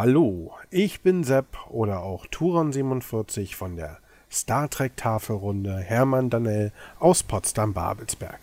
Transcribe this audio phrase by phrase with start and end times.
[0.00, 3.98] Hallo, ich bin Sepp oder auch Turon47 von der
[4.30, 8.38] Star Trek Tafelrunde Hermann Danell aus Potsdam-Babelsberg.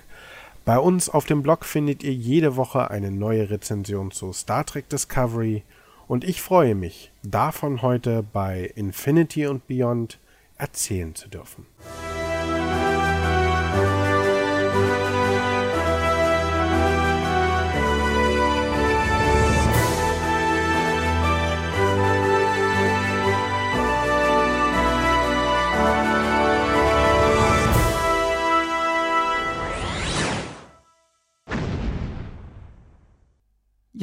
[0.66, 4.90] Bei uns auf dem Blog findet ihr jede Woche eine neue Rezension zu Star Trek
[4.90, 5.64] Discovery
[6.10, 10.20] und ich freue mich, davon heute bei Infinity und Beyond
[10.58, 11.66] erzählen zu dürfen.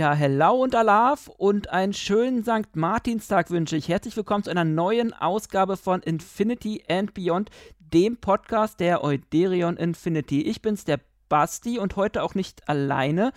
[0.03, 2.75] Ja, hello und Alaf und einen schönen St.
[2.75, 3.87] Martinstag wünsche ich.
[3.87, 10.43] Herzlich willkommen zu einer neuen Ausgabe von Infinity and Beyond, dem Podcast der Euderion Infinity.
[10.43, 13.33] Ich bin's, der Basti und heute auch nicht alleine,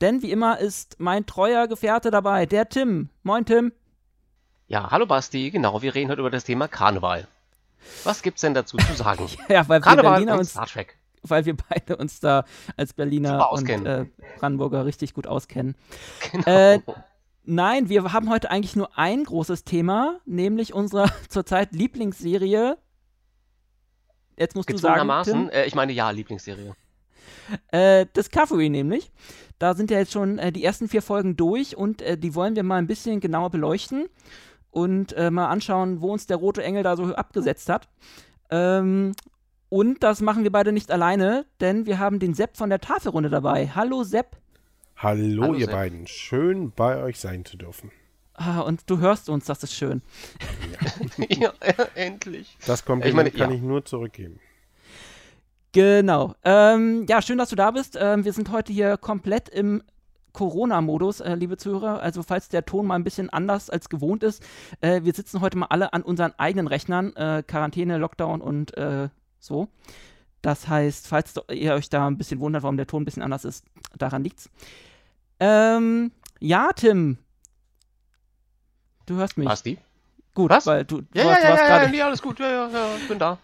[0.00, 3.10] denn wie immer ist mein treuer Gefährte dabei, der Tim.
[3.22, 3.72] Moin, Tim.
[4.66, 7.28] Ja, hallo Basti, genau, wir reden heute über das Thema Karneval.
[8.02, 9.28] Was gibt's denn dazu zu sagen?
[9.48, 10.96] ja, weil Karneval wir Berliner und Star Trek.
[11.22, 12.44] Weil wir beide uns da
[12.76, 14.06] als Berliner und äh,
[14.38, 15.74] Brandenburger richtig gut auskennen.
[16.32, 16.46] Genau.
[16.46, 16.80] Äh,
[17.44, 22.76] Nein, wir haben heute eigentlich nur ein großes Thema, nämlich unsere zurzeit Lieblingsserie.
[24.36, 26.74] Jetzt musst du sagen, Tim, äh, ich meine ja, Lieblingsserie.
[27.72, 29.10] äh, Discovery nämlich.
[29.58, 32.56] Da sind ja jetzt schon äh, die ersten vier Folgen durch und äh, die wollen
[32.56, 34.06] wir mal ein bisschen genauer beleuchten
[34.70, 37.88] und mal anschauen, wo uns der rote Engel da so abgesetzt hat.
[38.50, 39.14] Ähm,
[39.70, 43.30] und das machen wir beide nicht alleine, denn wir haben den Sepp von der Tafelrunde
[43.30, 43.68] dabei.
[43.68, 44.36] Hallo Sepp.
[44.96, 45.74] Hallo, Hallo, ihr Sepp.
[45.74, 47.90] beiden, schön bei euch sein zu dürfen.
[48.34, 50.02] Ah, und du hörst uns, das ist schön.
[51.28, 52.58] ja, äh, endlich.
[52.66, 53.56] Das Kompliment Ich meine, kann ja.
[53.56, 54.40] ich nur zurückgeben.
[55.72, 56.34] Genau.
[56.44, 57.96] Ähm, ja, schön, dass du da bist.
[58.00, 59.82] Ähm, wir sind heute hier komplett im
[60.32, 62.00] Corona-Modus, äh, liebe Zuhörer.
[62.00, 64.42] Also falls der Ton mal ein bisschen anders als gewohnt ist,
[64.80, 67.14] äh, wir sitzen heute mal alle an unseren eigenen Rechnern.
[67.14, 69.68] Äh, Quarantäne, Lockdown und äh, so.
[70.42, 73.44] Das heißt, falls ihr euch da ein bisschen wundert, warum der Ton ein bisschen anders
[73.44, 73.64] ist,
[73.98, 74.48] daran liegt's.
[75.38, 77.18] Ähm, ja, Tim.
[79.06, 79.48] Du hörst mich.
[79.48, 79.78] Basti?
[80.34, 80.66] Gut, Was?
[80.66, 82.38] weil du, du Ja, ja, warst, du ja, warst ja, gerade ja, nee, alles gut,
[82.38, 83.38] ja, ja, ja, ich bin da.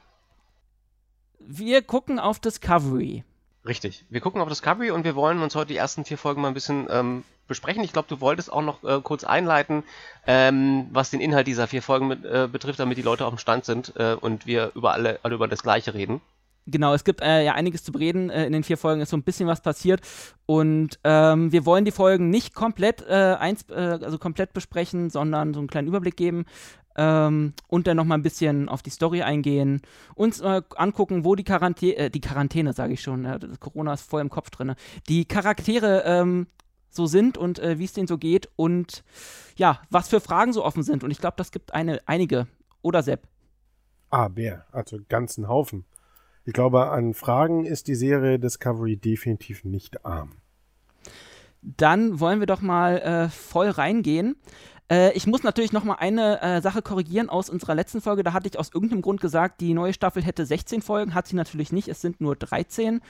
[1.40, 3.24] Wir gucken auf Discovery.
[3.66, 4.04] Richtig.
[4.08, 6.54] Wir gucken auf Discovery und wir wollen uns heute die ersten vier Folgen mal ein
[6.54, 7.84] bisschen ähm, besprechen.
[7.84, 9.82] Ich glaube, du wolltest auch noch äh, kurz einleiten,
[10.26, 13.38] ähm, was den Inhalt dieser vier Folgen mit, äh, betrifft, damit die Leute auf dem
[13.38, 16.20] Stand sind äh, und wir über alle, alle über das Gleiche reden.
[16.68, 18.28] Genau, es gibt äh, ja einiges zu bereden.
[18.28, 20.00] Äh, in den vier Folgen ist so ein bisschen was passiert.
[20.46, 25.54] Und ähm, wir wollen die Folgen nicht komplett, äh, eins, äh, also komplett besprechen, sondern
[25.54, 26.44] so einen kleinen Überblick geben.
[26.96, 29.80] Ähm, und dann noch mal ein bisschen auf die Story eingehen.
[30.16, 33.28] Uns äh, angucken, wo die Quarantäne, äh, die Quarantäne, sage ich schon,
[33.60, 34.74] Corona ist voll im Kopf drin,
[35.08, 36.46] die Charaktere ähm,
[36.96, 39.04] so sind und äh, wie es denen so geht und
[39.56, 41.04] ja, was für Fragen so offen sind.
[41.04, 42.46] Und ich glaube, das gibt eine, einige.
[42.82, 43.28] Oder Sepp?
[44.10, 45.84] Ah, Bär, also ganzen Haufen.
[46.44, 50.32] Ich glaube, an Fragen ist die Serie Discovery definitiv nicht arm.
[51.62, 54.36] Dann wollen wir doch mal äh, voll reingehen.
[54.88, 58.22] Äh, ich muss natürlich noch mal eine äh, Sache korrigieren aus unserer letzten Folge.
[58.22, 61.14] Da hatte ich aus irgendeinem Grund gesagt, die neue Staffel hätte 16 Folgen.
[61.14, 61.88] Hat sie natürlich nicht.
[61.88, 63.00] Es sind nur 13.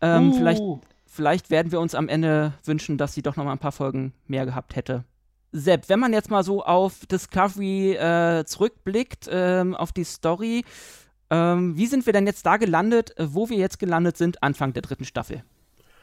[0.00, 0.32] Ähm, Uh.
[0.36, 0.62] vielleicht,
[1.08, 4.12] vielleicht werden wir uns am Ende wünschen, dass sie doch noch mal ein paar Folgen
[4.26, 5.04] mehr gehabt hätte.
[5.50, 10.64] Sepp, wenn man jetzt mal so auf Discovery äh, zurückblickt, ähm, auf die Story,
[11.30, 14.82] ähm, wie sind wir denn jetzt da gelandet, wo wir jetzt gelandet sind, Anfang der
[14.82, 15.42] dritten Staffel?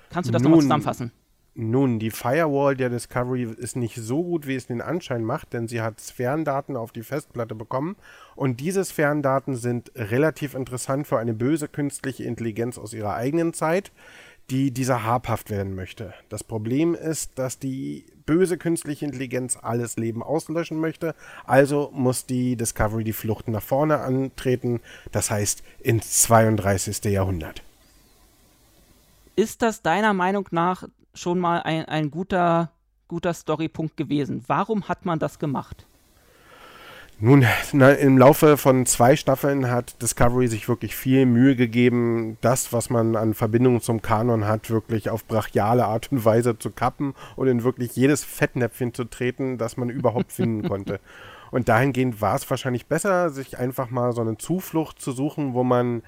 [0.09, 1.11] Kannst du das nochmal zusammenfassen?
[1.57, 5.69] Nun, die Firewall der Discovery ist nicht so gut, wie es den Anschein macht, denn
[5.69, 7.95] sie hat Sphärendaten auf die Festplatte bekommen
[8.35, 13.93] und diese Sphärendaten sind relativ interessant für eine böse künstliche Intelligenz aus ihrer eigenen Zeit,
[14.49, 16.13] die dieser habhaft werden möchte.
[16.29, 22.55] Das Problem ist, dass die böse künstliche Intelligenz alles Leben auslöschen möchte, also muss die
[22.55, 27.03] Discovery die Flucht nach vorne antreten, das heißt ins 32.
[27.05, 27.63] Jahrhundert.
[29.35, 32.71] ist das deiner Meinung nach schon mal ein, ein guter,
[33.07, 34.43] guter Storypunkt gewesen?
[34.47, 35.85] Warum hat man das gemacht?
[37.17, 42.73] Nun, na, im Laufe von zwei Staffeln hat Discovery sich wirklich viel Mühe gegeben, das,
[42.73, 47.13] was man an Verbindungen zum Kanon hat, wirklich auf brachiale Art und Weise zu kappen
[47.37, 50.99] und in wirklich jedes Fettnäpfchen zu treten, das man überhaupt finden konnte.
[51.51, 55.63] Und dahingehend war es wahrscheinlich besser, sich einfach mal so eine Zuflucht zu suchen, wo
[55.63, 56.03] man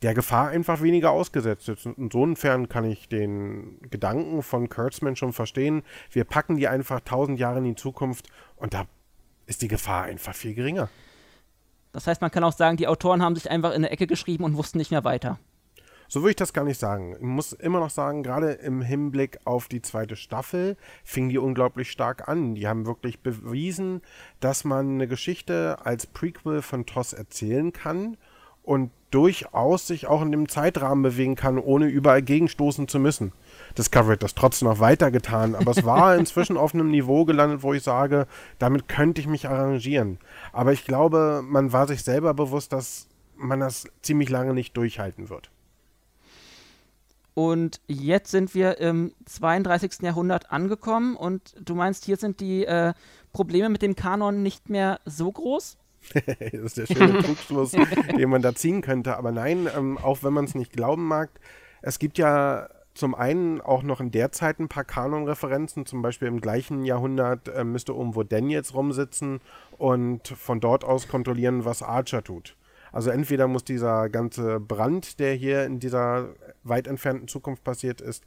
[0.00, 1.84] der Gefahr einfach weniger ausgesetzt ist.
[1.84, 5.82] Und insofern kann ich den Gedanken von Kurtzman schon verstehen.
[6.10, 8.86] Wir packen die einfach tausend Jahre in die Zukunft und da
[9.46, 10.88] ist die Gefahr einfach viel geringer.
[11.92, 14.44] Das heißt, man kann auch sagen, die Autoren haben sich einfach in eine Ecke geschrieben
[14.44, 15.38] und wussten nicht mehr weiter.
[16.08, 17.16] So würde ich das gar nicht sagen.
[17.16, 21.90] Ich muss immer noch sagen, gerade im Hinblick auf die zweite Staffel fing die unglaublich
[21.90, 22.54] stark an.
[22.54, 24.02] Die haben wirklich bewiesen,
[24.40, 28.16] dass man eine Geschichte als Prequel von TOS erzählen kann
[28.62, 33.32] und durchaus sich auch in dem Zeitrahmen bewegen kann, ohne überall gegenstoßen zu müssen.
[33.76, 37.72] Discovery hat das trotzdem noch weitergetan, aber es war inzwischen auf einem Niveau gelandet, wo
[37.72, 38.26] ich sage,
[38.58, 40.18] damit könnte ich mich arrangieren.
[40.52, 45.28] Aber ich glaube, man war sich selber bewusst, dass man das ziemlich lange nicht durchhalten
[45.28, 45.50] wird.
[47.34, 50.00] Und jetzt sind wir im 32.
[50.00, 52.94] Jahrhundert angekommen und du meinst, hier sind die äh,
[53.34, 55.76] Probleme mit dem Kanon nicht mehr so groß?
[56.14, 59.18] das ist der schöne Trugschluss, den man da ziehen könnte.
[59.18, 61.28] Aber nein, ähm, auch wenn man es nicht glauben mag,
[61.82, 66.28] es gibt ja zum einen auch noch in der Zeit ein paar Kanon-Referenzen, zum Beispiel
[66.28, 69.40] im gleichen Jahrhundert äh, müsste irgendwo Daniels rumsitzen
[69.78, 72.56] und von dort aus kontrollieren, was Archer tut.
[72.92, 76.30] Also entweder muss dieser ganze Brand, der hier in dieser
[76.64, 78.24] weit entfernten Zukunft passiert ist,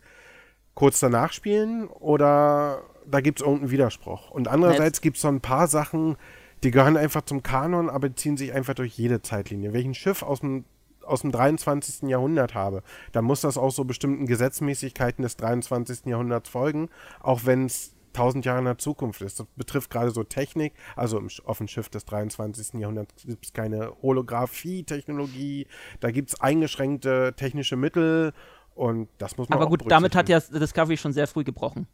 [0.75, 4.29] kurz danach spielen oder da gibt es irgendeinen Widerspruch.
[4.29, 6.17] Und andererseits gibt es so ein paar Sachen,
[6.63, 9.73] die gehören einfach zum Kanon, aber ziehen sich einfach durch jede Zeitlinie.
[9.73, 10.65] Welchen Schiff aus dem
[11.09, 12.09] aus dem 23.
[12.09, 16.05] Jahrhundert habe, dann muss das auch so bestimmten Gesetzmäßigkeiten des 23.
[16.05, 16.89] Jahrhunderts folgen,
[17.19, 19.39] auch wenn es tausend Jahre in der Zukunft ist.
[19.39, 20.73] Das betrifft gerade so Technik.
[20.95, 22.79] Also im, auf dem Schiff des 23.
[22.79, 25.67] Jahrhunderts gibt es keine Holographie-Technologie.
[25.99, 28.33] Da gibt es eingeschränkte technische Mittel
[28.75, 31.87] und das muss man Aber gut, damit hat ja Discovery schon sehr früh gebrochen.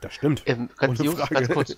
[0.00, 0.44] Das stimmt.
[0.46, 1.76] Ähm, ganz kurz.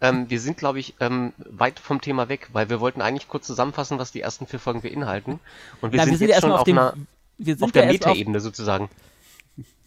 [0.00, 3.46] Ähm, wir sind, glaube ich, ähm, weit vom Thema weg, weil wir wollten eigentlich kurz
[3.46, 5.40] zusammenfassen, was die ersten vier Folgen beinhalten.
[5.80, 6.94] Und wir, Na, sind, wir sind jetzt schon auf, dem, einer,
[7.60, 8.88] auf der Metaebene sozusagen.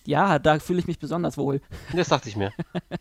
[0.06, 1.62] Ja, da fühle ich mich besonders wohl.
[1.94, 2.52] Das dachte ich mir.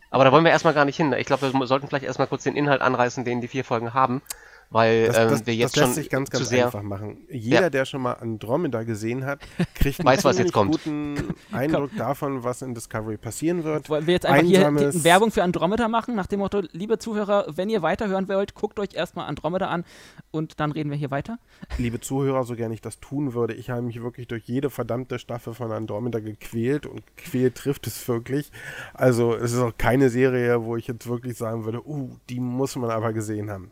[0.09, 1.13] Aber da wollen wir erstmal gar nicht hin.
[1.13, 4.21] Ich glaube, wir sollten vielleicht erstmal kurz den Inhalt anreißen, den die vier Folgen haben.
[4.71, 7.17] Weil das, das, ähm, wir jetzt das lässt sich ganz, ganz sehr einfach machen.
[7.29, 7.69] Jeder, ja.
[7.69, 9.41] der schon mal Andromeda gesehen hat,
[9.75, 10.71] kriegt einen Weiß, was jetzt kommt.
[10.71, 13.89] guten Eindruck davon, was in Discovery passieren wird.
[13.89, 17.47] Wollen wir jetzt einfach Einsames hier Werbung für Andromeda machen, nach dem Motto, liebe Zuhörer,
[17.53, 19.83] wenn ihr weiterhören wollt, guckt euch erstmal Andromeda an
[20.31, 21.37] und dann reden wir hier weiter.
[21.77, 25.19] Liebe Zuhörer, so gerne ich das tun würde, ich habe mich wirklich durch jede verdammte
[25.19, 28.51] Staffel von Andromeda gequält und quält trifft es wirklich.
[28.93, 32.77] Also es ist auch keine Serie, wo ich jetzt wirklich sagen würde, uh, die muss
[32.77, 33.71] man aber gesehen haben.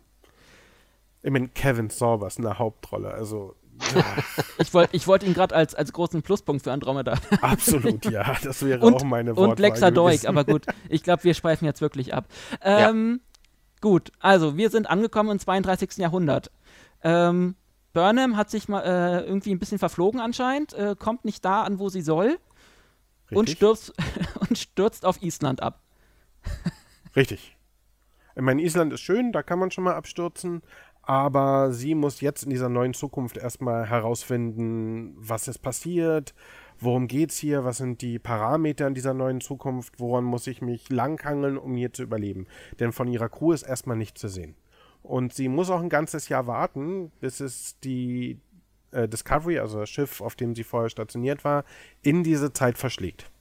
[1.21, 3.55] Ich meine, Kevin Sorbers in der Hauptrolle, also.
[3.95, 4.03] Ja.
[4.57, 7.13] ich wollte ich wollt ihn gerade als, als großen Pluspunkt für Andromeda.
[7.41, 11.23] Absolut, ja, das wäre und, auch meine Wortwahl Und Lexa Doig, aber gut, ich glaube,
[11.23, 12.25] wir schweifen jetzt wirklich ab.
[12.61, 13.41] Ähm, ja.
[13.81, 15.97] Gut, also wir sind angekommen im 32.
[15.97, 16.51] Jahrhundert.
[17.01, 17.55] Ähm,
[17.93, 21.79] Burnham hat sich mal äh, irgendwie ein bisschen verflogen anscheinend, äh, kommt nicht da an,
[21.79, 22.37] wo sie soll
[23.31, 23.93] und stürzt,
[24.49, 25.81] und stürzt auf Island ab.
[27.15, 27.55] Richtig.
[28.35, 30.61] Ich meine, Island ist schön, da kann man schon mal abstürzen,
[31.09, 36.35] aber sie muss jetzt in dieser neuen Zukunft erstmal herausfinden, was ist passiert,
[36.79, 40.61] worum geht es hier, was sind die Parameter in dieser neuen Zukunft, woran muss ich
[40.61, 42.45] mich langhangeln, um hier zu überleben.
[42.79, 44.53] Denn von ihrer Crew ist erstmal nichts zu sehen.
[45.01, 48.39] Und sie muss auch ein ganzes Jahr warten, bis es die
[48.91, 51.63] äh, Discovery, also das Schiff, auf dem sie vorher stationiert war,
[52.03, 53.31] in diese Zeit verschlägt.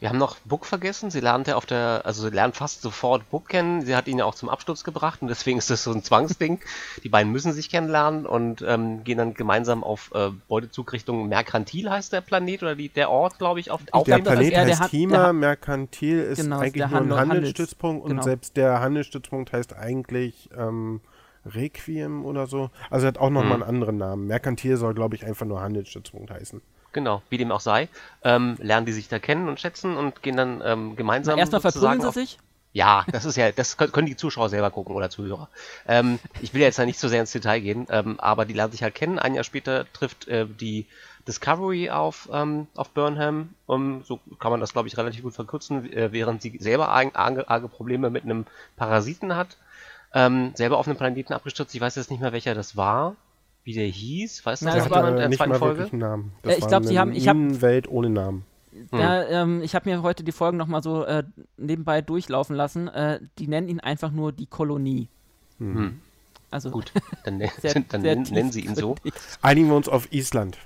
[0.00, 1.10] Wir haben noch Book vergessen.
[1.10, 3.82] Sie lernt ja auf der, also sie lernt fast sofort Book kennen.
[3.82, 6.60] Sie hat ihn ja auch zum Absturz gebracht und deswegen ist das so ein Zwangsding.
[7.04, 11.90] Die beiden müssen sich kennenlernen und ähm, gehen dann gemeinsam auf äh, Beutezug Richtung Merkantil
[11.90, 14.90] heißt der Planet oder die, der Ort, glaube ich, auf auf Der Planet der heißt
[14.90, 18.16] Hima, Merkantil ist genau, eigentlich nur ein Handel Handelsstützpunkt genau.
[18.16, 21.00] und selbst der Handelsstützpunkt heißt eigentlich ähm,
[21.46, 22.70] Requiem oder so.
[22.90, 23.62] Also hat auch nochmal hm.
[23.62, 24.26] einen anderen Namen.
[24.26, 26.62] Merkantil soll, glaube ich, einfach nur Handelsstützpunkt heißen.
[26.94, 27.88] Genau, wie dem auch sei,
[28.22, 31.38] ähm, lernen die sich da kennen und schätzen und gehen dann ähm, gemeinsam.
[31.38, 32.38] Erstmal verprügeln sie sich?
[32.72, 35.48] Ja, das ist ja, das können die Zuschauer selber gucken oder Zuhörer.
[35.86, 38.72] Ähm, ich will jetzt da nicht so sehr ins Detail gehen, ähm, aber die lernen
[38.72, 39.18] sich halt kennen.
[39.18, 40.86] Ein Jahr später trifft äh, die
[41.26, 43.50] Discovery auf, ähm, auf Burnham.
[43.66, 47.48] Um, so kann man das, glaube ich, relativ gut verkürzen, äh, während sie selber arge,
[47.48, 48.46] arge Probleme mit einem
[48.76, 49.56] Parasiten hat.
[50.12, 51.74] Ähm, selber auf einem Planeten abgestürzt.
[51.74, 53.16] Ich weiß jetzt nicht mehr, welcher das war
[53.64, 54.44] wie der hieß?
[54.44, 55.88] Weißt du, das war in der nicht zweiten Folge?
[55.90, 56.32] Einen Namen.
[56.42, 57.12] Das äh, ich glaube, sie haben.
[57.12, 58.44] Ich hab, Welt ohne Namen.
[58.92, 61.24] Ja, ähm, ich habe mir heute die Folgen nochmal so äh,
[61.56, 62.88] nebenbei durchlaufen lassen.
[62.88, 65.08] Äh, die nennen ihn einfach nur die Kolonie.
[65.58, 65.74] Mhm.
[65.76, 66.00] Hm.
[66.50, 66.92] Also, Gut,
[67.24, 68.96] dann, ne- sehr, dann sehr nennen sie ihn so.
[69.42, 70.58] Einigen wir uns auf Island.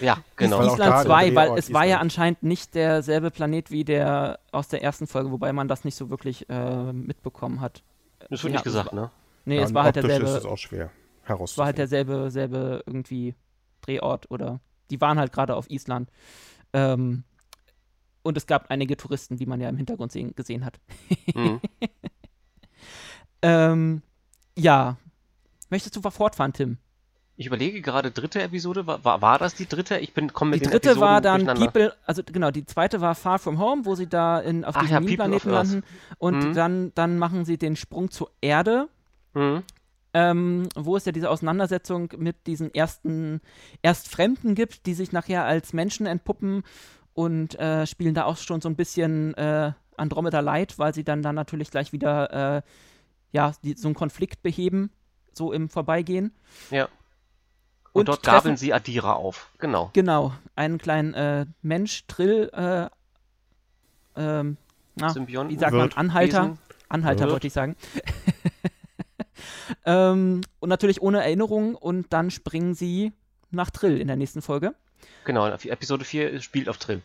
[0.00, 0.62] Ja, genau.
[0.62, 1.74] Island 2, weil es Island.
[1.74, 5.84] war ja anscheinend nicht derselbe Planet wie der aus der ersten Folge, wobei man das
[5.84, 7.82] nicht so wirklich äh, mitbekommen hat.
[8.30, 9.10] Das wird ja, nicht gesagt, ne?
[9.44, 10.26] Nee, ja, es war halt derselbe.
[10.26, 10.90] ist es auch schwer
[11.28, 11.58] herauszufinden.
[11.60, 13.34] War halt derselbe selbe irgendwie
[13.82, 16.10] Drehort oder die waren halt gerade auf Island.
[16.72, 17.24] Ähm,
[18.22, 20.80] und es gab einige Touristen, wie man ja im Hintergrund sehen, gesehen hat.
[21.34, 21.60] Mhm.
[23.42, 24.02] ähm,
[24.56, 24.96] ja.
[25.70, 26.78] Möchtest du fortfahren, Tim?
[27.38, 29.98] Ich überlege gerade, dritte Episode, war, war, das die dritte?
[29.98, 31.44] Ich bin komme mit Die den dritte Episoden war dann.
[31.44, 34.80] People, also genau, die zweite war Far From Home, wo sie da in, auf Ach
[34.80, 35.00] diesem ja,
[35.52, 35.68] Earth.
[35.72, 35.86] landen.
[36.18, 36.54] Und Mhm.
[36.54, 38.88] dann, dann machen sie den Sprung zur Erde,
[39.34, 39.64] Mhm.
[40.18, 43.42] Ähm, wo es ja diese Auseinandersetzung mit diesen ersten
[43.82, 46.62] Erstfremden gibt, die sich nachher als Menschen entpuppen
[47.12, 51.20] und äh, spielen da auch schon so ein bisschen äh, Andromeda Light, weil sie dann,
[51.20, 52.62] dann natürlich gleich wieder äh,
[53.32, 54.90] ja, die, so einen Konflikt beheben,
[55.34, 56.32] so im Vorbeigehen.
[56.70, 56.84] Ja.
[57.92, 59.50] Und, Und dort treffen- gabeln sie Adira auf.
[59.58, 59.90] Genau.
[59.92, 62.88] Genau, einen kleinen äh, Mensch, Trill, äh,
[64.18, 64.56] ähm,
[64.94, 65.54] na, Symbionten.
[65.54, 65.92] wie sagt man.
[65.92, 66.42] Anhalter.
[66.44, 66.58] Wesen.
[66.88, 67.32] Anhalter Wirt.
[67.32, 67.76] wollte ich sagen.
[69.84, 73.12] ähm, und natürlich ohne Erinnerung und dann springen sie
[73.50, 74.74] nach Trill in der nächsten Folge.
[75.24, 77.02] Genau, Episode 4 spielt auf Trill.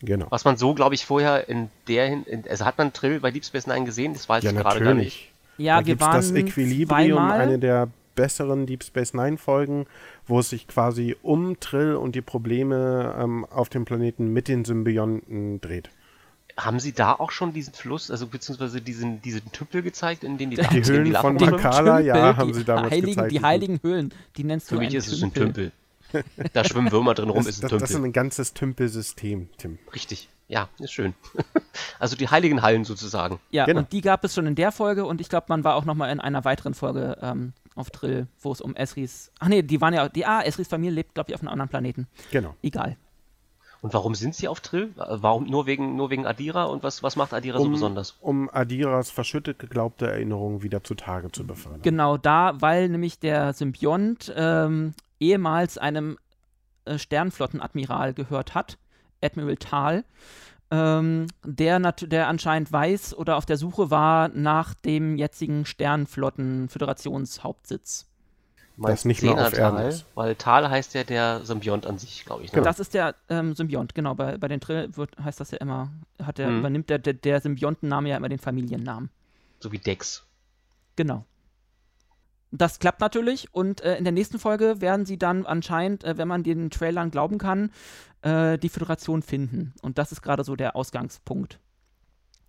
[0.00, 0.26] Genau.
[0.30, 3.30] Was man so, glaube ich, vorher in der hin, in, also hat man Trill bei
[3.30, 4.12] Deep Space Nine gesehen?
[4.14, 5.30] Das weiß Ja, ich gerade gar nicht.
[5.58, 7.40] Ja, da wir waren das Equilibrium, zweimal.
[7.40, 9.86] eine der besseren Deep Space Nine Folgen,
[10.26, 14.64] wo es sich quasi um Trill und die Probleme ähm, auf dem Planeten mit den
[14.64, 15.90] Symbionten dreht.
[16.56, 20.50] Haben Sie da auch schon diesen Fluss, also beziehungsweise diesen, diesen Tümpel gezeigt, in den
[20.50, 21.34] die, Die in Höhlen von?
[21.36, 23.32] Makala, ja, Tümpel, haben die sie damals heiligen, gezeigt.
[23.32, 25.72] Die heiligen Höhlen, die nennst Für du mich einen ist es ein Tümpel.
[26.10, 26.52] Tümpel.
[26.52, 27.80] Da schwimmen Würmer drin rum, Das, ist ein das, Tümpel.
[27.80, 29.78] das ist ein ganzes Tümpelsystem, Tim.
[29.94, 30.28] Richtig.
[30.48, 31.14] Ja, ist schön.
[31.98, 33.40] also die heiligen Hallen sozusagen.
[33.50, 33.80] Ja, Genau.
[33.80, 35.94] und die gab es schon in der Folge und ich glaube, man war auch noch
[35.94, 39.30] mal in einer weiteren Folge ähm, auf Trill, wo es um Esris.
[39.38, 41.70] Ach nee, die waren ja, die, ah, Esris Familie lebt, glaube ich, auf einem anderen
[41.70, 42.06] Planeten.
[42.30, 42.54] Genau.
[42.62, 42.98] Egal.
[43.82, 44.92] Und warum sind sie auf Trill?
[44.96, 46.62] Warum nur wegen, nur wegen Adira?
[46.64, 48.14] Und was, was macht Adira so Um, besonders?
[48.20, 51.82] um Adiras verschüttet geglaubte Erinnerungen wieder zutage zu befördern.
[51.82, 56.16] Genau da, weil nämlich der Symbiont ähm, ehemals einem
[56.84, 58.78] äh, Sternflottenadmiral gehört hat,
[59.20, 60.04] Admiral Tal,
[60.70, 68.06] ähm, der, nat- der anscheinend weiß oder auf der Suche war nach dem jetzigen Sternflotten-Föderationshauptsitz.
[68.76, 69.52] Meinst nicht mehr auf?
[69.52, 70.06] Erden ist.
[70.14, 72.52] Weil Tal heißt ja der Symbiont an sich, glaube ich.
[72.52, 72.56] Ne?
[72.56, 72.64] Genau.
[72.64, 74.14] Das ist der ähm, Symbiont, genau.
[74.14, 75.90] Bei, bei den Trill wird, heißt das ja immer,
[76.22, 76.58] hat der, Mhm.
[76.60, 79.10] übernimmt der, der, der Symbiontenname ja immer den Familiennamen.
[79.60, 80.24] So wie Dex.
[80.96, 81.24] Genau.
[82.50, 86.28] Das klappt natürlich und äh, in der nächsten Folge werden sie dann anscheinend, äh, wenn
[86.28, 87.70] man den Trailern glauben kann,
[88.20, 89.72] äh, die Föderation finden.
[89.80, 91.58] Und das ist gerade so der Ausgangspunkt.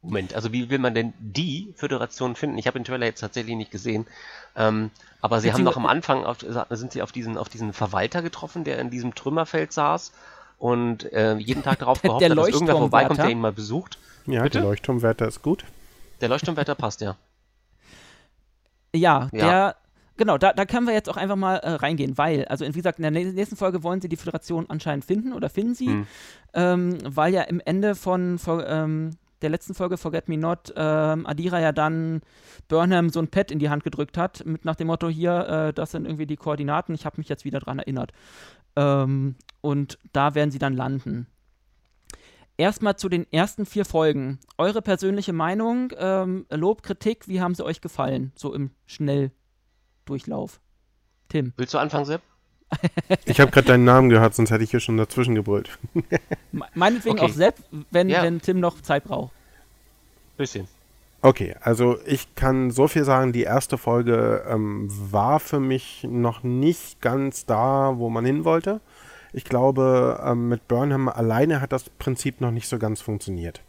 [0.01, 2.57] Moment, also wie will man denn die Föderation finden?
[2.57, 4.05] Ich habe den Trailer jetzt tatsächlich nicht gesehen.
[4.57, 4.91] Ähm,
[5.23, 6.37] aber sie haben doch am Anfang, auf,
[6.69, 10.11] sind sie auf diesen, auf diesen Verwalter getroffen, der in diesem Trümmerfeld saß
[10.57, 13.97] und äh, jeden Tag darauf Der gehofft hat, dass irgendwer vorbeikommt, der ihn mal besucht.
[14.25, 14.59] Ja, Bitte?
[14.59, 15.63] der Leuchtturmwärter ist gut.
[16.21, 17.15] Der Leuchtturmwärter passt ja.
[18.95, 19.45] Ja, Ja.
[19.45, 19.75] der,
[20.17, 22.99] genau, da, da können wir jetzt auch einfach mal äh, reingehen, weil, also wie gesagt,
[22.99, 26.07] in der nä- nächsten Folge wollen sie die Föderation anscheinend finden oder finden sie, Hm.
[26.53, 29.11] ähm, weil ja im Ende von, von ähm,
[29.43, 32.21] der letzten Folge Forget Me Not ähm, Adira ja dann
[32.67, 35.73] Burnham so ein Pad in die Hand gedrückt hat, mit nach dem Motto hier, äh,
[35.73, 38.11] das sind irgendwie die Koordinaten, ich habe mich jetzt wieder dran erinnert.
[38.75, 41.27] Ähm, und da werden sie dann landen.
[42.55, 44.39] Erstmal zu den ersten vier Folgen.
[44.57, 48.31] Eure persönliche Meinung, ähm, Lob, Kritik, wie haben sie euch gefallen?
[48.35, 50.61] So im Schnelldurchlauf.
[51.29, 51.53] Tim.
[51.57, 52.21] Willst du anfangen, Sepp?
[53.25, 55.77] Ich habe gerade deinen Namen gehört, sonst hätte ich hier schon dazwischen gebrüllt.
[56.51, 57.25] Me- Meinetwegen Okay.
[57.25, 57.55] auch Sepp,
[57.91, 58.23] wenn, Ja.
[58.23, 59.31] wenn Tim noch Zeit braucht.
[60.37, 60.67] Bisschen.
[61.21, 66.43] Okay, also ich kann so viel sagen, die erste Folge ähm, war für mich noch
[66.43, 68.81] nicht ganz da, wo man hin wollte.
[69.31, 73.61] Ich glaube, ähm, mit Burnham alleine hat das Prinzip noch nicht so ganz funktioniert.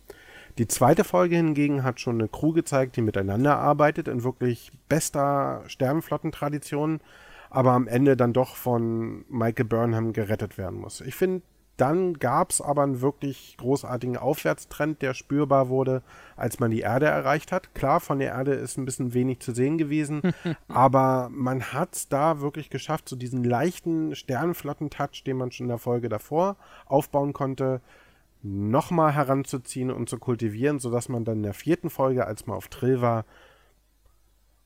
[0.58, 5.62] Die zweite Folge hingegen hat schon eine Crew gezeigt, die miteinander arbeitet, in wirklich bester
[5.68, 7.00] Sternenflottentradition,
[7.54, 11.00] aber am Ende dann doch von Michael Burnham gerettet werden muss.
[11.00, 11.42] Ich finde,
[11.76, 16.02] dann gab es aber einen wirklich großartigen Aufwärtstrend, der spürbar wurde,
[16.36, 17.72] als man die Erde erreicht hat.
[17.74, 20.22] Klar, von der Erde ist ein bisschen wenig zu sehen gewesen,
[20.68, 25.68] aber man hat es da wirklich geschafft, so diesen leichten Sternenflotten-Touch, den man schon in
[25.68, 26.56] der Folge davor
[26.86, 27.80] aufbauen konnte,
[28.42, 32.66] nochmal heranzuziehen und zu kultivieren, sodass man dann in der vierten Folge, als man auf
[32.66, 33.24] Trill war,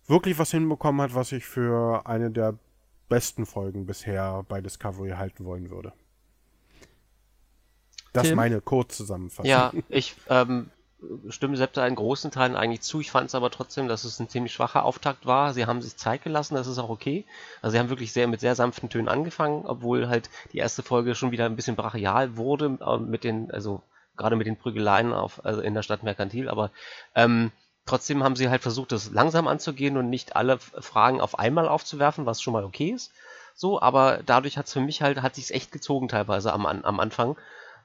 [0.06, 2.54] wirklich was hinbekommen hat, was ich für eine der
[3.08, 5.92] besten Folgen bisher bei Discovery halten wollen würde.
[8.12, 8.36] Das ist Tim?
[8.36, 9.46] meine Kurzzusammenfassung.
[9.50, 10.70] Ja, ich ähm,
[11.28, 13.00] stimme Sepp da in großen Teilen eigentlich zu.
[13.00, 15.54] Ich fand es aber trotzdem, dass es ein ziemlich schwacher Auftakt war.
[15.54, 17.24] Sie haben sich Zeit gelassen, das ist auch okay.
[17.62, 21.14] Also sie haben wirklich sehr mit sehr sanften Tönen angefangen, obwohl halt die erste Folge
[21.14, 23.82] schon wieder ein bisschen brachial wurde äh, mit den, also
[24.16, 26.72] gerade mit den Prügeleien auf, also in der Stadt Merkantil, aber
[27.14, 27.52] ähm,
[27.88, 32.26] trotzdem haben sie halt versucht, das langsam anzugehen und nicht alle Fragen auf einmal aufzuwerfen,
[32.26, 33.12] was schon mal okay ist.
[33.54, 37.00] So, aber dadurch hat es für mich halt, hat sich's echt gezogen teilweise am, am
[37.00, 37.36] Anfang.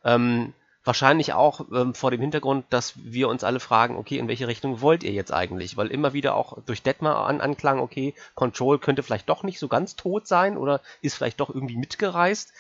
[0.03, 0.53] Ähm,
[0.85, 4.81] Wahrscheinlich auch ähm, vor dem Hintergrund, dass wir uns alle fragen, okay, in welche Richtung
[4.81, 5.77] wollt ihr jetzt eigentlich?
[5.77, 9.69] Weil immer wieder auch durch Detmar an, anklang, okay, Control könnte vielleicht doch nicht so
[9.69, 12.51] ganz tot sein oder ist vielleicht doch irgendwie mitgereist.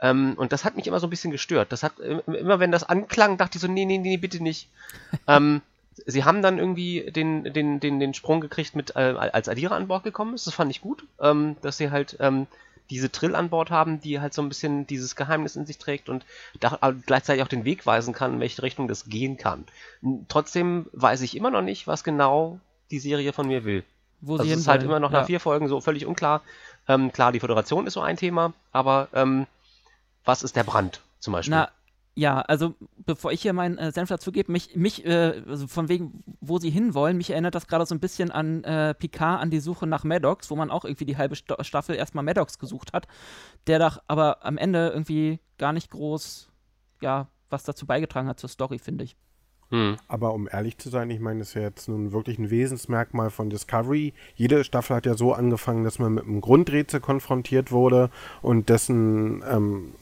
[0.00, 1.72] Ähm, und das hat mich immer so ein bisschen gestört.
[1.72, 4.68] Das hat immer, wenn das anklang, dachte ich so, nee, nee, nee, bitte nicht.
[5.26, 5.60] ähm,
[6.06, 9.88] sie haben dann irgendwie den, den, den, den Sprung gekriegt mit, äh, als Adira an
[9.88, 10.46] Bord gekommen ist.
[10.46, 12.46] Das fand ich gut, ähm, dass sie halt ähm,
[12.90, 16.08] diese Trill an Bord haben, die halt so ein bisschen dieses Geheimnis in sich trägt
[16.08, 16.26] und
[16.60, 19.64] da, gleichzeitig auch den Weg weisen kann, in welche Richtung das gehen kann.
[20.28, 22.58] Trotzdem weiß ich immer noch nicht, was genau
[22.90, 23.84] die Serie von mir will.
[24.20, 26.42] Wo also sie es ist halt immer noch nach vier Folgen so völlig unklar.
[26.86, 29.46] Ähm, klar, die Föderation ist so ein Thema, aber ähm,
[30.24, 31.54] was ist der Brand zum Beispiel?
[31.54, 31.70] Na,
[32.14, 32.74] ja, also
[33.06, 36.58] bevor ich hier meinen äh, Senf dazu gebe, mich, mich äh, also von wegen, wo
[36.58, 39.86] sie hinwollen, mich erinnert das gerade so ein bisschen an äh, Picard, an die Suche
[39.86, 43.06] nach Maddox, wo man auch irgendwie die halbe St Staffel erstmal Maddox gesucht hat,
[43.66, 46.50] der doch aber am Ende irgendwie gar nicht groß,
[47.00, 49.16] ja, was dazu beigetragen hat zur Story, finde ich.
[49.70, 49.96] Hm.
[50.06, 53.30] Aber um ehrlich zu sein, ich meine, das ist ja jetzt nun wirklich ein Wesensmerkmal
[53.30, 54.12] von Discovery.
[54.34, 58.10] Jede Staffel hat ja so angefangen, dass man mit einem Grundrätsel konfrontiert wurde
[58.42, 59.94] und dessen ähm,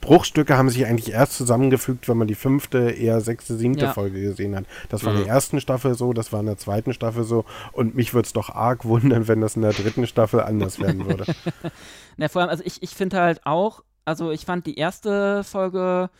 [0.00, 3.92] Bruchstücke haben sich eigentlich erst zusammengefügt, wenn man die fünfte, eher sechste, siebte ja.
[3.92, 4.64] Folge gesehen hat.
[4.88, 5.18] Das war mhm.
[5.18, 8.26] in der ersten Staffel so, das war in der zweiten Staffel so und mich würde
[8.26, 11.24] es doch arg wundern, wenn das in der dritten Staffel anders werden würde.
[12.16, 16.10] Na, vor allem, also ich, ich finde halt auch, also ich fand die erste Folge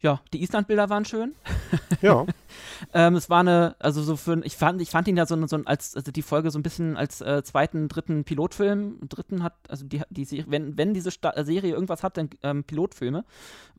[0.00, 1.34] ja, die Island-Bilder waren schön.
[2.00, 2.26] Ja.
[2.94, 5.56] ähm, es war eine, also so für, ich fand, ich fand ihn ja so, so
[5.64, 9.00] als, also die Folge so ein bisschen als äh, zweiten, dritten Pilotfilm.
[9.08, 12.62] Dritten hat, also die, die wenn, wenn diese Sta äh, Serie irgendwas hat, dann ähm,
[12.62, 13.24] Pilotfilme.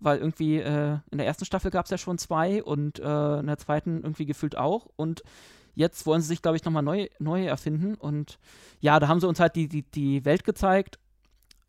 [0.01, 3.47] Weil irgendwie äh, in der ersten Staffel gab es ja schon zwei und äh, in
[3.47, 4.87] der zweiten irgendwie gefühlt auch.
[4.97, 5.23] Und
[5.75, 7.95] jetzt wollen sie sich, glaube ich, nochmal neu, neu erfinden.
[7.95, 8.37] Und
[8.81, 10.99] ja, da haben sie uns halt die, die, die Welt gezeigt.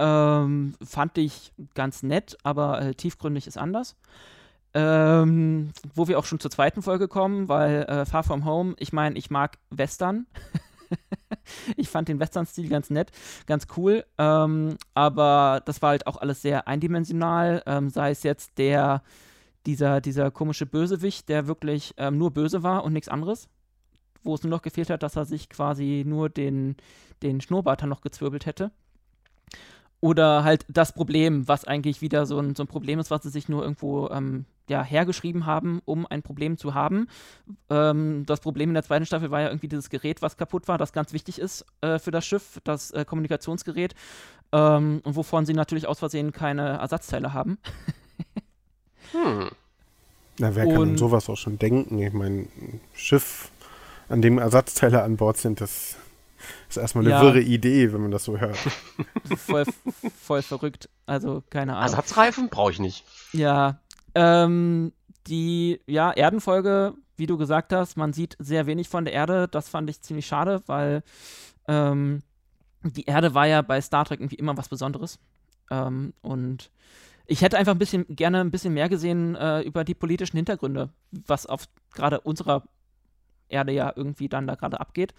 [0.00, 3.96] Ähm, fand ich ganz nett, aber äh, tiefgründig ist anders.
[4.72, 8.92] Ähm, wo wir auch schon zur zweiten Folge kommen, weil äh, Far From Home, ich
[8.92, 10.26] meine, ich mag Western.
[11.76, 13.10] ich fand den Western-Stil ganz nett,
[13.46, 14.04] ganz cool.
[14.18, 17.62] Ähm, aber das war halt auch alles sehr eindimensional.
[17.66, 19.02] Ähm, sei es jetzt der,
[19.66, 23.48] dieser, dieser komische Bösewicht, der wirklich ähm, nur böse war und nichts anderes.
[24.22, 26.76] Wo es nur noch gefehlt hat, dass er sich quasi nur den,
[27.22, 28.70] den Schnurrbart noch gezwirbelt hätte.
[30.00, 33.28] Oder halt das Problem, was eigentlich wieder so ein, so ein Problem ist, was sie
[33.28, 37.08] sich nur irgendwo ähm, ja, hergeschrieben haben, um ein Problem zu haben.
[37.68, 40.78] Ähm, das Problem in der zweiten Staffel war ja irgendwie dieses Gerät, was kaputt war,
[40.78, 43.94] das ganz wichtig ist äh, für das Schiff, das äh, Kommunikationsgerät.
[44.52, 47.58] Ähm, und wovon sie natürlich aus Versehen keine Ersatzteile haben.
[49.12, 49.50] hm.
[50.38, 51.98] Na, wer und, kann sowas auch schon denken?
[51.98, 53.50] Ich meine, ein Schiff,
[54.08, 55.96] an dem Ersatzteile an Bord sind, das
[56.68, 57.22] ist erstmal eine ja.
[57.22, 58.56] wirre Idee, wenn man das so hört.
[59.36, 59.64] voll,
[60.20, 60.88] voll verrückt.
[61.06, 61.84] Also, keine Ahnung.
[61.84, 63.04] Ersatzreifen brauche ich nicht.
[63.32, 63.80] Ja,
[64.14, 64.92] ähm,
[65.26, 69.48] die ja, Erdenfolge, wie du gesagt hast, man sieht sehr wenig von der Erde.
[69.48, 71.02] Das fand ich ziemlich schade, weil
[71.68, 72.22] ähm,
[72.82, 75.18] die Erde war ja bei Star Trek irgendwie immer was Besonderes.
[75.70, 76.70] Ähm, und
[77.26, 80.90] ich hätte einfach ein bisschen gerne ein bisschen mehr gesehen äh, über die politischen Hintergründe,
[81.12, 82.64] was auf gerade unserer
[83.48, 85.14] Erde ja irgendwie dann da gerade abgeht.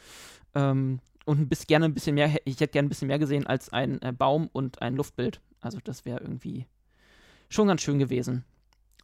[0.55, 3.71] Ähm, und ein gerne ein bisschen mehr, ich hätte gerne ein bisschen mehr gesehen als
[3.71, 5.41] ein äh, Baum und ein Luftbild.
[5.60, 6.65] Also das wäre irgendwie
[7.49, 8.43] schon ganz schön gewesen.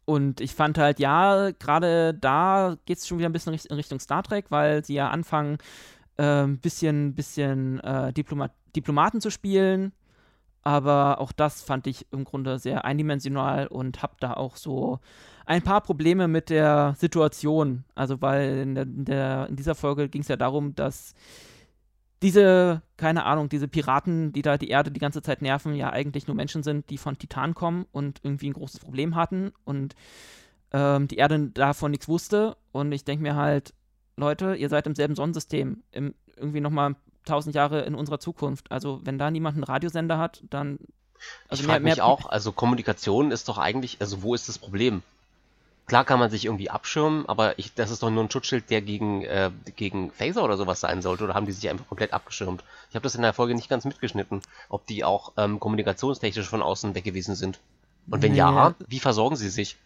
[0.06, 4.00] Und ich fand halt, ja, gerade da geht es schon wieder ein bisschen in Richtung
[4.00, 5.58] Star Trek, weil sie ja anfangen,
[6.18, 9.92] ein äh, bisschen, bisschen äh, Diploma Diplomaten zu spielen.
[10.64, 15.00] Aber auch das fand ich im Grunde sehr eindimensional und habe da auch so
[15.46, 17.86] ein paar Probleme mit der Situation.
[17.96, 21.16] Also, weil in, der, in dieser Folge ging es ja darum, dass
[22.22, 26.28] diese, keine Ahnung, diese Piraten, die da die Erde die ganze Zeit nerven, ja eigentlich
[26.28, 29.96] nur Menschen sind, die von Titan kommen und irgendwie ein großes Problem hatten und
[30.72, 32.58] ähm, die Erde davon nichts wusste.
[32.72, 33.74] Und ich denke mir halt,
[34.16, 38.72] Leute, ihr seid im selben Sonnensystem, im, irgendwie nochmal tausend Jahre in unserer Zukunft.
[38.72, 40.80] Also wenn da niemand einen Radiosender hat, dann.
[41.48, 45.04] Also ich frage mich auch, also Kommunikation ist doch eigentlich, also wo ist das Problem?
[45.88, 48.82] Klar kann man sich irgendwie abschirmen, aber ich, das ist doch nur ein Schutzschild, der
[48.82, 51.24] gegen, äh, gegen Phaser oder sowas sein sollte.
[51.24, 52.62] Oder haben die sich einfach komplett abgeschirmt?
[52.90, 56.62] Ich habe das in der Folge nicht ganz mitgeschnitten, ob die auch ähm, kommunikationstechnisch von
[56.62, 57.60] außen weg gewesen sind.
[58.10, 58.38] Und wenn nee.
[58.38, 59.78] ja, wie versorgen sie sich?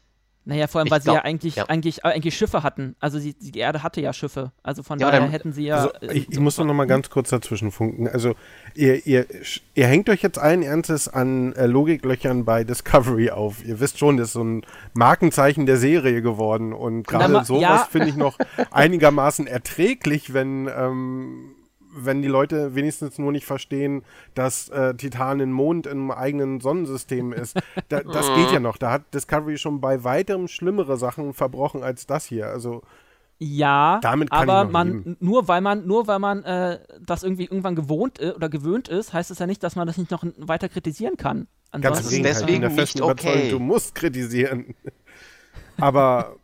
[0.43, 1.65] Naja, vor allem, weil ich sie ja eigentlich, ja.
[1.65, 2.95] Eigentlich, eigentlich Schiffe hatten.
[2.99, 4.51] Also sie, die Erde hatte ja Schiffe.
[4.63, 5.75] Also von ja, daher dann, hätten sie ja.
[5.75, 8.07] Also ich, ich muss noch mal ganz kurz dazwischen funken.
[8.07, 8.33] Also
[8.73, 9.27] ihr, ihr,
[9.75, 13.63] ihr hängt euch jetzt allen Ernstes an äh, Logiklöchern bei Discovery auf.
[13.63, 16.73] Ihr wisst schon, das ist so ein Markenzeichen der Serie geworden.
[16.73, 17.87] Und gerade sowas ja.
[17.89, 18.39] finde ich noch
[18.71, 21.55] einigermaßen erträglich, wenn ähm,
[21.93, 27.33] wenn die Leute wenigstens nur nicht verstehen, dass äh, Titan ein Mond im eigenen Sonnensystem
[27.33, 27.59] ist.
[27.89, 28.77] Da, das geht ja noch.
[28.77, 32.47] Da hat Discovery schon bei weitem schlimmere Sachen verbrochen als das hier.
[32.47, 32.83] Also
[33.43, 35.17] ja, Damit kann aber man leben.
[35.19, 39.13] nur weil man nur weil man äh, das irgendwie irgendwann gewohnt äh, oder gewöhnt ist,
[39.13, 41.47] heißt es ja nicht, dass man das nicht noch weiter kritisieren kann.
[41.71, 43.49] Ganz Ansonsten- der deswegen festen nicht okay.
[43.49, 44.75] Du musst kritisieren.
[45.77, 46.35] Aber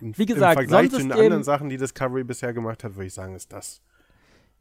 [0.00, 3.14] Wie gesagt, im Vergleich zu den anderen Sachen, die Discovery bisher gemacht hat, würde ich
[3.14, 3.82] sagen, ist das.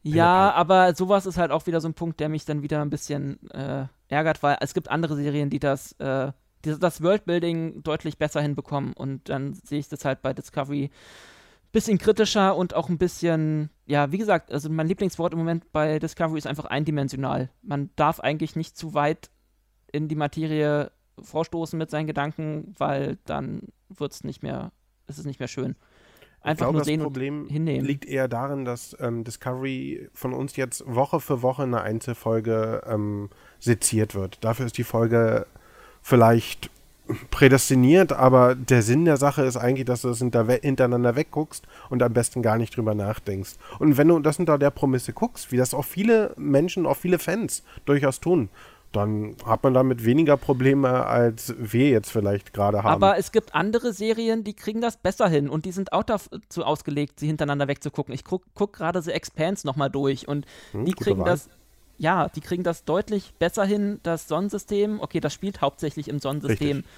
[0.04, 2.90] Ja, aber sowas ist halt auch wieder so ein Punkt, der mich dann wieder ein
[2.90, 6.32] bisschen äh, ärgert, weil es gibt andere Serien, die das, äh,
[6.66, 11.72] die das Worldbuilding deutlich besser hinbekommen und dann sehe ich das halt bei Discovery ein
[11.72, 16.00] bisschen kritischer und auch ein bisschen, ja, wie gesagt, also mein Lieblingswort im Moment bei
[16.00, 17.50] Discovery ist einfach eindimensional.
[17.62, 19.30] Man darf eigentlich nicht zu weit
[19.92, 24.72] in die Materie vorstoßen mit seinen Gedanken, weil dann wird es nicht mehr,
[25.08, 25.76] ist es nicht mehr schön.
[26.44, 27.86] Einfach ich glaube, nur das sehen Problem und hinnehmen.
[27.86, 33.30] liegt eher darin, dass ähm, Discovery von uns jetzt Woche für Woche eine Einzelfolge ähm,
[33.60, 34.44] seziert wird.
[34.44, 35.46] Dafür ist die Folge
[36.02, 36.72] vielleicht
[37.30, 42.02] prädestiniert, aber der Sinn der Sache ist eigentlich, dass du das hinter hintereinander wegguckst und
[42.04, 43.54] am besten gar nicht drüber nachdenkst.
[43.80, 47.20] Und wenn du das unter der Prämisse guckst, wie das auch viele Menschen, auch viele
[47.20, 48.50] Fans durchaus tun,
[48.92, 52.92] dann hat man damit weniger Probleme, als wir jetzt vielleicht gerade haben.
[53.04, 56.64] Aber es gibt andere Serien, die kriegen das besser hin und die sind auch dazu
[56.64, 58.14] ausgelegt, sie hintereinander wegzugucken.
[58.14, 61.30] Ich guck, guck gerade The Expanse nochmal durch und Hm, die kriegen Wahl.
[61.30, 61.50] das,
[61.98, 65.00] ja, die kriegen das deutlich besser hin, das Sonnensystem.
[65.00, 66.78] Okay, das spielt hauptsächlich im Sonnensystem.
[66.78, 66.92] Richtig.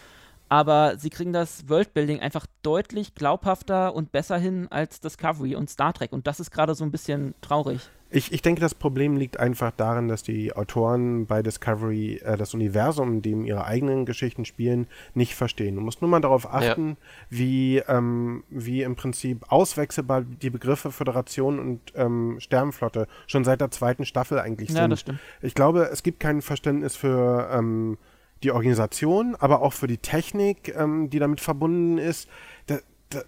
[0.49, 5.93] Aber sie kriegen das Worldbuilding einfach deutlich glaubhafter und besser hin als Discovery und Star
[5.93, 6.11] Trek.
[6.13, 7.79] Und das ist gerade so ein bisschen traurig.
[8.15, 12.53] Ich, ich denke, das Problem liegt einfach darin, dass die Autoren bei Discovery äh, das
[12.53, 15.75] Universum, in dem ihre eigenen Geschichten spielen, nicht verstehen.
[15.75, 16.95] Du musst nur mal darauf achten,
[17.31, 23.71] wie, ähm, wie im Prinzip auswechselbar die Begriffe Föderation und ähm, Sternenflotte schon seit der
[23.71, 24.91] zweiten Staffel eigentlich Ja, sind.
[24.91, 25.19] das stimmt.
[25.41, 27.97] Ich glaube, es gibt kein Verständnis für ähm,
[28.43, 32.29] die Organisation, aber auch für die Technik, ähm, die damit verbunden ist.
[32.67, 32.77] Da,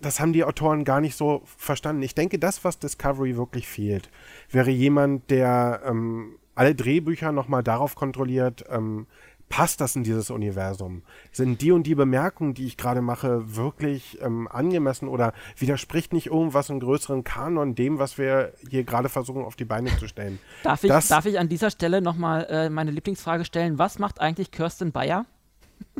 [0.02, 2.02] das haben die Autoren gar nicht so verstanden.
[2.04, 4.10] Ich denke, das, was Discovery wirklich fehlt,
[4.50, 9.08] wäre jemand, der ähm, alle Drehbücher nochmal darauf kontrolliert, ähm,
[9.48, 11.04] passt das in dieses Universum?
[11.32, 16.28] Sind die und die Bemerkungen, die ich gerade mache, wirklich ähm, angemessen oder widerspricht nicht
[16.28, 20.40] irgendwas im größeren Kanon dem, was wir hier gerade versuchen auf die Beine zu stellen?
[20.64, 23.78] Darf ich, Das- darf ich an dieser Stelle nochmal äh, meine Lieblingsfrage stellen?
[23.78, 25.26] Was macht eigentlich Kirsten Bayer?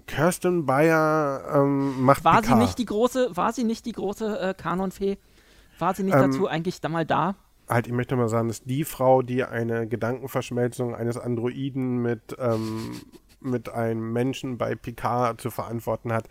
[0.08, 2.60] Kirsten Bayer ähm, macht War Picard.
[2.60, 5.18] sie nicht die große, war sie nicht die große äh, Kanonfee?
[5.80, 7.36] War sie nicht Ähm, dazu eigentlich da mal da?
[7.68, 12.36] halt, ich möchte mal sagen, das ist die Frau, die eine Gedankenverschmelzung eines Androiden mit,
[12.38, 13.02] ähm,
[13.40, 16.28] mit einem Menschen bei Picard zu verantworten hat.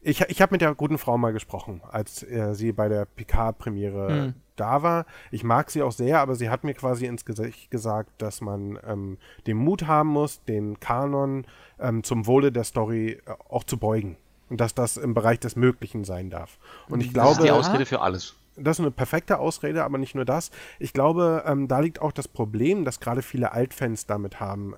[0.00, 4.08] Ich, ich habe mit der guten Frau mal gesprochen, als äh, sie bei der Picard-Premiere
[4.08, 4.34] Hm.
[4.60, 5.06] Da war.
[5.30, 8.78] Ich mag sie auch sehr, aber sie hat mir quasi ins Gesicht gesagt, dass man
[8.86, 11.46] ähm, den Mut haben muss, den Kanon
[11.78, 14.16] ähm, zum Wohle der Story äh, auch zu beugen.
[14.50, 16.58] Und dass das im Bereich des Möglichen sein darf.
[16.88, 17.50] Und ich Das glaube, ist die.
[17.50, 18.34] Ausrede für alles.
[18.56, 20.50] das ist eine perfekte Ausrede, aber nicht nur das.
[20.78, 24.74] Ich glaube, ähm, da liegt auch das Problem, dass gerade viele Altfans damit haben.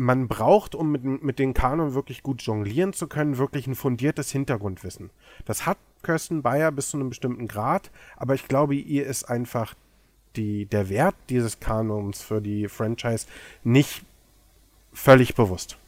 [0.00, 4.30] Man braucht, um mit, mit den Kanon wirklich gut jonglieren zu können, wirklich ein fundiertes
[4.30, 5.10] Hintergrundwissen.
[5.44, 9.74] Das hat Kirsten Bayer bis zu einem bestimmten Grad, aber ich glaube, ihr ist einfach
[10.36, 13.26] die, der Wert dieses Kanons für die Franchise
[13.64, 14.04] nicht
[14.92, 15.78] völlig bewusst.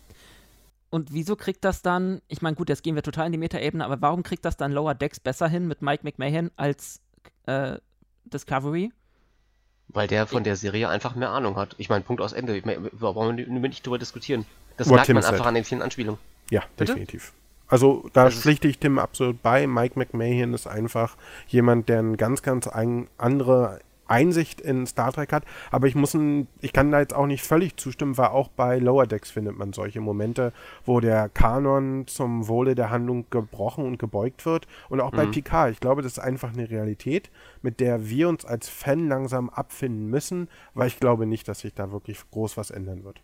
[0.90, 3.85] Und wieso kriegt das dann, ich meine, gut, jetzt gehen wir total in die Metaebene,
[3.85, 7.01] aber warum kriegt das dann Lower Decks besser hin mit Mike McMahon als
[7.46, 7.79] äh,
[8.25, 8.90] Discovery?
[9.92, 11.74] Weil der von der Serie einfach mehr Ahnung hat.
[11.79, 12.61] Ich meine, Punkt aus Ende.
[12.62, 14.46] Brauchen wir nicht drüber diskutieren.
[14.76, 15.33] Das What merkt Tim man said.
[15.33, 16.20] einfach an den vielen Anspielungen.
[16.50, 16.92] Ja, Bitte?
[16.92, 17.33] definitiv.
[17.68, 19.66] Also da ist- pflichte ich Tim absolut bei.
[19.66, 21.16] Mike McMahon ist einfach
[21.48, 25.44] jemand, der eine ganz, ganz ein, andere Einsicht in Star Trek hat.
[25.70, 28.79] Aber ich muss, ein, ich kann da jetzt auch nicht völlig zustimmen, weil auch bei
[28.79, 30.53] Lower Decks findet man solche Momente,
[30.85, 34.66] wo der Kanon zum Wohle der Handlung gebrochen und gebeugt wird.
[34.88, 35.31] Und auch bei Mhm.
[35.31, 35.73] Picard.
[35.73, 37.31] Ich glaube, das ist einfach eine Realität,
[37.62, 41.75] mit der wir uns als Fan langsam abfinden müssen, weil ich glaube nicht, dass sich
[41.75, 43.23] da wirklich groß was ändern wird.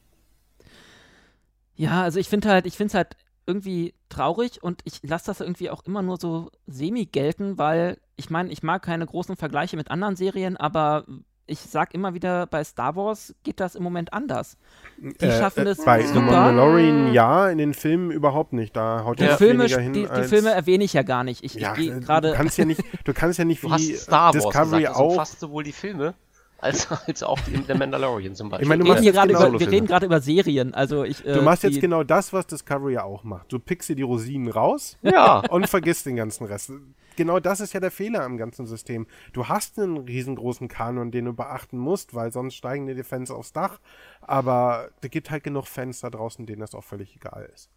[1.74, 5.40] Ja, also ich finde halt, ich finde es halt irgendwie traurig und ich lasse das
[5.40, 9.76] irgendwie auch immer nur so semi gelten, weil ich meine, ich mag keine großen Vergleiche
[9.76, 11.04] mit anderen Serien, aber
[11.48, 14.56] ich sag immer wieder, bei Star Wars geht das im Moment anders.
[14.98, 16.22] Die schaffen das Äh, Bei The super.
[16.22, 18.74] Mandalorian ja, in den Filmen überhaupt nicht.
[18.74, 21.44] Da haut Die, Filme, hin die, die Filme erwähne ich ja gar nicht.
[21.44, 22.30] Ich, ja, ich gehe äh, gerade.
[22.30, 24.96] du kannst ja nicht, du kannst ja nicht Du wie hast Star Wars Discovery gesagt,
[24.96, 25.10] auch.
[25.10, 26.14] umfasst sowohl die Filme
[26.58, 28.64] als, als auch die, der Mandalorian zum Beispiel.
[28.64, 30.74] Ich meine, du Wir machst reden, hier gerade genau über, wir reden gerade über Serien.
[30.74, 33.52] Also ich, äh, Du machst jetzt genau das, was Discovery ja auch macht.
[33.52, 36.72] Du pickst dir die Rosinen raus Ja, und vergisst den ganzen Rest.
[37.16, 39.06] genau das ist ja der Fehler am ganzen System.
[39.32, 43.30] Du hast einen riesengroßen Kanon, den du beachten musst, weil sonst steigen dir die Fans
[43.30, 43.80] aufs Dach.
[44.22, 47.70] Aber es gibt halt genug Fans da draußen, denen das auch völlig egal ist.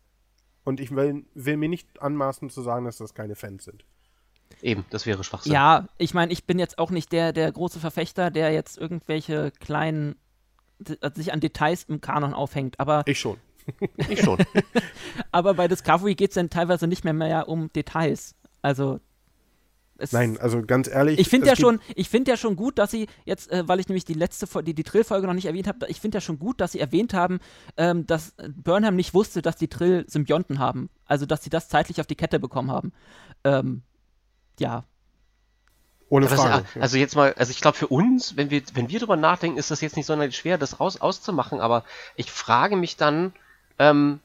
[0.64, 3.86] Und ich will, will mir nicht anmaßen zu sagen, dass das keine Fans sind.
[4.62, 5.54] Eben, das wäre Schwachsinn.
[5.54, 9.52] Ja, ich meine, ich bin jetzt auch nicht der, der große Verfechter, der jetzt irgendwelche
[9.60, 10.16] kleinen,
[11.14, 13.04] sich an Details im Kanon aufhängt, aber.
[13.06, 13.38] Ich schon.
[14.10, 14.38] ich schon.
[15.32, 18.36] aber bei Discovery geht es dann teilweise nicht mehr, mehr um Details.
[18.62, 19.00] Also.
[20.12, 21.20] Nein, also ganz ehrlich.
[21.20, 23.90] Ich finde ja schon, ich finde ja schon gut, dass sie jetzt, äh, weil ich
[23.90, 26.62] nämlich die letzte, die, die Trill-Folge noch nicht erwähnt habe, ich finde ja schon gut,
[26.62, 27.40] dass sie erwähnt haben,
[27.76, 30.90] ähm, dass Burnham nicht wusste, dass die Trill Symbionten haben.
[31.04, 32.94] Also, dass sie das zeitlich auf die Kette bekommen haben.
[33.44, 33.84] Ähm,
[34.60, 34.84] ja.
[36.10, 36.66] Ohne Frage.
[36.74, 39.58] Das, also jetzt mal, also ich glaube für uns, wenn wir, wenn wir drüber nachdenken,
[39.58, 41.84] ist das jetzt nicht sonderlich schwer, das raus auszumachen, aber
[42.16, 43.34] ich frage mich dann,
[43.78, 44.20] ähm,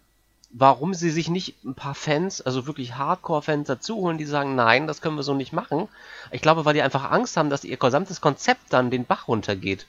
[0.50, 4.86] warum sie sich nicht ein paar Fans, also wirklich Hardcore-Fans dazu holen, die sagen, nein,
[4.86, 5.88] das können wir so nicht machen.
[6.30, 9.86] Ich glaube, weil die einfach Angst haben, dass ihr gesamtes Konzept dann den Bach runtergeht.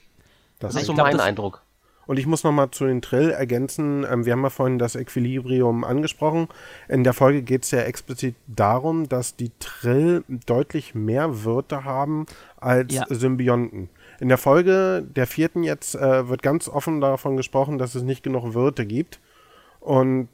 [0.60, 1.62] Das, das ist so glaub, mein Eindruck.
[2.08, 4.06] Und ich muss nochmal zu den Trill ergänzen.
[4.10, 6.48] Ähm, wir haben ja vorhin das Equilibrium angesprochen.
[6.88, 12.26] In der Folge geht es ja explizit darum, dass die Trill deutlich mehr Wörter haben
[12.58, 13.06] als ja.
[13.10, 13.90] Symbionten.
[14.20, 18.24] In der Folge der vierten jetzt äh, wird ganz offen davon gesprochen, dass es nicht
[18.24, 19.20] genug Wörter gibt.
[19.80, 20.30] Und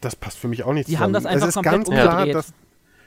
[0.00, 1.12] das passt für mich auch nicht die zusammen.
[1.12, 2.52] Die haben das einfach es ist ganz klar, dass,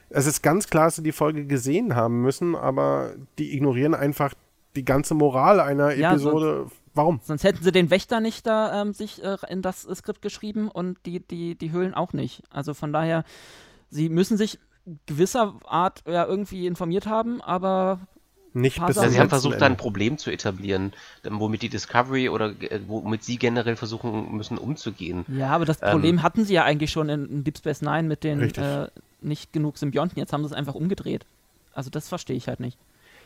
[0.09, 4.33] Es ist ganz klar, dass sie die Folge gesehen haben müssen, aber die ignorieren einfach
[4.75, 6.57] die ganze Moral einer ja, Episode.
[6.59, 7.19] Sonst, Warum?
[7.23, 10.97] Sonst hätten sie den Wächter nicht da ähm, sich äh, in das Skript geschrieben und
[11.05, 12.43] die, die, die Höhlen auch nicht.
[12.49, 13.23] Also von daher,
[13.89, 14.59] sie müssen sich
[15.05, 17.99] gewisser Art ja irgendwie informiert haben, aber
[18.53, 20.91] nicht bis ja, Sie haben versucht, da ein Problem zu etablieren,
[21.23, 25.25] womit die Discovery oder äh, womit sie generell versuchen müssen umzugehen.
[25.29, 28.03] Ja, aber das Problem ähm, hatten sie ja eigentlich schon in, in Deep Space Nine
[28.03, 28.87] mit den äh,
[29.21, 30.19] nicht genug Symbionten.
[30.19, 31.25] Jetzt haben sie es einfach umgedreht.
[31.73, 32.77] Also das verstehe ich halt nicht.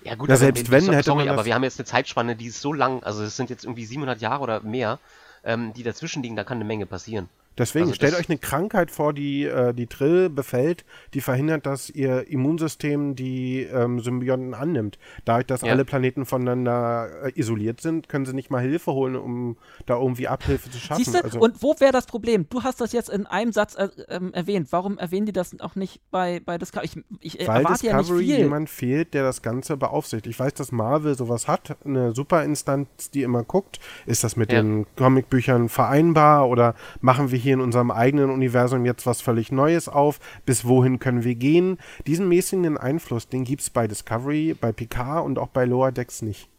[0.05, 2.61] Ja gut, Na, selbst wenn, hätte sorry, aber wir haben jetzt eine Zeitspanne, die ist
[2.61, 4.99] so lang, also es sind jetzt irgendwie 700 Jahre oder mehr,
[5.43, 7.27] ähm, die dazwischen liegen, da kann eine Menge passieren.
[7.57, 11.89] Deswegen, also stellt euch eine Krankheit vor, die äh, die Trill befällt, die verhindert, dass
[11.89, 14.97] ihr Immunsystem die ähm, Symbionten annimmt.
[15.23, 15.71] Dadurch, dass ja.
[15.71, 20.27] alle Planeten voneinander äh, isoliert sind, können sie nicht mal Hilfe holen, um da irgendwie
[20.27, 21.03] Abhilfe zu schaffen.
[21.03, 21.23] Siehste?
[21.23, 22.45] Also, und wo wäre das Problem?
[22.49, 24.67] Du hast das jetzt in einem Satz äh, ähm, erwähnt.
[24.71, 26.89] Warum erwähnen die das auch nicht bei, bei Discovery?
[27.21, 28.37] Ich, ich Weil erwarte Discovery ja nicht viel.
[28.39, 30.35] jemand fehlt, der das Ganze beaufsichtigt.
[30.35, 34.61] Ich weiß, dass Marvel sowas hat, eine Superinstanz, die immer guckt, ist das mit ja.
[34.61, 39.87] den Comicbüchern vereinbar oder machen wir hier in unserem eigenen Universum jetzt was völlig Neues
[39.89, 40.19] auf?
[40.45, 41.77] Bis wohin können wir gehen?
[42.07, 46.21] Diesen mäßigen Einfluss, den gibt es bei Discovery, bei Picard und auch bei Lower Decks
[46.21, 46.49] nicht.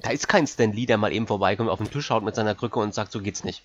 [0.00, 2.54] Da ist kein Stan Lee, der mal eben vorbeikommt, auf den Tisch schaut mit seiner
[2.54, 3.62] Krücke und sagt, so geht's nicht.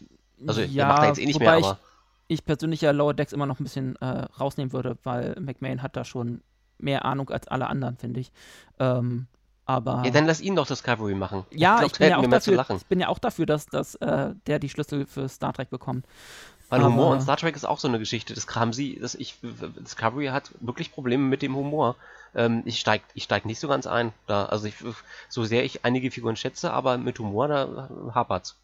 [0.47, 1.79] Also, ja, der macht da jetzt eh nicht mehr, aber.
[2.27, 5.81] Ich, ich persönlich ja Lower Decks immer noch ein bisschen äh, rausnehmen würde, weil McMahon
[5.81, 6.41] hat da schon
[6.77, 8.31] mehr Ahnung als alle anderen, finde ich.
[8.79, 9.27] Ähm,
[9.69, 11.45] aber ja, dann lass ihn doch Discovery machen.
[11.51, 13.93] Ja, ich, glaub, ich, bin, ja auch dafür, ich bin ja auch dafür, dass, dass
[13.95, 16.08] äh, der die Schlüssel für Star Trek bekommt.
[16.69, 18.34] Weil aber Humor und Star Trek ist auch so eine Geschichte.
[18.34, 21.95] Das kam sie, dass ich Discovery hat wirklich Probleme mit dem Humor.
[22.34, 24.12] Ähm, ich steig, ich steig nicht so ganz ein.
[24.25, 24.73] Da, also ich,
[25.29, 28.55] so sehr ich einige Figuren schätze, aber mit Humor da hapert's.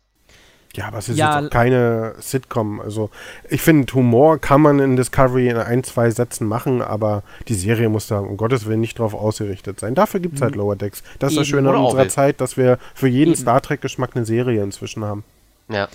[0.76, 2.82] Ja, aber es ist ja, jetzt auch keine Sitcom.
[2.82, 3.10] Also
[3.50, 7.90] ich finde, Humor kann man in Discovery in ein, zwei Sätzen machen, aber die Serie
[7.90, 9.96] muss da um Gottes Willen nicht drauf ausgerichtet sein.
[9.96, 10.62] Dafür gibt es halt mhm.
[10.62, 11.04] Lower Decks.
[11.20, 13.42] Das ist das Schöne an unserer Zeit, dass wir für jeden Eben.
[13.42, 15.24] Star Trek-Geschmack eine Serie inzwischen haben.
[15.70, 15.88] Ja.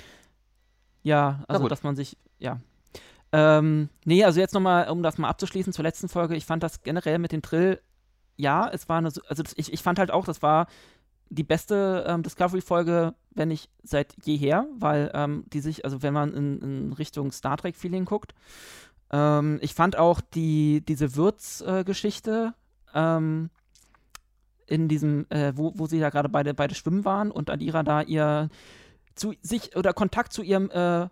[1.03, 2.59] Ja, also dass man sich, ja.
[3.33, 6.83] Ähm, nee, also jetzt nochmal, um das mal abzuschließen zur letzten Folge, ich fand das
[6.83, 7.81] generell mit dem Drill,
[8.37, 10.66] ja, es war eine, also ich, ich fand halt auch, das war
[11.31, 16.35] die beste ähm, Discovery-Folge, wenn nicht seit jeher, weil ähm, die sich, also wenn man
[16.35, 18.35] in, in Richtung Star Trek-Feeling guckt,
[19.12, 22.55] ähm, ich fand auch die, diese Würz-Geschichte
[22.95, 23.16] äh,
[24.66, 28.03] in diesem, äh, wo, wo sie da gerade beide, beide schwimmen waren und Adira da
[28.03, 28.49] ihr
[29.14, 31.09] zu sich oder Kontakt zu ihrem äh,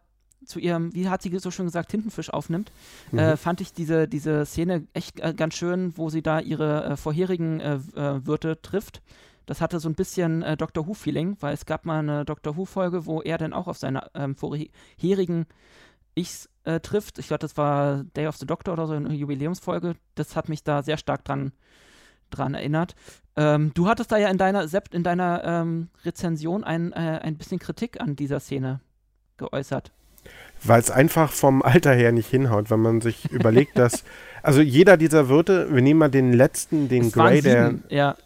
[0.46, 2.70] zu ihrem, wie hat sie so schön gesagt, Tintenfisch aufnimmt,
[3.10, 3.18] mhm.
[3.18, 6.96] äh, fand ich diese, diese Szene echt äh, ganz schön, wo sie da ihre äh,
[6.96, 9.02] vorherigen äh, äh, Wirte trifft.
[9.48, 13.06] Das hatte so ein bisschen äh, Doctor Who-Feeling, weil es gab mal eine Doctor Who-Folge,
[13.06, 15.46] wo er dann auch auf seine ähm, vorherigen
[16.14, 16.48] Ichs
[16.82, 17.18] trifft.
[17.18, 19.94] Ich glaube, das war Day of the Doctor oder so, eine Jubiläumsfolge.
[20.16, 21.52] Das hat mich da sehr stark dran
[22.30, 22.94] dran erinnert.
[23.36, 27.58] Ähm, du hattest da ja in deiner, in deiner ähm, Rezension ein, äh, ein bisschen
[27.58, 28.80] Kritik an dieser Szene
[29.36, 29.92] geäußert.
[30.62, 34.04] Weil es einfach vom Alter her nicht hinhaut, wenn man sich überlegt, dass,
[34.42, 38.16] also jeder dieser Wirte, wir nehmen mal den letzten, den Grey, der, ja.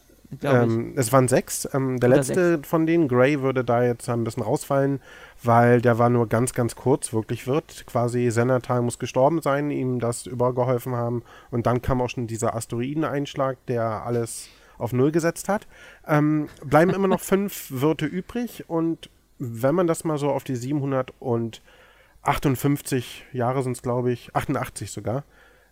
[0.42, 1.68] Ähm, es waren sechs.
[1.72, 5.00] Ähm, der Oder letzte von denen, Gray, würde da jetzt ein bisschen rausfallen,
[5.42, 7.84] weil der war nur ganz, ganz kurz, wirklich wird.
[7.86, 11.22] Quasi Senatal muss gestorben sein, ihm das übergeholfen haben.
[11.50, 15.66] Und dann kam auch schon dieser Asteroideneinschlag, der alles auf Null gesetzt hat.
[16.06, 20.56] Ähm, bleiben immer noch fünf Wirte übrig und wenn man das mal so auf die
[20.56, 25.24] 758 Jahre sind es, glaube ich, 88 sogar,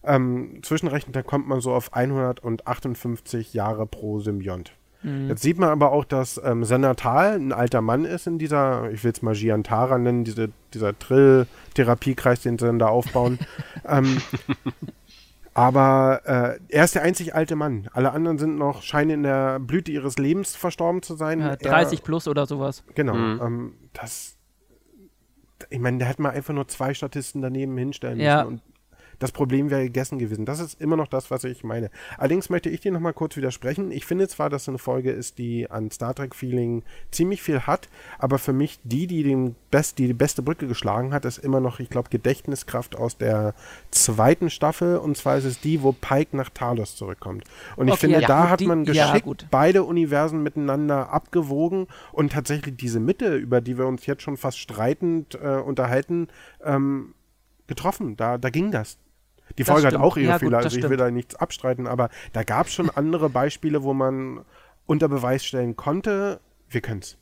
[0.05, 4.73] ähm, zwischenrechnet, dann kommt man so auf 158 Jahre pro Symbiont.
[5.03, 5.29] Mhm.
[5.29, 9.03] Jetzt sieht man aber auch, dass ähm, Senatal ein alter Mann ist in dieser, ich
[9.05, 13.39] will es mal Giantara nennen, diese, dieser Trill-Therapiekreis, den sie dann da aufbauen.
[13.89, 14.21] ähm,
[15.55, 17.89] aber äh, er ist der einzig alte Mann.
[17.93, 21.41] Alle anderen sind noch, scheinen in der Blüte ihres Lebens verstorben zu sein.
[21.41, 22.85] Ja, 30 er, plus oder sowas.
[22.95, 23.15] Genau.
[23.15, 23.41] Mhm.
[23.43, 24.37] Ähm, das,
[25.71, 28.43] ich meine, der hätte mal einfach nur zwei Statisten daneben hinstellen müssen ja.
[28.43, 28.63] und
[29.21, 30.47] das Problem wäre gegessen gewesen.
[30.47, 31.91] Das ist immer noch das, was ich meine.
[32.17, 33.93] Allerdings möchte ich dir nochmal kurz widersprechen.
[33.93, 37.89] Ich finde zwar, dass es eine Folge ist, die an Star Trek-Feeling ziemlich viel hat,
[38.19, 41.61] aber für mich die, die, den best, die die beste Brücke geschlagen hat, ist immer
[41.61, 43.55] noch, ich glaube, Gedächtniskraft aus der
[43.91, 44.97] zweiten Staffel.
[44.97, 47.45] Und zwar ist es die, wo Pike nach Talos zurückkommt.
[47.77, 51.13] Und ich okay, finde, ja, da gut, hat man die, geschickt ja, beide Universen miteinander
[51.13, 56.29] abgewogen und tatsächlich diese Mitte, über die wir uns jetzt schon fast streitend äh, unterhalten,
[56.65, 57.15] ähm,
[57.67, 58.17] getroffen.
[58.17, 58.99] Da, da ging das.
[59.59, 62.09] Die Folge hat auch ihre ja, Fehler, gut, also ich will da nichts abstreiten, aber
[62.33, 64.45] da gab es schon andere Beispiele, wo man
[64.87, 67.17] unter Beweis stellen konnte, wir können es.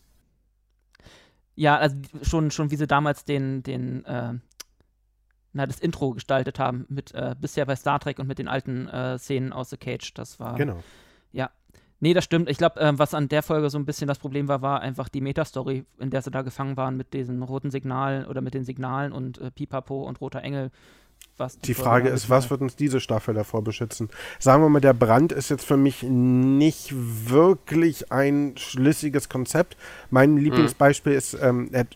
[1.55, 4.35] Ja, also schon, schon wie sie damals den, den äh,
[5.53, 8.89] na, das Intro gestaltet haben, mit äh, bisher bei Star Trek und mit den alten
[8.89, 10.15] äh, Szenen aus The Cage.
[10.15, 10.57] Das war.
[10.57, 10.83] Genau.
[11.33, 11.51] Ja.
[12.01, 12.49] Nee, das stimmt.
[12.49, 15.09] Ich glaube, äh, was an der Folge so ein bisschen das Problem war, war einfach
[15.09, 18.63] die Metastory, in der sie da gefangen waren mit diesen roten Signalen oder mit den
[18.63, 20.71] Signalen und äh, Pipapo und Roter Engel.
[21.39, 24.11] Die, die Frage ist, was wird uns diese Staffel davor beschützen?
[24.41, 29.77] Sagen wir mal, der Brand ist jetzt für mich nicht wirklich ein schlüssiges Konzept.
[30.11, 30.39] Mein mhm.
[30.39, 31.19] Lieblingsbeispiel mhm.
[31.19, 31.87] ist, ähm, er,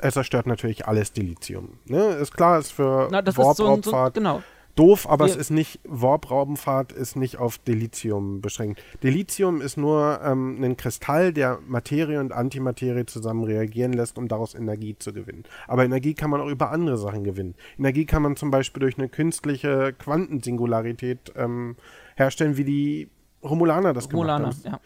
[0.00, 1.78] er, zerstört natürlich alles Dilithium.
[1.86, 2.14] Ne?
[2.14, 3.84] Ist klar, ist für Warp-Raumfahrt.
[3.84, 4.42] So, so, genau
[4.74, 5.32] doof, aber ja.
[5.32, 8.82] es ist nicht, Warp-Raumfahrt ist nicht auf Dilithium beschränkt.
[9.02, 14.54] Dilithium ist nur ähm, ein Kristall, der Materie und Antimaterie zusammen reagieren lässt, um daraus
[14.54, 15.44] Energie zu gewinnen.
[15.68, 17.54] Aber Energie kann man auch über andere Sachen gewinnen.
[17.78, 21.76] Energie kann man zum Beispiel durch eine künstliche Quantensingularität ähm,
[22.16, 23.08] herstellen, wie die
[23.42, 24.72] Romulaner das Romulaner, gemacht haben.
[24.74, 24.80] Ja.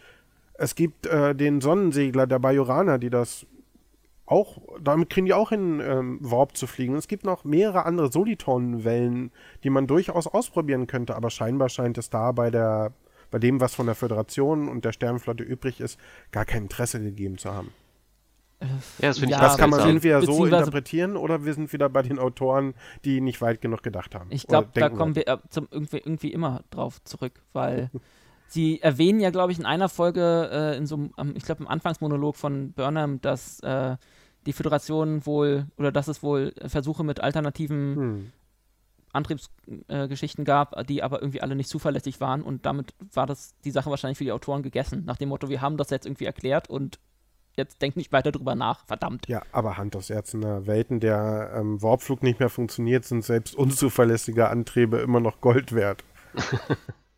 [0.55, 3.45] Es gibt äh, den Sonnensegler der Bajoraner, die das
[4.27, 6.95] auch, damit kriegen die auch hin, ähm, Warp zu fliegen.
[6.95, 9.31] es gibt noch mehrere andere Solitonenwellen,
[9.63, 12.93] die man durchaus ausprobieren könnte, aber scheinbar scheint es da bei der,
[13.31, 15.97] bei dem, was von der Föderation und der Sternenflotte übrig ist,
[16.31, 17.71] gar kein Interesse gegeben zu haben.
[18.59, 18.67] Ja,
[19.09, 22.73] das, ja, das kann man entweder so interpretieren oder wir sind wieder bei den Autoren,
[23.05, 24.27] die nicht weit genug gedacht haben.
[24.31, 27.91] Ich glaube, da kommen wir äh, zum, irgendwie, irgendwie immer drauf zurück, weil
[28.47, 31.67] sie erwähnen ja, glaube ich, in einer Folge, äh, in so einem, ich glaube, im
[31.67, 33.95] Anfangsmonolog von Burnham, dass äh,
[34.47, 38.31] die Föderation wohl, oder dass es wohl Versuche mit alternativen hm.
[39.13, 43.71] Antriebsgeschichten äh, gab, die aber irgendwie alle nicht zuverlässig waren und damit war das die
[43.71, 45.03] Sache wahrscheinlich für die Autoren gegessen.
[45.05, 46.99] Nach dem Motto, wir haben das jetzt irgendwie erklärt und
[47.55, 49.27] jetzt denkt nicht weiter drüber nach, verdammt.
[49.27, 53.05] Ja, aber Hand aufs Herz, in einer Welt, in der ähm, Warpflug nicht mehr funktioniert,
[53.05, 56.03] sind selbst unzuverlässige Antriebe immer noch Gold wert.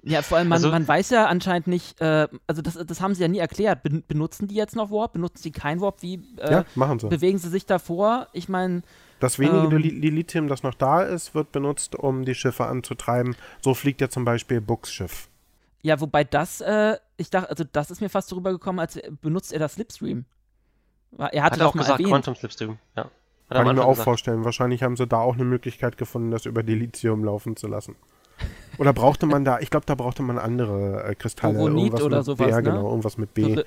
[0.03, 3.13] Ja, vor allem, man, also, man weiß ja anscheinend nicht, äh, also das, das haben
[3.15, 3.83] sie ja nie erklärt.
[3.83, 5.13] Ben, benutzen die jetzt noch Warp?
[5.13, 6.01] Benutzen sie kein Warp?
[6.01, 7.09] Wie äh, ja, machen sie.
[7.09, 8.27] bewegen sie sich davor?
[8.31, 8.81] Ich meine.
[9.19, 13.35] Das wenige ähm, Lithium, das noch da ist, wird benutzt, um die Schiffe anzutreiben.
[13.61, 15.27] So fliegt ja zum Beispiel Books Schiff.
[15.81, 19.51] Ja, wobei das, äh, ich dachte, also das ist mir fast so rübergekommen, als benutzt
[19.51, 20.23] er das Slipstream.
[21.17, 22.09] Er hatte Hat auch gesagt, erwähnt.
[22.09, 23.09] Quantum Slipstream, ja.
[23.49, 24.03] Kann ich mir auch gesagt.
[24.03, 24.45] vorstellen.
[24.45, 27.95] Wahrscheinlich haben sie da auch eine Möglichkeit gefunden, das über Dilithium laufen zu lassen.
[28.79, 31.53] Oder brauchte man da, ich glaube, da brauchte man andere äh, Kristalle.
[31.53, 32.63] Boronit irgendwas oder mit sowas, B, ne?
[32.63, 33.63] genau, irgendwas mit B.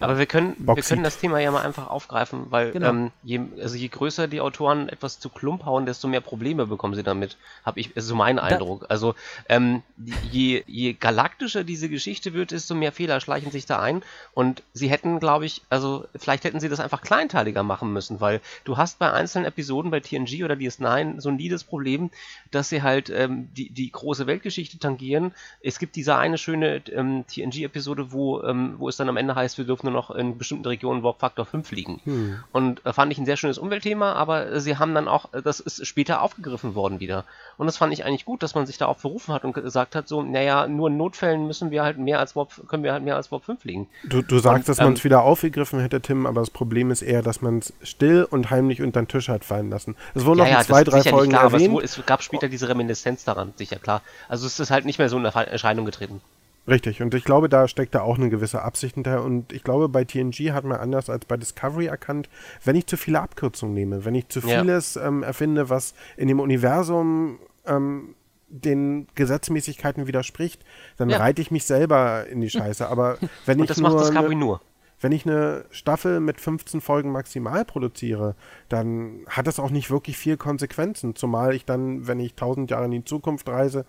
[0.00, 2.90] Aber wir können, wir können das Thema ja mal einfach aufgreifen, weil genau.
[2.90, 6.94] ähm, je, also je größer die Autoren etwas zu Klump hauen, desto mehr Probleme bekommen
[6.94, 7.36] sie damit.
[7.64, 8.82] Habe ich, ist so mein Eindruck.
[8.82, 9.14] Da also
[9.48, 9.82] ähm,
[10.30, 14.02] je, je galaktischer diese Geschichte wird, desto mehr Fehler schleichen sich da ein.
[14.34, 18.40] Und sie hätten, glaube ich, also vielleicht hätten sie das einfach kleinteiliger machen müssen, weil
[18.64, 22.10] du hast bei einzelnen Episoden bei TNG oder DS9 so nie das Problem,
[22.50, 25.32] dass sie halt ähm, die, die große Weltgeschichte tangieren.
[25.60, 29.55] Es gibt diese eine schöne ähm, TNG-Episode, wo, ähm, wo es dann am Ende heißt,
[29.58, 32.00] wir dürfen nur noch in bestimmten Regionen Warp Faktor 5 fliegen.
[32.04, 32.36] Hm.
[32.52, 35.42] Und äh, fand ich ein sehr schönes Umweltthema, aber äh, sie haben dann auch, äh,
[35.42, 37.24] das ist später aufgegriffen worden wieder.
[37.56, 40.08] Und das fand ich eigentlich gut, dass man sich darauf berufen hat und gesagt hat,
[40.08, 43.16] so, naja, nur in Notfällen müssen wir halt mehr als Warp, können wir halt mehr
[43.16, 43.88] als Warp 5 fliegen.
[44.04, 46.90] Du, du sagst, und, dass man es ähm, wieder aufgegriffen hätte, Tim, aber das Problem
[46.90, 49.96] ist eher, dass man es still und heimlich unter den Tisch hat fallen lassen.
[50.14, 51.82] Es wurden noch ja, zwei, drei Folgen klar, erwähnt.
[51.82, 54.02] Es, es, gab später diese Reminiszenz daran, sicher klar.
[54.28, 56.20] Also es ist halt nicht mehr so in Erscheinung getreten.
[56.68, 59.22] Richtig, und ich glaube, da steckt da auch eine gewisse Absicht hinter.
[59.22, 62.28] Und ich glaube, bei TNG hat man anders als bei Discovery erkannt,
[62.64, 64.60] wenn ich zu viele Abkürzungen nehme, wenn ich zu Ja.
[64.60, 68.14] vieles ähm, erfinde, was in dem Universum ähm,
[68.48, 70.64] den Gesetzmäßigkeiten widerspricht,
[70.96, 71.18] dann Ja.
[71.18, 72.88] reite ich mich selber in die Scheiße.
[72.88, 74.60] Aber wenn ich das nur macht Discovery eine, nur.
[75.00, 78.34] wenn ich eine Staffel mit 15 Folgen maximal produziere,
[78.68, 81.14] dann hat das auch nicht wirklich viel Konsequenzen.
[81.14, 83.84] Zumal ich dann, wenn ich 1000 Jahre in die Zukunft reise,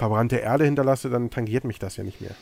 [0.00, 2.34] verbrannte Erde hinterlasse, dann tangiert mich das ja nicht mehr.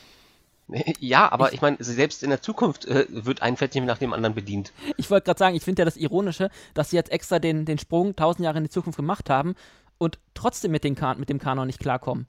[0.99, 4.35] Ja, aber ich meine, selbst in der Zukunft äh, wird ein Fettchen nach dem anderen
[4.35, 4.71] bedient.
[4.97, 7.79] Ich wollte gerade sagen, ich finde ja das Ironische, dass sie jetzt extra den, den
[7.79, 9.55] Sprung tausend Jahre in die Zukunft gemacht haben
[9.97, 12.27] und trotzdem mit, den kan mit dem Kanon nicht klarkommen.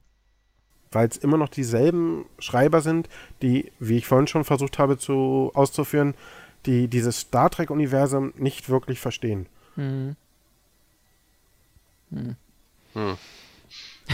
[0.91, 3.09] Weil es immer noch dieselben Schreiber sind,
[3.43, 6.15] die, wie ich vorhin schon versucht habe zu, auszuführen,
[6.65, 9.45] die dieses Star Trek-Universum nicht wirklich verstehen.
[9.75, 10.15] Hm.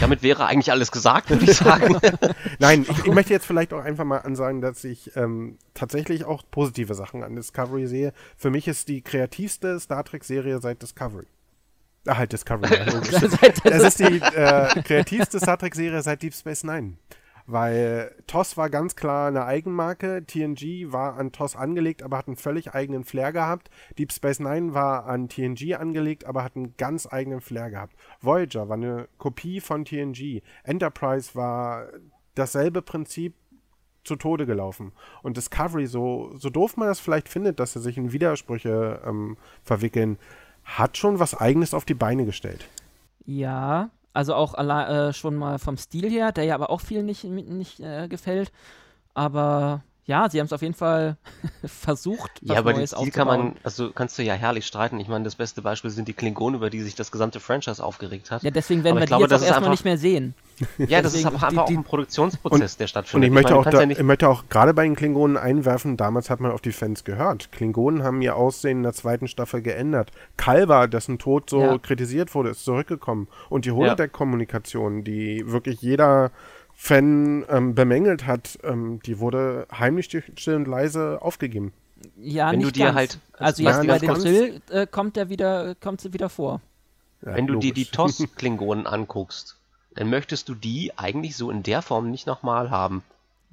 [0.00, 1.98] Damit wäre eigentlich alles gesagt, würde ich sagen.
[2.58, 6.42] Nein, ich, ich möchte jetzt vielleicht auch einfach mal ansagen, dass ich ähm, tatsächlich auch
[6.50, 8.12] positive Sachen an Discovery sehe.
[8.36, 11.26] Für mich ist die kreativste Star Trek-Serie seit Discovery.
[12.06, 12.74] Ah, halt Discovery.
[12.74, 12.86] ja.
[13.64, 16.96] Es ist die äh, kreativste Star Trek-Serie seit Deep Space Nine.
[17.50, 22.36] Weil TOS war ganz klar eine Eigenmarke, TNG war an TOS angelegt, aber hat einen
[22.36, 23.70] völlig eigenen Flair gehabt.
[23.96, 27.96] Deep Space Nine war an TNG angelegt, aber hat einen ganz eigenen Flair gehabt.
[28.20, 30.42] Voyager war eine Kopie von TNG.
[30.62, 31.86] Enterprise war
[32.34, 33.34] dasselbe Prinzip
[34.04, 34.92] zu Tode gelaufen.
[35.22, 39.38] Und Discovery, so, so doof man das vielleicht findet, dass sie sich in Widersprüche ähm,
[39.62, 40.18] verwickeln,
[40.64, 42.68] hat schon was Eigenes auf die Beine gestellt.
[43.24, 43.88] Ja,
[44.18, 47.22] also auch alle, äh, schon mal vom Stil her, der ja aber auch vielen nicht,
[47.22, 48.50] nicht äh, gefällt.
[49.14, 51.16] Aber ja, sie haben es auf jeden Fall
[51.64, 54.98] versucht, was Ja, aber den Neues Stil kann man, also kannst du ja herrlich streiten.
[54.98, 58.30] Ich meine, das beste Beispiel sind die Klingonen, über die sich das gesamte Franchise aufgeregt
[58.30, 58.42] hat.
[58.42, 59.84] Ja, deswegen werden Aber wir ich die glaube, jetzt das auch ist erstmal einfach- nicht
[59.84, 60.34] mehr sehen.
[60.78, 63.28] Ja, das ist Deswegen, aber einfach die- auch ein Produktionsprozess, der Und stattfindet.
[63.28, 65.96] ich möchte, meine, auch da, ja nicht, ich möchte auch gerade bei den Klingonen einwerfen,
[65.96, 67.52] damals hat man auf die Fans gehört.
[67.52, 70.10] Klingonen haben ihr Aussehen in der zweiten Staffel geändert.
[70.36, 71.78] Kalber, dessen Tod so Ja.
[71.78, 73.28] kritisiert wurde, ist zurückgekommen.
[73.50, 76.30] Und die Holodeck-Kommunikation, die wirklich jeder
[76.80, 81.72] Fan ähm, bemängelt hat, ähm, die wurde heimlich still und leise aufgegeben.
[82.16, 82.96] Ja, Wenn du nicht dir ganz.
[82.96, 84.14] halt- also Ja, jetzt bei den.
[84.14, 86.60] Drill äh, kommt der wieder, kommt sie wieder vor.
[87.22, 87.90] Ja, wenn du dir die logisch.
[88.20, 89.56] TOS-Klingonen anguckst,
[89.96, 93.02] dann möchtest du die eigentlich so in der Form nicht nochmal haben.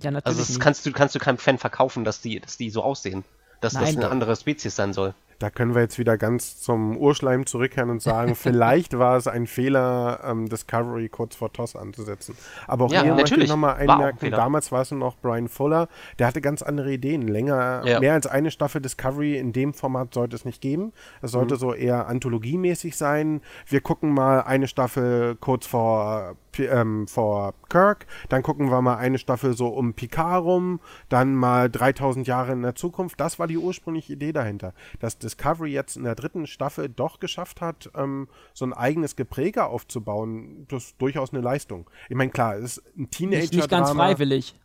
[0.04, 0.28] Ja, natürlich.
[0.28, 0.60] Also das nicht.
[0.62, 3.26] kannst du, kannst du keinem Fan verkaufen, dass die, dass die so aussehen.
[3.60, 3.96] Dass das Nein.
[4.04, 5.16] eine andere Spezies sein soll.
[5.40, 9.48] Da können wir jetzt wieder ganz zum Urschleim zurückkehren und sagen, vielleicht war es ein
[9.48, 12.38] Fehler, ähm, Discovery kurz vor TOS anzusetzen.
[12.68, 14.38] Aber auch Ja, hier möchte ich nochmal War ein einmerken, Fehler.
[14.38, 15.88] damals war es noch Brian Fuller,
[16.20, 17.28] der hatte ganz andere Ideen.
[17.28, 18.00] Länger, Ja.
[18.00, 20.94] mehr als eine Staffel Discovery in dem Format sollte es nicht geben.
[21.22, 21.38] Es Mhm.
[21.40, 23.42] sollte so eher anthologiemäßig sein.
[23.68, 29.18] Wir gucken mal eine Staffel kurz vor, ähm, vor Kirk, dann gucken wir mal eine
[29.18, 30.80] Staffel so um Picard rum,
[31.10, 33.20] dann mal 3000 Jahre in der Zukunft.
[33.20, 34.74] Das war die ursprüngliche Idee dahinter.
[35.02, 39.66] Dass Discovery jetzt in der dritten Staffel doch geschafft hat, ähm, so ein eigenes Gepräge
[39.66, 41.90] aufzubauen, das ist durchaus eine Leistung.
[42.10, 43.42] Ich meine, klar, es ist ein Teenager.
[43.42, 44.56] nicht, nicht ganz freiwillig.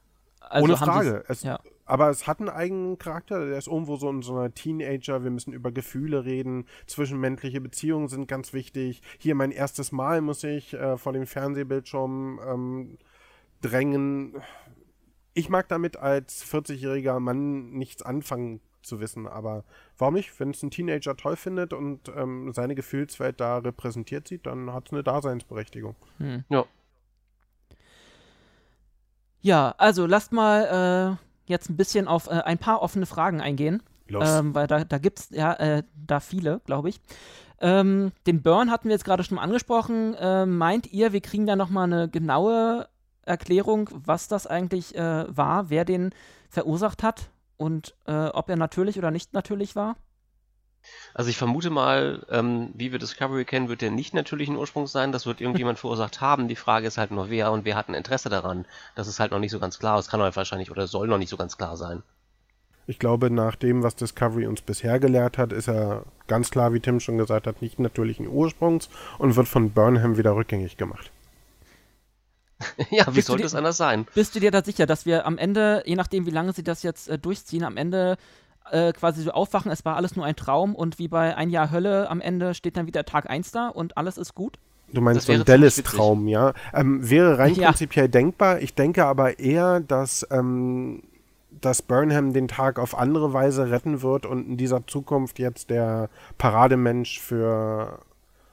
[0.40, 1.24] Also ohne Frage.
[1.28, 1.61] Es, ja.
[1.84, 3.46] Aber es hat einen eigenen Charakter.
[3.46, 5.22] Der ist irgendwo so ein so einer Teenager.
[5.22, 6.66] Wir müssen über Gefühle reden.
[6.86, 9.02] Zwischenmenschliche Beziehungen sind ganz wichtig.
[9.18, 12.98] Hier mein erstes Mal muss ich äh, vor dem Fernsehbildschirm ähm,
[13.61, 14.36] drängen.
[15.34, 19.64] Ich mag damit als 40-jähriger Mann nichts anfangen zu wissen, aber
[19.99, 20.39] warum nicht?
[20.39, 24.87] Wenn es ein Teenager toll findet und ähm, seine Gefühlswelt da repräsentiert sieht, dann hat
[24.87, 25.97] es eine Daseinsberechtigung.
[26.49, 26.64] Ja.
[29.43, 33.83] Ja, also lasst mal äh, jetzt ein bisschen auf äh, ein paar offene Fragen eingehen.
[34.09, 34.28] Los.
[34.28, 37.01] Ähm, weil da, da gibt es ja äh, da viele, glaube ich.
[37.61, 40.16] Ähm, den Burn hatten wir jetzt gerade schon mal angesprochen.
[40.18, 42.89] Ähm, meint ihr, wir kriegen da nochmal eine genaue
[43.22, 46.11] Erklärung, was das eigentlich äh, war, wer den
[46.49, 49.96] verursacht hat und äh, ob er natürlich oder nicht natürlich war?
[51.12, 55.12] Also ich vermute mal, ähm, wie wir Discovery kennen, wird der nicht natürlichen Ursprungs sein.
[55.12, 56.48] Das wird irgendjemand verursacht haben.
[56.48, 58.64] Die Frage ist halt nur wer und wer hat ein Interesse daran.
[58.94, 59.98] Das ist halt noch nicht so ganz klar.
[59.98, 62.02] Das kann halt wahrscheinlich oder soll noch nicht so ganz klar sein.
[62.86, 66.80] Ich glaube, nach dem, was Discovery uns bisher gelehrt hat, ist er ganz klar, wie
[66.80, 68.88] Tim schon gesagt hat, nicht natürlichen Ursprungs
[69.18, 71.12] und wird von Burnham wieder rückgängig gemacht.
[72.90, 74.06] ja, wie Bist du sollte dir- es anders sein?
[74.14, 76.82] Bist du dir da sicher, dass wir am Ende, je nachdem, wie lange sie das
[76.82, 78.16] jetzt äh, durchziehen, am Ende
[78.70, 81.70] äh, quasi so aufwachen, es war alles nur ein Traum und wie bei Ein Jahr
[81.70, 84.58] Hölle am Ende steht dann wieder Tag 1 da und alles ist gut?
[84.92, 86.52] Du meinst so ein Dallas-Traum, ja?
[86.74, 87.68] Ähm, wäre rein Ja.
[87.68, 88.61] prinzipiell denkbar.
[88.61, 91.02] Ich denke aber eher, dass, ähm,
[91.61, 96.08] dass Burnham den Tag auf andere Weise retten wird und in dieser Zukunft jetzt der
[96.38, 98.00] Parademensch für,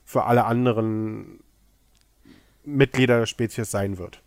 [0.05, 1.39] für alle anderen
[2.67, 4.21] Mitglieder der Spezies sein wird.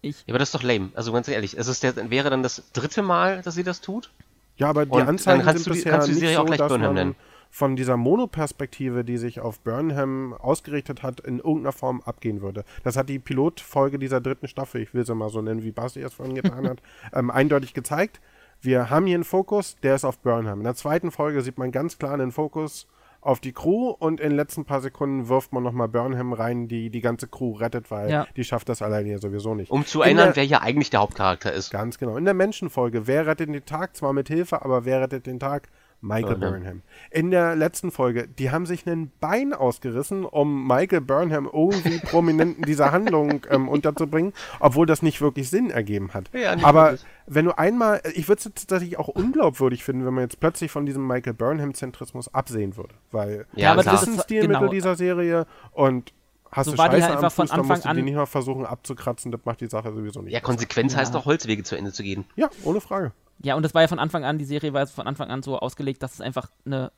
[0.00, 0.20] Ich.
[0.26, 0.90] Ja, aber das ist doch lame.
[0.94, 4.12] Also ganz ehrlich, es ist der, wäre dann das dritte Mal, dass sie das tut?
[4.56, 6.42] Ja, aber die Und Anzeigen kannst sind du bisher kannst du die nicht Serie so,
[6.42, 7.16] auch gleich dass Burnham man nennen.
[7.50, 12.64] von dieser Monoperspektive, die sich auf Burnham ausgerichtet hat, in irgendeiner Form abgehen würde.
[12.84, 16.02] Das hat die Pilotfolge dieser dritten Staffel, ich will sie mal so nennen, wie Basti
[16.02, 16.80] es vorhin getan hat,
[17.14, 18.20] ähm, eindeutig gezeigt.
[18.60, 20.58] Wir haben hier einen Fokus, der ist auf Burnham.
[20.58, 22.86] In der zweiten Folge sieht man ganz klar einen Fokus
[23.20, 26.88] auf die Crew und in den letzten paar Sekunden wirft man nochmal Burnham rein, die
[26.88, 28.26] die ganze Crew rettet, weil Ja.
[28.36, 29.70] die schafft das alleine ja sowieso nicht.
[29.72, 31.70] Um zu In erinnern, der- wer hier eigentlich der Hauptcharakter ist.
[31.70, 32.16] Ganz genau.
[32.16, 33.96] In der Menschenfolge, wer rettet den Tag?
[33.96, 35.68] Zwar mit Hilfe, aber wer rettet den Tag?
[36.00, 36.62] Michael Burnham.
[36.62, 36.82] Burnham.
[37.10, 42.58] In der letzten Folge, die haben sich ein Bein ausgerissen, um Michael Burnham irgendwie prominent
[42.58, 46.30] in dieser Handlung ähm, unterzubringen, obwohl das nicht wirklich Sinn ergeben hat.
[46.32, 47.06] Ja, aber wirklich.
[47.26, 50.86] wenn du einmal, ich würde es tatsächlich auch unglaubwürdig finden, wenn man jetzt plötzlich von
[50.86, 52.94] diesem Michael Burnham-Zentrismus absehen würde.
[53.10, 54.70] Weil Ja, das ist ein Stilmittel genau.
[54.70, 56.12] dieser Serie und
[56.52, 57.94] hast So du war die Scheiße halt am einfach von Fuß, dann musst du Anfang
[57.96, 60.32] die an- nicht mal versuchen abzukratzen, das macht die Sache sowieso nicht.
[60.32, 60.46] Ja, besser.
[60.52, 61.18] Konsequenz heißt Ja.
[61.20, 62.24] doch, Holzwege zu Ende zu gehen.
[62.36, 63.12] Ja, ohne Frage.
[63.42, 65.58] Ja, und das war ja von Anfang an, die Serie war von Anfang an so
[65.58, 66.90] ausgelegt, dass es einfach eine,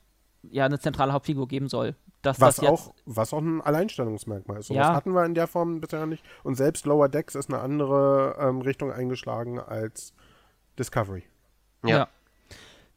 [0.43, 1.95] ja, eine zentrale Hauptfigur geben soll.
[2.23, 4.67] Dass Was das jetzt, auch, was auch ein Alleinstellungsmerkmal ist.
[4.67, 4.89] So Ja.
[4.89, 6.23] was hatten wir in der Form bisher nicht.
[6.43, 10.13] Und selbst Lower Decks ist eine andere ähm, Richtung eingeschlagen als
[10.79, 11.23] Discovery.
[11.83, 11.89] Ja.
[11.89, 12.07] Ja.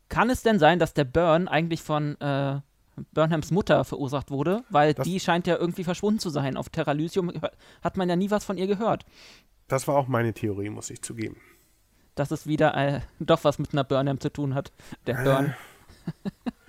[0.09, 2.61] Kann es denn sein, dass der Burn eigentlich von äh,
[3.13, 4.63] Burnhams Mutter verursacht wurde?
[4.71, 6.57] Weil Das- die scheint ja irgendwie verschwunden zu sein.
[6.57, 7.33] Auf Terra Lysium
[7.83, 9.05] hat man ja nie was von ihr gehört.
[9.69, 11.37] Das war auch meine Theorie, muss ich zugeben.
[12.15, 14.73] Dass es wieder äh, doch was mit einer Burnham zu tun hat.
[15.07, 15.55] Der Burn.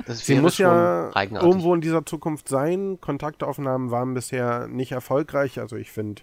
[0.06, 1.50] Das Sie muss ja eigenartig.
[1.50, 3.00] irgendwo in dieser Zukunft sein.
[3.02, 5.60] Kontaktaufnahmen waren bisher nicht erfolgreich.
[5.60, 6.22] Also ich finde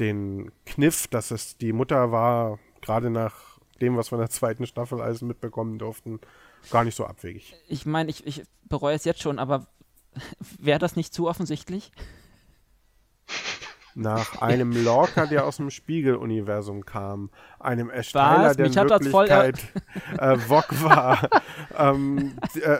[0.00, 4.66] den Kniff, dass es die Mutter war, gerade nach dem, was wir in der zweiten
[4.66, 6.20] Staffel alles mitbekommen durften,
[6.70, 7.54] gar nicht so abwegig.
[7.68, 9.66] Ich meine, ich, ich bereue es jetzt schon, aber
[10.58, 11.92] wäre das nicht zu offensichtlich?
[13.98, 19.58] Nach einem Lorca, der aus dem Spiegeluniversum kam, einem Ersteiler, der in Wirklichkeit
[20.18, 21.28] äh, Vog war,
[21.76, 22.78] ähm, äh,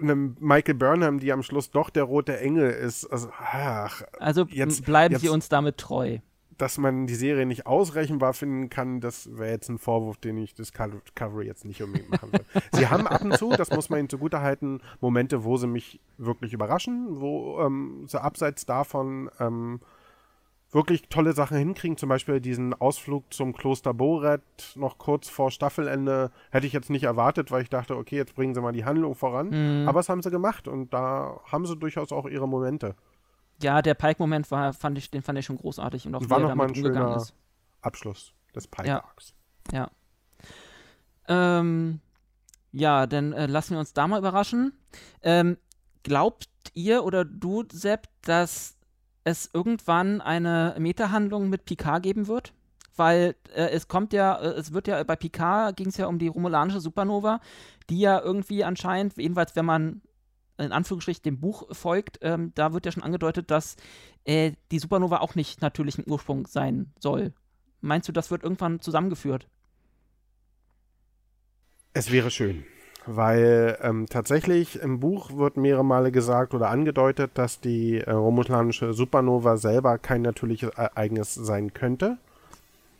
[0.00, 3.04] einem Michael Burnham, die am Schluss doch der rote Engel ist.
[3.06, 6.18] Also, ach, Also Jetzt- bleiben jetzt- Sie uns damit treu.
[6.56, 10.54] dass man die Serie nicht ausrechenbar finden kann, das wäre jetzt ein Vorwurf, den ich
[10.54, 12.44] Discovery jetzt nicht unbedingt machen will.
[12.72, 16.52] sie haben ab und zu, das muss man ihnen zugutehalten, Momente, wo sie mich wirklich
[16.52, 19.80] überraschen, wo ähm, sie abseits davon ähm,
[20.72, 21.96] wirklich tolle Sachen hinkriegen.
[21.96, 24.42] Zum Beispiel diesen Ausflug zum Kloster Boret
[24.76, 28.54] noch kurz vor Staffelende hätte ich jetzt nicht erwartet, weil ich dachte, okay, jetzt bringen
[28.54, 29.48] sie mal die Handlung voran.
[29.82, 29.88] Mhm.
[29.88, 32.94] Aber das haben sie gemacht und da haben sie durchaus auch ihre Momente.
[33.62, 36.38] Ja, der Pike-Moment war, fand ich, den fand ich schon großartig und auch Und war
[36.40, 37.34] noch mal ein schöner- ist.
[37.82, 39.04] Abschluss des Pike Ja.
[39.72, 39.90] Ja.
[41.28, 42.00] Ähm,
[42.72, 44.72] ja, dann äh, lassen wir uns da mal überraschen.
[45.22, 45.56] Ähm,
[46.02, 48.76] glaubt ihr oder du, Sepp, dass
[49.24, 52.52] es irgendwann eine Meta-Handlung mit Picard geben wird?
[52.96, 56.18] Weil äh, es kommt ja, äh, es wird ja bei Picard ging es ja um
[56.18, 57.40] die romulanische Supernova,
[57.88, 60.02] die ja irgendwie anscheinend, jedenfalls wenn man
[60.58, 63.76] in Anführungsstrichen dem Buch folgt, ähm, da wird ja schon angedeutet, dass
[64.24, 67.32] äh, die Supernova auch nicht natürlichen Ursprung sein soll.
[67.80, 69.48] Meinst du, das wird irgendwann zusammengeführt?
[71.94, 72.64] Es wäre schön,
[73.06, 78.92] weil ähm, tatsächlich im Buch wird mehrere Male gesagt oder angedeutet, dass die äh, romulanische
[78.92, 82.18] Supernova selber kein natürliches Ereignis sein könnte.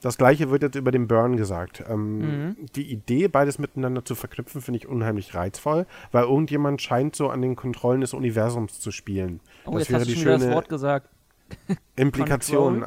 [0.02, 1.84] Das gleiche wird jetzt über den Burn gesagt.
[1.88, 2.56] Ähm, Mhm.
[2.74, 7.42] Die Idee, beides miteinander zu verknüpfen, finde ich unheimlich reizvoll, weil irgendjemand scheint so an
[7.42, 9.40] den Kontrollen des Universums zu spielen.
[9.66, 11.08] Oh, das jetzt wäre hast die schon wieder das schöne Wort gesagt.
[11.96, 12.86] Implikation.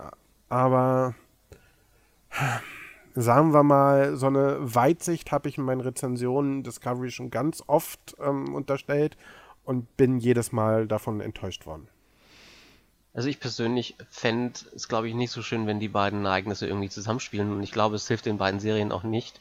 [0.49, 1.13] Aber
[3.15, 8.15] sagen wir mal, so eine Weitsicht habe ich in meinen Rezensionen Discovery schon ganz oft
[8.19, 9.17] ähm, unterstellt
[9.63, 11.87] und bin jedes Mal davon enttäuscht worden.
[13.13, 16.89] Also ich persönlich fände es, glaube ich, nicht so schön, wenn die beiden Ereignisse irgendwie
[16.89, 17.51] zusammenspielen.
[17.51, 19.39] Und ich glaube, es hilft den beiden Serien auch nicht,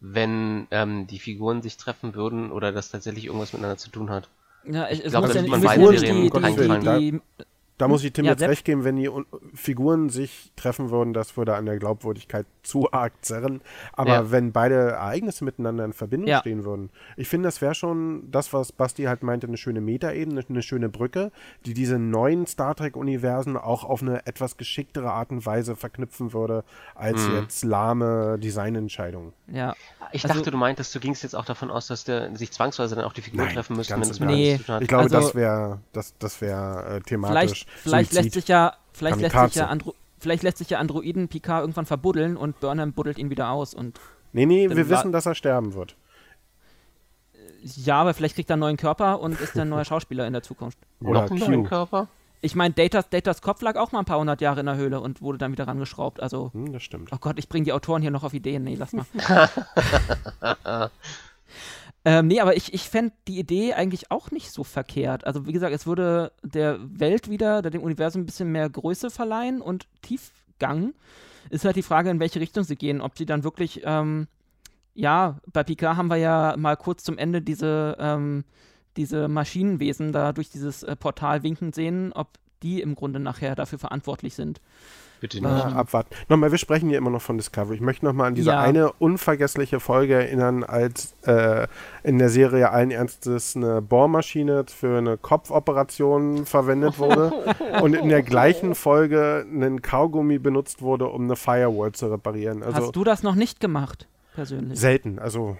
[0.00, 4.28] wenn ähm, die Figuren sich treffen würden oder das tatsächlich irgendwas miteinander zu tun hat.
[4.64, 7.20] Ja, ich, es glaub, muss da ja man beiden Serien die, die, die,
[7.78, 11.12] Da muss ich Tim Ja, jetzt recht geben, wenn die Un Figuren sich treffen würden,
[11.14, 13.60] das würde an der Glaubwürdigkeit zu arg zerren.
[13.92, 14.30] Aber Ja.
[14.30, 16.38] wenn beide Ereignisse miteinander in Verbindung Ja.
[16.40, 20.44] stehen würden, ich finde, das wäre schon das, was Basti halt meinte, eine schöne Metaebene,
[20.48, 21.32] eine schöne Brücke,
[21.66, 26.62] die diese neuen Star Trek-Universen auch auf eine etwas geschicktere Art und Weise verknüpfen würde,
[26.94, 27.34] als Mhm.
[27.36, 29.32] jetzt lahme Designentscheidungen.
[29.48, 29.74] ja,
[30.14, 32.94] Ich Also- dachte, du meintest, du gingst jetzt auch davon aus, dass der, sich zwangsweise
[32.96, 34.82] dann auch die Figuren Nein, treffen müssten, wenn es mit hat.
[34.82, 38.32] Ich glaube, Also- das wäre das, das wär, äh, thematisch vielleicht, vielleicht lässt Suizid.
[38.34, 42.36] sich ja, vielleicht lässt sich ja Andro vielleicht lässt sich ja Androiden Picard irgendwann verbuddeln
[42.36, 43.98] und Burnham buddelt ihn wieder aus und
[44.32, 45.96] Nee, nee, wir wissen, dass er sterben wird.
[47.62, 50.32] ja, aber vielleicht kriegt er einen neuen Körper und ist dann ein neuer Schauspieler in
[50.32, 50.78] der Zukunft.
[51.00, 51.64] Oder Noch einen neuen.
[51.64, 52.08] Körper?
[52.40, 55.00] Ich meine, Datas, Datas Kopf lag auch mal ein paar hundert Jahre in der Höhle
[55.00, 56.20] und wurde dann wieder rangeschraubt.
[56.20, 57.10] Also, Hm, das stimmt.
[57.12, 58.64] oh Gott, ich bringe die Autoren hier noch auf Ideen.
[58.64, 59.06] Nee, lass mal.
[62.04, 65.24] ähm, nee, aber ich, ich fände die Idee eigentlich auch nicht so verkehrt.
[65.24, 69.60] Also, wie gesagt, es würde der Welt wieder, dem Universum ein bisschen mehr Größe verleihen
[69.60, 70.94] und Tiefgang.
[71.50, 73.00] Ist halt die Frage, in welche Richtung sie gehen.
[73.00, 74.26] Ob sie dann wirklich, ähm,
[74.94, 78.44] ja, bei Picard haben wir ja mal kurz zum Ende diese, ähm,
[78.96, 83.78] diese Maschinenwesen da durch dieses äh, Portal winken sehen, ob die im Grunde nachher dafür
[83.78, 84.60] verantwortlich sind.
[85.22, 85.66] Bitte Ja, nicht.
[85.66, 85.76] Ähm.
[85.76, 86.10] abwarten.
[86.28, 87.76] Nochmal, wir sprechen hier immer noch von Discovery.
[87.76, 88.60] Ich möchte nochmal an diese Ja.
[88.60, 91.68] eine unvergessliche Folge erinnern, als äh,
[92.02, 97.32] in der Serie allen Ernstes eine Bohrmaschine für eine Kopfoperation verwendet wurde
[97.82, 102.64] und in der gleichen Folge ein Kaugummi benutzt wurde, um eine Firewall zu reparieren.
[102.64, 104.78] Also Hast du das noch nicht gemacht, persönlich?
[104.80, 105.20] selten.
[105.20, 105.56] Also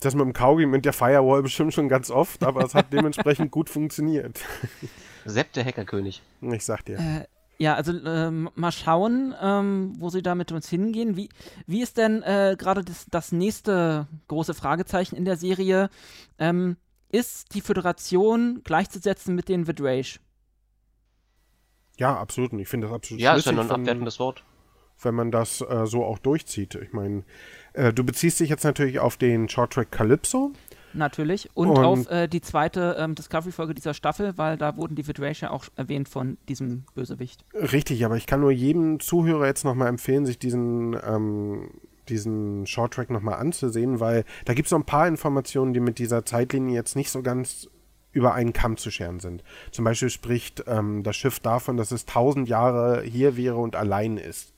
[0.00, 3.50] das mit dem Kaugummi und der Firewall bestimmt schon ganz oft, aber es hat dementsprechend
[3.50, 4.38] gut funktioniert.
[5.24, 6.20] Sepp, der Hackerkönig.
[6.42, 6.98] Ich sag dir.
[6.98, 7.24] Äh,
[7.58, 11.16] ja, also ähm, mal schauen, ähm, wo sie da mit uns hingehen.
[11.16, 11.28] Wie,
[11.66, 15.88] wie ist denn äh, gerade das, das nächste große Fragezeichen in der Serie?
[16.38, 16.76] Ähm,
[17.10, 20.18] ist die Föderation gleichzusetzen mit den Vidrage?
[21.98, 22.52] Ja, absolut.
[22.54, 24.44] Ich finde das absolut Ja, ist ja nur ein wenn- abwertendes Wort.
[25.02, 26.74] wenn man das äh, so auch durchzieht.
[26.74, 27.24] Ich meine,
[27.72, 30.52] äh, du beziehst dich jetzt natürlich auf den Short Track Calypso.
[30.96, 31.50] Natürlich.
[31.54, 35.04] Und, Und- auf äh, die zweite ähm, Discovery-Folge dieser Staffel, weil da wurden die
[35.40, 37.44] ja auch erwähnt von diesem Bösewicht.
[37.54, 41.70] Richtig, aber ich kann nur jedem Zuhörer jetzt nochmal empfehlen, sich diesen, ähm,
[42.08, 45.98] diesen Short Track nochmal anzusehen, weil da gibt es so ein paar Informationen, die mit
[45.98, 47.68] dieser Zeitlinie jetzt nicht so ganz
[48.12, 49.44] über einen Kamm zu scheren sind.
[49.72, 54.16] Zum Beispiel spricht ähm, das Schiff davon, dass es tausend Jahre hier wäre und allein
[54.16, 54.54] ist.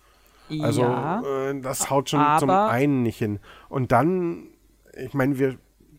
[0.61, 3.41] Also ja, äh, das haut schon zum einen nicht hin.
[3.69, 4.47] Und dann,
[4.97, 5.59] ich meine, wir,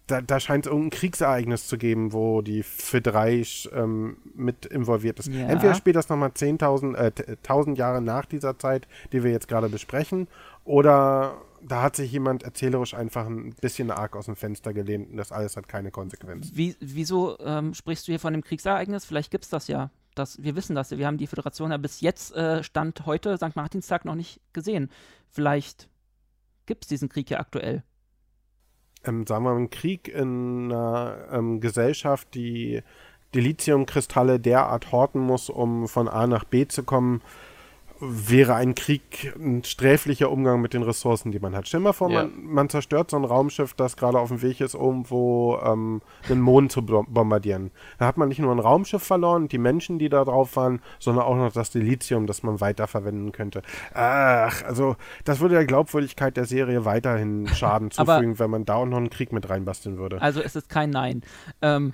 [0.09, 5.27] da, da scheint es irgendein Kriegsereignis zu geben, wo die Fidreisch ähm, mit involviert ist.
[5.27, 5.47] Ja.
[5.47, 9.47] Entweder spielt das nochmal 10.000, äh, t- 1000 Jahre nach dieser Zeit, die wir jetzt
[9.47, 10.27] gerade besprechen,
[10.63, 15.17] oder da hat sich jemand erzählerisch einfach ein bisschen arg aus dem Fenster gelehnt und
[15.17, 16.51] das alles hat keine Konsequenz.
[16.53, 19.05] Wie, wieso ähm, sprichst du hier von dem Kriegsereignis?
[19.05, 19.89] Vielleicht gibt es das ja.
[20.15, 20.89] Das, wir wissen das.
[20.89, 20.97] ja.
[20.97, 23.55] Wir haben die Föderation ja bis jetzt, äh, Stand heute, St.
[23.55, 24.89] Martinstag, noch nicht gesehen.
[25.27, 25.89] Vielleicht
[26.65, 27.83] gibt es diesen Krieg ja aktuell.
[29.05, 32.81] Ähm, sagen wir mal, ein Krieg in einer ähm, Gesellschaft, die
[33.33, 37.21] die Lithiumkristalle derart horten muss, um von A nach B zu kommen,
[38.01, 41.67] wäre ein Krieg ein sträflicher Umgang mit den Ressourcen, die man hat.
[41.67, 42.23] Stell dir mal vor, Ja.
[42.23, 46.39] man, man zerstört so ein Raumschiff, das gerade auf dem Weg ist, irgendwo ähm, den
[46.39, 47.71] Mond zu bom- bombardieren.
[47.97, 51.25] Da hat man nicht nur ein Raumschiff verloren, die Menschen, die da drauf waren, sondern
[51.25, 53.61] auch noch das Lithium, das man weiterverwenden könnte.
[53.93, 54.95] Ach, also
[55.25, 59.09] das würde der Glaubwürdigkeit der Serie weiterhin Schaden zufügen, wenn man da auch noch einen
[59.09, 60.21] Krieg mit reinbasteln würde.
[60.21, 61.21] Also es ist kein Nein.
[61.61, 61.93] Ähm,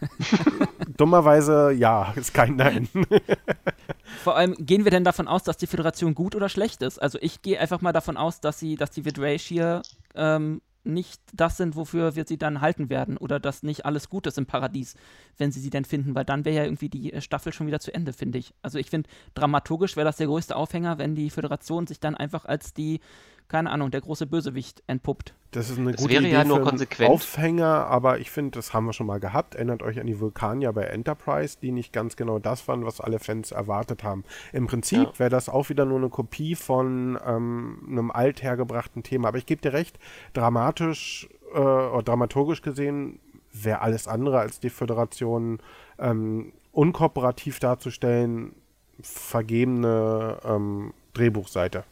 [0.96, 2.88] Dummerweise, ja, ist kein Nein.
[4.22, 7.00] vor allem gehen wir denn davon aus, dass die Föderation gut oder schlecht ist?
[7.00, 9.82] Also ich gehe einfach mal davon aus, dass sie, dass die Vidrage hier
[10.14, 14.26] ähm, nicht das sind, wofür wir sie dann halten werden oder dass nicht alles gut
[14.26, 14.94] ist im Paradies,
[15.36, 17.80] wenn sie sie denn finden, weil dann wäre ja irgendwie die äh, Staffel schon wieder
[17.80, 18.54] zu Ende, finde ich.
[18.62, 22.44] Also ich finde, dramaturgisch wäre das der größte Aufhänger, wenn die Föderation sich dann einfach
[22.44, 23.00] als die,
[23.48, 25.34] keine Ahnung, der große Bösewicht entpuppt.
[25.52, 27.10] Das ist eine Es gute wäre Idee ja nur konsequent.
[27.10, 29.54] Aufhänger, aber ich finde, das haben wir schon mal gehabt.
[29.54, 33.18] Erinnert euch an die Vulkanier bei Enterprise, die nicht ganz genau das waren, was alle
[33.18, 34.24] Fans erwartet haben.
[34.52, 35.18] Im Prinzip Ja.
[35.18, 39.28] wäre das auch wieder nur eine Kopie von ähm, einem althergebrachten Thema.
[39.28, 39.98] Aber ich gebe dir recht,
[40.34, 43.20] dramatisch äh, oder dramaturgisch gesehen
[43.52, 45.60] wäre alles andere als die Föderation
[45.98, 48.54] ähm, unkooperativ darzustellen,
[49.00, 51.84] vergebene ähm, Drehbuchseite.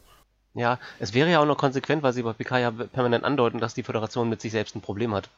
[0.55, 3.75] Ja, es wäre ja auch noch konsequent, weil sie bei PK ja permanent andeuten, dass
[3.75, 5.29] die Föderation mit sich selbst ein Problem hat.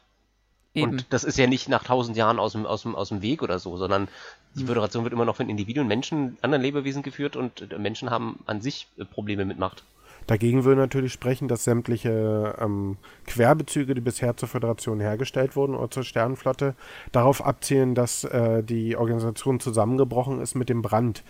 [0.73, 0.91] Eben.
[0.91, 3.41] Und das ist ja nicht nach tausend Jahren aus dem, aus dem, aus dem Weg
[3.41, 4.07] oder so, sondern
[4.53, 4.67] die Hm.
[4.67, 8.61] Föderation wird immer noch von Individuen, Menschen, anderen Lebewesen geführt und äh, Menschen haben an
[8.61, 9.83] sich äh, Probleme mit Macht.
[10.27, 15.89] Dagegen würde natürlich sprechen, dass sämtliche ähm, Querbezüge, die bisher zur Föderation hergestellt wurden oder
[15.89, 16.75] zur Sternenflotte,
[17.13, 21.23] darauf abzielen, dass äh, die Organisation zusammengebrochen ist mit dem Brand.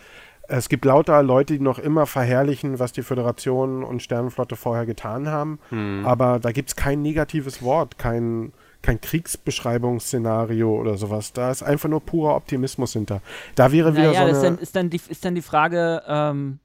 [0.47, 5.27] Es gibt lauter Leute, die noch immer verherrlichen, was die Föderation und Sternenflotte vorher getan
[5.27, 5.59] haben,
[6.05, 11.33] aber da gibt es kein negatives Wort, kein, kein Kriegsbeschreibungsszenario oder sowas.
[11.33, 13.21] Da ist einfach nur purer Optimismus hinter.
[13.55, 14.55] Da wäre wieder Naja, so das ist eine...
[14.55, 16.59] dann, ist, dann die, ist dann die Frage, ähm,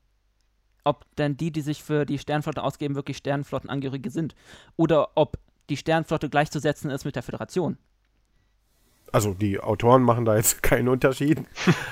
[0.84, 4.34] ob denn die, die sich für die Sternenflotte ausgeben, wirklich Sternenflottenangehörige sind.
[4.76, 5.38] Oder ob
[5.70, 7.78] die Sternenflotte gleichzusetzen ist mit der Föderation.
[9.12, 11.42] Also die Autoren machen da jetzt keinen Unterschied.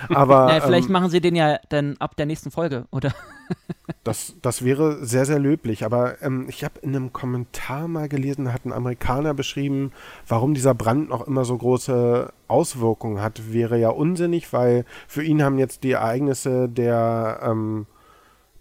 [0.09, 3.15] Aber ja, vielleicht ähm, machen sie den ja dann ab der nächsten Folge, oder?
[4.05, 5.85] das, das wäre sehr, sehr löblich.
[5.85, 9.93] Aber ähm, ich habe in einem Kommentar mal gelesen, hat ein Amerikaner beschrieben,
[10.27, 13.53] warum dieser Brand noch immer so große Auswirkungen hat.
[13.53, 17.87] Wäre ja unsinnig, weil für ihn haben jetzt die Ereignisse der ähm,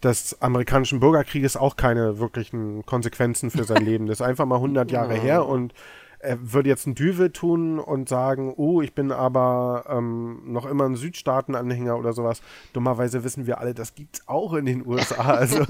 [0.03, 4.07] des amerikanischen Bürgerkrieges auch keine wirklichen Konsequenzen für sein Leben.
[4.07, 5.73] Das ist einfach mal 100 Jahre her und
[6.19, 10.85] er würde jetzt ein Düvel tun und sagen, oh, ich bin aber ähm, noch immer
[10.85, 12.41] ein Südstaaten-Anhänger oder sowas.
[12.73, 15.19] Dummerweise wissen wir alle, das gibt's auch in den USA.
[15.39, 15.63] Also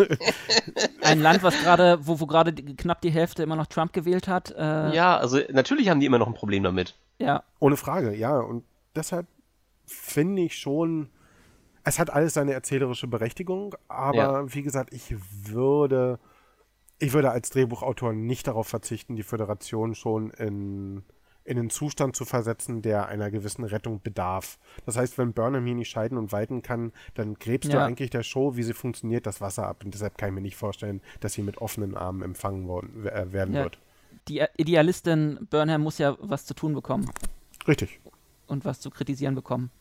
[1.03, 4.51] ein Land, was gerade, wo, wo gerade knapp die Hälfte immer noch Trump gewählt hat.
[4.57, 6.95] Äh ja, also natürlich haben die immer noch ein Problem damit.
[7.19, 7.43] Ja.
[7.59, 8.39] Ohne Frage, ja.
[8.39, 8.63] Und
[8.95, 9.27] deshalb
[9.85, 11.09] finde ich schon,
[11.83, 14.53] es hat alles seine erzählerische Berechtigung, aber ja.
[14.53, 16.19] wie gesagt, ich würde
[16.99, 21.03] ich würde als Drehbuchautor nicht darauf verzichten, die Föderation schon in,
[21.45, 24.59] in einen Zustand zu versetzen, der einer gewissen Rettung bedarf.
[24.85, 27.79] Das heißt, wenn Burnham hier nicht scheiden und walten kann, dann gräbst ja.
[27.79, 29.83] du eigentlich der Show, wie sie funktioniert, das Wasser ab.
[29.85, 33.31] Und deshalb kann ich mir nicht vorstellen, dass sie mit offenen Armen empfangen worden, äh,
[33.31, 33.63] werden ja.
[33.63, 33.79] wird.
[34.27, 37.09] Die Idealistin Burnham muss ja was zu tun bekommen.
[37.67, 37.99] Richtig.
[38.47, 39.71] Und was zu kritisieren bekommen.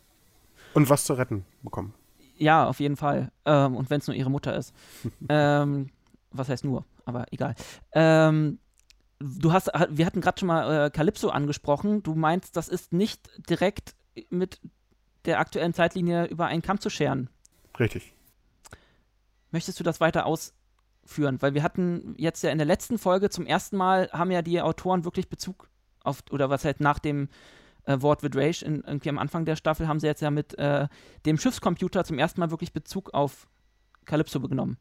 [0.75, 1.95] Und was zu retten bekommen.
[2.37, 3.33] Ja, auf jeden Fall.
[3.45, 4.73] Ähm, und wenn es nur ihre Mutter ist.
[5.29, 5.91] ähm,
[6.39, 6.85] was heißt nur?
[7.05, 7.55] aber egal.
[7.93, 8.59] Ähm,
[9.19, 12.03] du hast, wir hatten gerade schon mal äh, Calypso angesprochen.
[12.03, 13.95] Du meinst, das ist nicht direkt
[14.31, 14.61] mit
[15.25, 17.29] der aktuellen Zeitlinie über einen Kamm zu scheren.
[17.79, 18.13] Richtig.
[19.51, 21.41] Möchtest du das weiter ausführen?
[21.41, 24.61] Weil wir hatten jetzt ja in der letzten Folge zum ersten Mal, haben ja die
[24.61, 25.69] Autoren wirklich Bezug
[26.05, 27.29] auf, oder was halt nach dem
[27.85, 30.59] äh, Wort with Rage in, irgendwie am Anfang der Staffel haben sie jetzt ja mit
[30.59, 30.89] äh,
[31.27, 33.49] dem Schiffscomputer zum ersten Mal wirklich Bezug auf
[34.05, 34.79] Calypso genommen.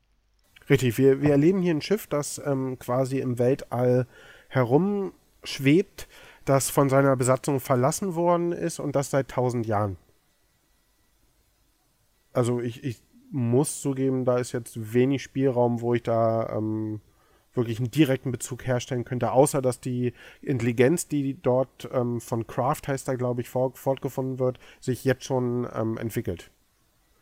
[0.70, 4.07] Richtig, wir, wir erleben hier ein Schiff, das ähm, quasi im Weltall
[4.49, 6.07] herumschwebt,
[6.45, 9.97] das von seiner Besatzung verlassen worden ist und das seit tausend Jahren.
[12.34, 13.01] Also ich, ich
[13.32, 17.01] muss zugeben, da ist jetzt wenig Spielraum, wo ich da ähm,
[17.53, 22.88] wirklich einen direkten Bezug herstellen könnte, außer dass die Intelligenz, die dort ähm, von Kraft
[22.88, 26.51] heißt da, glaube ich, fortgefunden wird, sich jetzt schon ähm, entwickelt.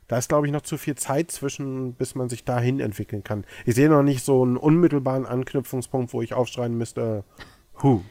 [0.08, 3.46] Da ist, glaube ich, noch zu viel Zeit zwischen, bis man sich dahin entwickeln kann.
[3.66, 7.24] Ich sehe noch nicht so einen unmittelbaren Anknüpfungspunkt, wo ich aufschreien müsste,
[7.82, 8.02] hu,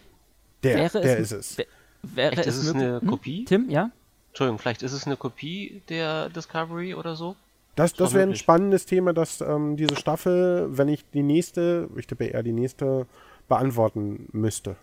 [0.64, 1.66] der, wäre der es, ist es.
[2.02, 3.08] Wäre Echt, es, ist es eine hm?
[3.08, 3.44] Kopie?
[3.44, 3.90] Tim, ja?
[4.28, 7.36] Entschuldigung, vielleicht ist es eine Kopie der Discovery oder so?
[7.76, 12.06] Das, das wäre ein spannendes Thema, dass ähm, diese Staffel, wenn ich die nächste, ich
[12.06, 13.06] tippe eher die nächste,
[13.48, 14.76] beantworten müsste.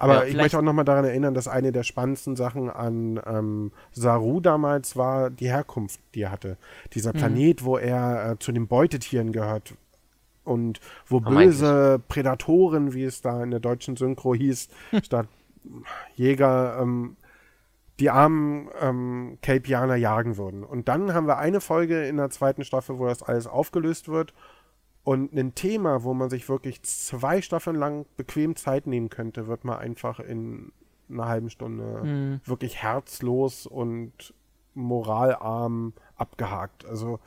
[0.00, 3.70] Aber ja, ich möchte auch nochmal daran erinnern, dass eine der spannendsten Sachen an ähm,
[3.92, 6.56] Saru damals war die Herkunft, die er hatte.
[6.94, 7.18] Dieser mhm.
[7.18, 7.64] Planet, mhm.
[7.66, 9.74] wo er äh, zu den Beutetieren gehört
[10.42, 14.68] und wo oh, böse Prädatoren, wie es da in der deutschen Synchro hieß,
[15.02, 15.28] statt
[16.14, 17.18] Jäger ähm,
[17.98, 20.64] die armen ähm, Kelpianer jagen würden.
[20.64, 24.32] Und dann haben wir eine Folge in der zweiten Staffel, wo das alles aufgelöst wird
[25.04, 29.64] und ein Thema, wo man sich wirklich zwei Staffeln lang bequem Zeit nehmen könnte, wird
[29.64, 30.72] man einfach in
[31.08, 32.40] einer halben Stunde mhm.
[32.44, 34.34] wirklich herzlos und
[34.74, 36.84] moralarm abgehakt.
[36.86, 37.18] Also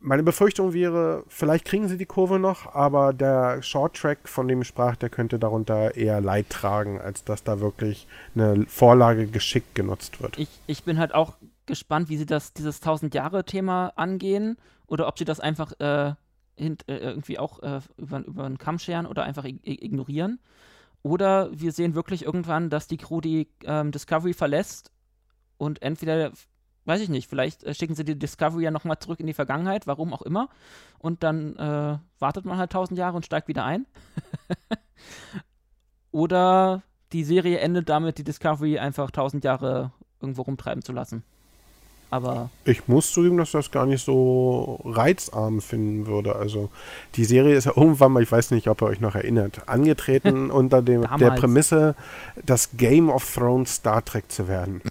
[0.00, 4.68] meine Befürchtung wäre, vielleicht kriegen sie die Kurve noch, aber der Shorttrack, von dem ich
[4.68, 10.22] sprach, der könnte darunter eher Leid tragen, als dass da wirklich eine Vorlage geschickt genutzt
[10.22, 10.38] wird.
[10.38, 14.56] Ich, ich bin halt auch gespannt, wie sie das, dieses 1000-Jahre-Thema angehen
[14.86, 16.14] oder ob sie das einfach äh,
[16.86, 20.40] irgendwie auch äh, über, über einen Kamm scheren oder einfach ignorieren.
[21.02, 24.92] Oder wir sehen wirklich irgendwann, dass die Crew die ähm, Discovery verlässt
[25.56, 26.32] und entweder,
[26.84, 29.86] weiß ich nicht, vielleicht äh, schicken sie die Discovery ja nochmal zurück in die Vergangenheit,
[29.86, 30.48] warum auch immer.
[30.98, 33.86] Und dann äh, wartet man halt tausend Jahre und steigt wieder ein.
[36.10, 36.82] Oder
[37.12, 41.24] die Serie endet damit, die Discovery einfach tausend Jahre irgendwo rumtreiben zu lassen.
[42.10, 46.34] Aber ich muss zugeben, dass ich das gar nicht so reizarm finden würde.
[46.34, 46.68] Also
[47.14, 50.50] die Serie ist ja irgendwann mal, ich weiß nicht, ob ihr euch noch erinnert, angetreten
[50.50, 51.94] unter dem, der Prämisse,
[52.44, 54.82] das Game of Thrones Star Trek zu werden.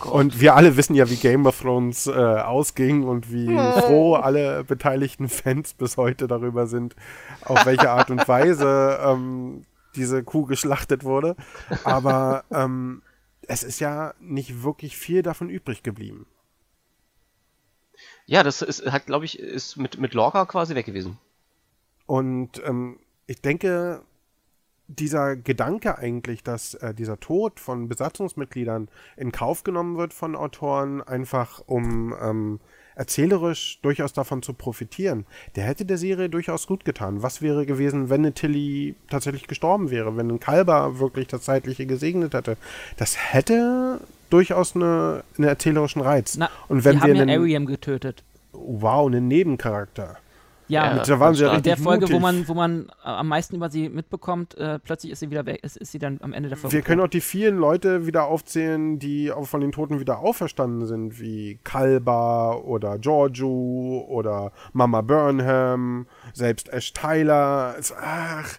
[0.00, 0.12] Gott.
[0.12, 4.64] Und wir alle wissen ja, wie Game of Thrones äh, ausging und wie froh alle
[4.64, 6.96] beteiligten Fans bis heute darüber sind,
[7.44, 11.36] auf welche Art und Weise ähm, diese Kuh geschlachtet wurde.
[11.84, 13.02] Aber ähm,
[13.46, 16.26] es ist ja nicht wirklich viel davon übrig geblieben.
[18.26, 21.18] Ja, das ist, hat, glaube ich, ist mit, mit Lorca quasi weg gewesen.
[22.06, 24.02] Und ähm, ich denke,
[24.86, 31.02] dieser Gedanke eigentlich, dass äh, dieser Tod von Besatzungsmitgliedern in Kauf genommen wird von Autoren,
[31.02, 32.60] einfach um ähm,
[32.96, 35.26] erzählerisch durchaus davon zu profitieren,
[35.56, 37.22] der hätte der Serie durchaus gut getan.
[37.22, 41.86] Was wäre gewesen, wenn eine Tilly tatsächlich gestorben wäre, wenn ein Kalber wirklich das Zeitliche
[41.86, 42.56] gesegnet hätte?
[42.96, 46.36] Das hätte durchaus eine, einen erzählerischen Reiz.
[46.36, 48.22] Na, Und wenn wir haben ja einen, Ariam getötet.
[48.52, 50.16] wow, einen Nebencharakter.
[50.68, 52.16] Ja, Ja, da waren sie ja in in der richtig Folge, mutig.
[52.16, 55.44] wo man, wo man äh, am meisten über sie mitbekommt, äh, plötzlich ist sie wieder
[55.46, 56.74] weg, ist, ist sie dann am Ende der Folge.
[56.74, 60.86] Wir können auch die vielen Leute wieder aufzählen, die auch von den Toten wieder auferstanden
[60.86, 67.74] sind, wie Kalba oder Giorgio oder Mama Burnham, selbst Ash Tyler.
[67.78, 68.58] Es, ach,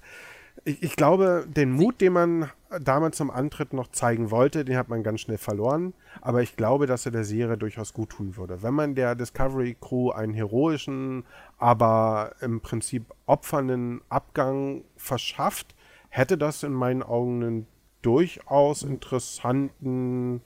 [0.64, 2.50] ich, ich glaube, den Mut, den man
[2.82, 5.94] damals zum Antritt noch zeigen wollte, den hat man ganz schnell verloren.
[6.22, 8.64] Aber ich glaube, dass er der Serie durchaus gut tun würde.
[8.64, 11.24] Wenn man der Discovery Crew einen heroischen,
[11.58, 15.76] aber im Prinzip opfernden Abgang verschafft,
[16.10, 17.68] hätte das in meinen Augen einen
[18.02, 20.42] durchaus interessanten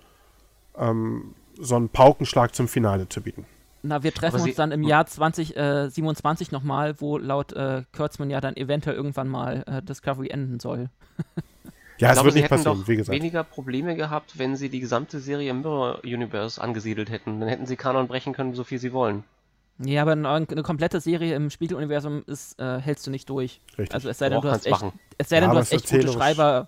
[0.77, 3.45] ähm, so einen Paukenschlag zum Finale zu bieten.
[3.81, 8.57] Na, wir treffen uns dann im Jahr 2027 nochmal, wo laut äh, Kurtzman ja dann
[8.57, 10.89] eventuell irgendwann mal äh, Discovery enden soll.
[11.97, 13.13] Ja, Ich es glaube, wird nicht passieren, wie gesagt.
[13.15, 17.39] weniger Probleme gehabt, wenn sie die gesamte Serie im Mirror Universe angesiedelt hätten.
[17.41, 19.23] Dann hätten sie Kanon brechen können, so viel sie wollen.
[19.81, 23.61] Ja, aber eine, eine komplette Serie im Spiegeluniversum ist, äh, hältst du nicht durch.
[23.77, 23.93] Richtig.
[23.93, 24.99] Also es sei denn, du hast echt, machen.
[25.17, 26.67] es sei denn, Ja, du hast echt gute Schreiber.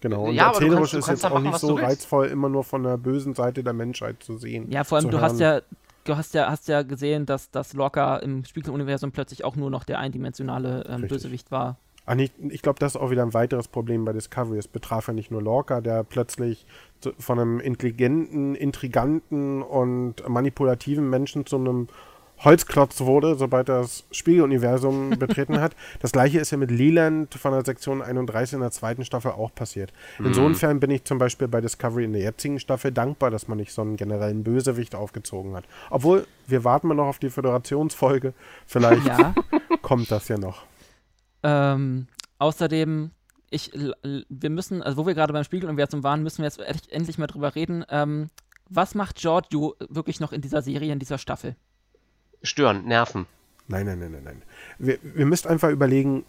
[0.00, 0.24] Genau.
[0.24, 2.64] Und Ja, aber du erzählerisch ist jetzt auch machen, nicht was so reizvoll, immer nur
[2.64, 4.70] von der bösen Seite der Menschheit zu sehen.
[4.70, 5.62] Ja, vor allem, du hast ja,
[6.04, 9.84] du hast ja, hast ja gesehen, dass, dass Lorca im Spiegeluniversum plötzlich auch nur noch
[9.84, 11.08] der eindimensionale ähm.
[11.08, 11.78] Bösewicht war.
[12.04, 14.58] Ach, nicht, ich glaube, das ist auch wieder ein weiteres Problem bei Discovery.
[14.58, 16.64] Es betraf ja nicht nur Lorca, der plötzlich
[17.00, 21.88] zu, von einem intelligenten, intriganten und manipulativen Menschen zu einem
[22.38, 25.74] Holzklotz wurde, sobald er das Spiegeluniversum betreten hat.
[26.00, 29.54] Das gleiche ist ja mit Leland von der Sektion 31 in der zweiten Staffel auch
[29.54, 29.92] passiert.
[30.18, 33.72] Insofern bin ich zum Beispiel bei Discovery in der jetzigen Staffel dankbar, dass man nicht
[33.72, 35.64] so einen generellen Bösewicht aufgezogen hat.
[35.90, 38.34] Obwohl, wir warten mal noch auf die Föderationsfolge.
[38.66, 39.34] Vielleicht Ja.
[39.82, 40.64] kommt das ja noch.
[41.42, 42.06] Ähm,
[42.38, 43.10] außerdem,
[43.50, 43.70] ich,
[44.28, 47.54] wir müssen, also wo wir gerade beim Spiegeluniversum waren, müssen wir jetzt endlich mal drüber
[47.54, 47.84] reden.
[47.88, 48.30] Ähm,
[48.68, 51.54] was macht Giorgio wirklich noch in dieser Serie, in dieser Staffel?
[52.42, 53.26] Stören, nerven.
[53.68, 54.42] Nein, nein, nein, nein, nein.
[54.78, 56.24] Wir, wir müsst einfach überlegen,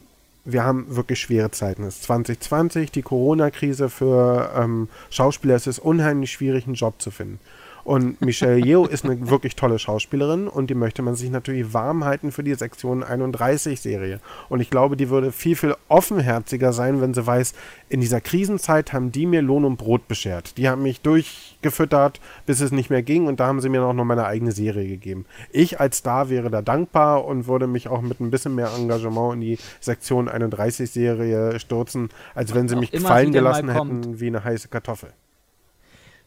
[0.45, 1.83] wir haben wirklich schwere Zeiten.
[1.83, 5.55] Es ist 2020, die Corona-Krise für ähm, Schauspieler.
[5.55, 7.39] Es ist unheimlich schwierig, einen Job zu finden.
[7.87, 12.03] Und Michelle Yeoh ist eine wirklich tolle Schauspielerin und die möchte man sich natürlich warm
[12.03, 14.19] halten für die Sektion 31 Serie.
[14.49, 17.53] Und ich glaube, die würde viel, viel offenherziger sein, wenn sie weiß,
[17.87, 20.57] in dieser Krisenzeit haben die mir Lohn und Brot beschert.
[20.57, 23.93] Die haben mich durchgefüttert, bis es nicht mehr ging und da haben sie mir auch
[23.93, 25.25] noch meine eigene Serie gegeben.
[25.53, 29.35] Ich als Star wäre da dankbar und würde mich auch mit ein bisschen mehr Engagement
[29.35, 34.43] in die Sektion 31 Serie stürzen, als wenn sie mich fallen gelassen hätten wie eine
[34.43, 35.13] heiße Kartoffel.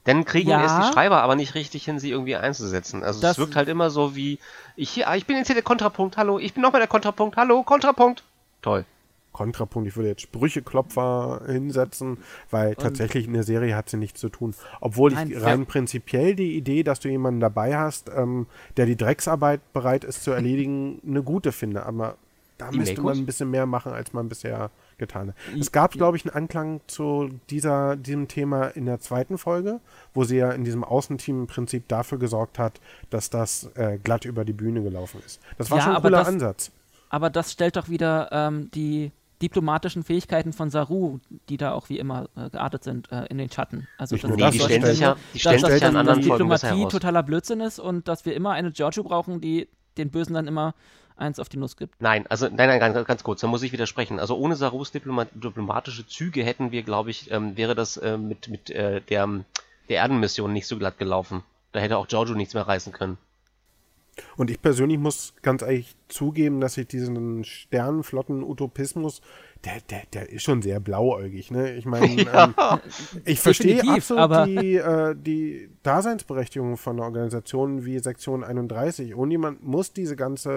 [0.05, 0.65] Dann kriegen Ja.
[0.81, 3.03] es die Schreiber aber nicht richtig hin, sie irgendwie einzusetzen.
[3.03, 4.39] Also Das- es wirkt halt immer so wie,
[4.77, 7.37] ich, hier, ah, ich bin jetzt hier der Kontrapunkt, hallo, ich bin nochmal der Kontrapunkt,
[7.37, 8.25] hallo, Kontrapunkt.
[8.63, 8.85] Toll.
[9.33, 12.19] Kontrapunkt, ich würde jetzt Sprücheklopfer hinsetzen,
[12.51, 14.55] weil tatsächlich in der Serie hat sie nichts zu tun.
[14.81, 15.45] Obwohl Nein, ich ja.
[15.45, 18.47] rein prinzipiell die Idee, dass du jemanden dabei hast, ähm,
[18.77, 21.87] der die Drecksarbeit bereit ist zu erledigen, eine gute finde.
[21.87, 22.17] Aber
[22.59, 23.05] da Die müsste Makos?
[23.17, 24.71] man ein bisschen mehr machen, als man bisher
[25.01, 25.35] getan hat.
[25.59, 29.81] Es gab, glaube ich, einen Anklang zu dieser, diesem Thema in der zweiten Folge,
[30.15, 32.81] wo sie ja in diesem Außenteam im Prinzip dafür gesorgt hat,
[33.11, 35.41] dass das äh, glatt über die Bühne gelaufen ist.
[35.59, 36.71] Das war Ja, schon ein cooler das- Ansatz.
[37.09, 39.11] Aber das stellt doch wieder ähm, die
[39.43, 43.51] diplomatischen Fähigkeiten von Saru, die da auch wie immer äh, geartet sind, äh, in den
[43.51, 43.89] Schatten.
[43.99, 45.97] Also Nicht nur Nee, das, die stellen das sich ja, die stellen sich ja in
[45.97, 50.11] anderen dass Diplomatie totaler Blödsinn ist und dass wir immer eine Giorgio brauchen, die den
[50.11, 50.75] Bösen dann immer
[51.21, 52.01] eins auf die Nuss gibt.
[52.01, 54.19] Nein, also nein, nein, ganz, ganz kurz, da muss ich widersprechen.
[54.19, 58.49] Also ohne Sarus Diploma diplomatische Züge hätten wir, glaube ich, ähm, wäre das äh, mit,
[58.49, 59.29] mit äh, der,
[59.89, 61.43] der Erdenmission nicht so glatt gelaufen.
[61.73, 63.19] Da hätte auch Giorgio nichts mehr reißen können.
[64.37, 69.23] Und ich persönlich muss ganz ehrlich zugeben, dass ich diesen Sternenflotten-Utopismus,
[69.65, 71.51] der, der, der ist schon sehr blauäugig.
[71.51, 71.75] Ne?
[71.75, 72.55] Ich meine, ähm,
[73.25, 79.15] ich verstehe absolut aber- die, äh, die Daseinsberechtigung von Organisationen wie Sektion 31.
[79.15, 80.51] Und jemand muss diese ganze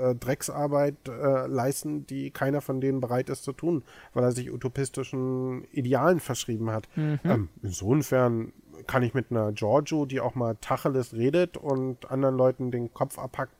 [0.00, 3.84] äh, Drecksarbeit äh, leisten, die keiner von denen bereit ist zu tun,
[4.14, 6.88] weil er sich utopistischen Idealen verschrieben hat.
[6.96, 8.52] Ähm, insofern
[8.86, 13.18] kann ich mit einer Giorgio, die auch mal Tacheles redet und anderen Leuten den Kopf
[13.18, 13.52] abhackt,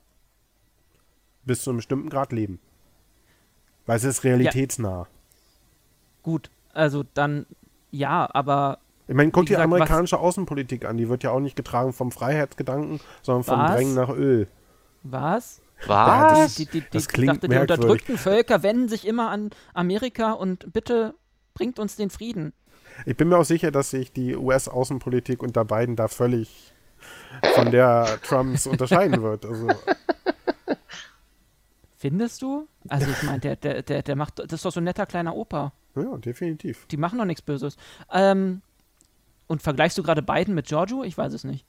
[1.45, 2.59] bis zu einem bestimmten Grad leben.
[3.91, 5.09] Weil es ist realitätsnah.
[6.23, 7.45] Gut, also dann
[7.91, 8.79] ja, aber
[9.09, 10.97] Ich meine, guck dir amerikanische Außenpolitik an.
[10.97, 13.75] Die wird ja auch nicht getragen vom Freiheitsgedanken, sondern vom Was?
[13.75, 14.47] Drängen nach Öl.
[15.03, 15.61] was?
[15.89, 16.55] Ja, Was?
[16.55, 20.35] Die, die, die, das ich klingt dachte, die unterdrückten Völker wenden sich immer an Amerika
[20.35, 21.15] und bitte
[21.55, 22.53] bringt uns den Frieden.
[23.07, 26.73] Ich bin mir auch sicher, dass sich die US-Außenpolitik unter beiden da völlig
[27.55, 29.45] von der Trumps unterscheiden wird.
[29.45, 29.67] Also.
[32.01, 32.67] Findest du?
[32.89, 35.37] Also ich meine, der, der, der, der macht, das ist doch so ein netter kleiner
[35.37, 35.75] Opa.
[35.95, 36.87] Ja, definitiv.
[36.87, 37.77] Die machen doch nichts Böses.
[38.11, 38.63] Ähm,
[39.49, 41.05] und vergleichst du gerade Biden mit Giorgio?
[41.05, 41.67] Ich weiß es nicht.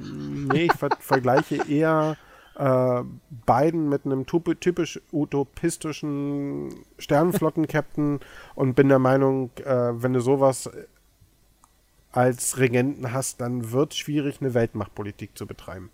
[0.00, 2.16] Nee, ich ver vergleiche eher
[2.54, 3.02] äh,
[3.44, 8.20] Biden mit einem typisch utopistischen Sternenflotten-Captain
[8.54, 10.70] und bin der Meinung, äh, wenn du sowas
[12.12, 15.90] als Regenten hast, dann wird es schwierig, eine Weltmachtpolitik zu betreiben.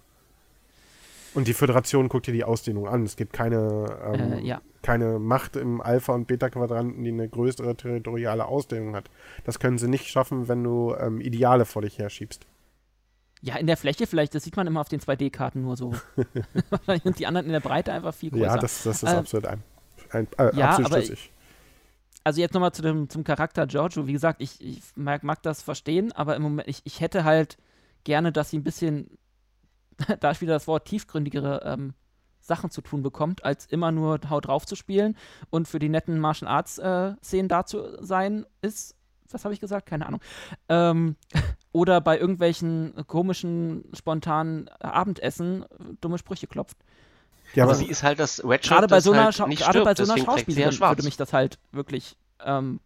[1.35, 3.03] Und die Föderation guckt dir die Ausdehnung an.
[3.05, 4.61] Es gibt keine, ähm, Äh, ja.
[4.82, 9.11] keine Macht im Alpha- und Beta-Quadranten, die eine größere territoriale Ausdehnung hat.
[9.45, 12.47] Das können sie nicht schaffen, wenn du ähm, Ideale vor dich herschiebst.
[13.43, 15.93] Ja, in der Fläche vielleicht, das sieht man immer auf den 2D-Karten nur so.
[17.05, 18.45] und die anderen in der Breite einfach viel größer.
[18.45, 19.62] Ja, das, das ist Ähm, absolut ein,
[20.11, 21.30] ein äh, ja, absolut aber schlüssig.
[22.22, 24.07] also jetzt nochmal zu dem, zum Charakter Giorgio.
[24.07, 27.59] Wie gesagt, ich, ich mag, mag das verstehen, aber im Moment, ich, ich hätte halt
[28.05, 29.11] gerne, dass sie ein bisschen,
[30.21, 31.95] da ist wieder das Wort, tiefgründigere ähm,
[32.41, 35.17] Sachen zu tun bekommt, als immer nur Haut drauf zu spielen
[35.51, 38.97] und für die netten Martial Arts äh, Szenen da zu sein ist.
[39.31, 39.87] Was habe ich gesagt?
[39.87, 40.21] Keine Ahnung.
[40.69, 41.17] Ähm,
[41.73, 45.67] oder bei irgendwelchen komischen, spontanen Abendessen äh,
[46.01, 46.77] dumme Sprüche klopft.
[47.55, 49.63] Ja, Aber sie ist halt das Red Shirt, Gerade bei das so einer, halt nicht
[49.63, 52.81] gerade stirbt, bei so einer Schauspielerin würde mich das halt wirklich ähm,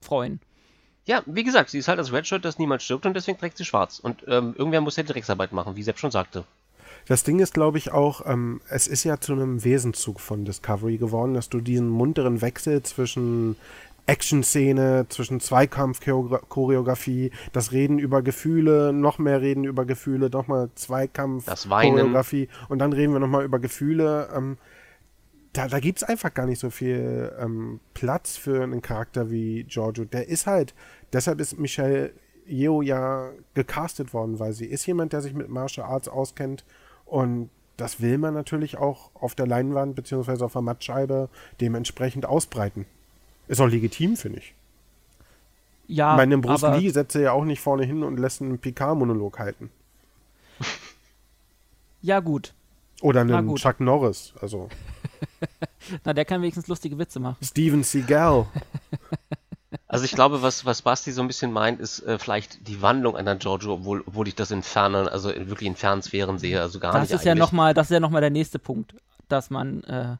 [0.00, 0.40] freuen.
[1.06, 3.58] Ja, wie gesagt, sie ist halt das Red Shirt, das niemand stirbt und deswegen trägt
[3.58, 3.98] sie schwarz.
[3.98, 6.44] Und ähm, irgendwer muss ja die Drecksarbeit machen, wie Sepp schon sagte.
[7.06, 10.96] Das Ding ist, glaube ich, auch, ähm, es ist ja zu einem Wesenzug von Discovery
[10.96, 13.56] geworden, dass du diesen munteren Wechsel zwischen
[14.06, 20.70] Action-Szene, zwischen Zweikampf-Choreografie, das Reden über Gefühle, noch mehr Reden über Gefühle, nochmal.
[20.74, 24.30] Zweikampf-Choreografie und dann reden wir nochmal über Gefühle.
[24.34, 24.56] Ähm,
[25.54, 29.64] da da gibt es einfach gar nicht so viel ähm, Platz für einen Charakter wie
[29.64, 30.04] Giorgio.
[30.04, 30.74] Der ist halt,
[31.12, 32.12] deshalb ist Michelle
[32.46, 36.64] Yeoh ja gecastet worden, weil sie ist jemand, der sich mit Martial Arts auskennt
[37.06, 41.28] und das will man natürlich auch auf der Leinwand beziehungsweise auf der Mattscheibe
[41.60, 42.86] dementsprechend ausbreiten.
[43.48, 44.54] Ist auch legitim, finde ich.
[45.86, 49.38] Ja, ich meine, Bruce Lee setzt ja auch nicht vorne hin und lässt einen Picard-Monolog
[49.38, 49.70] halten.
[52.02, 52.54] ja gut.
[53.02, 53.60] Oder einen gut.
[53.60, 54.68] Chuck Norris, also
[56.04, 57.36] Na, der kann wenigstens lustige Witze machen.
[57.42, 58.46] Steven Seagal.
[59.88, 63.16] Also ich glaube, was, was Basti so ein bisschen meint, ist äh, vielleicht die Wandlung
[63.16, 66.60] einer Giorgio, obwohl, obwohl ich das in fernen, also in wirklich in fernen Sphären sehe,
[66.60, 67.40] also gar Das nicht ist ja eigentlich.
[67.40, 68.94] nochmal, das ist ja noch mal der nächste Punkt,
[69.28, 70.16] dass man äh,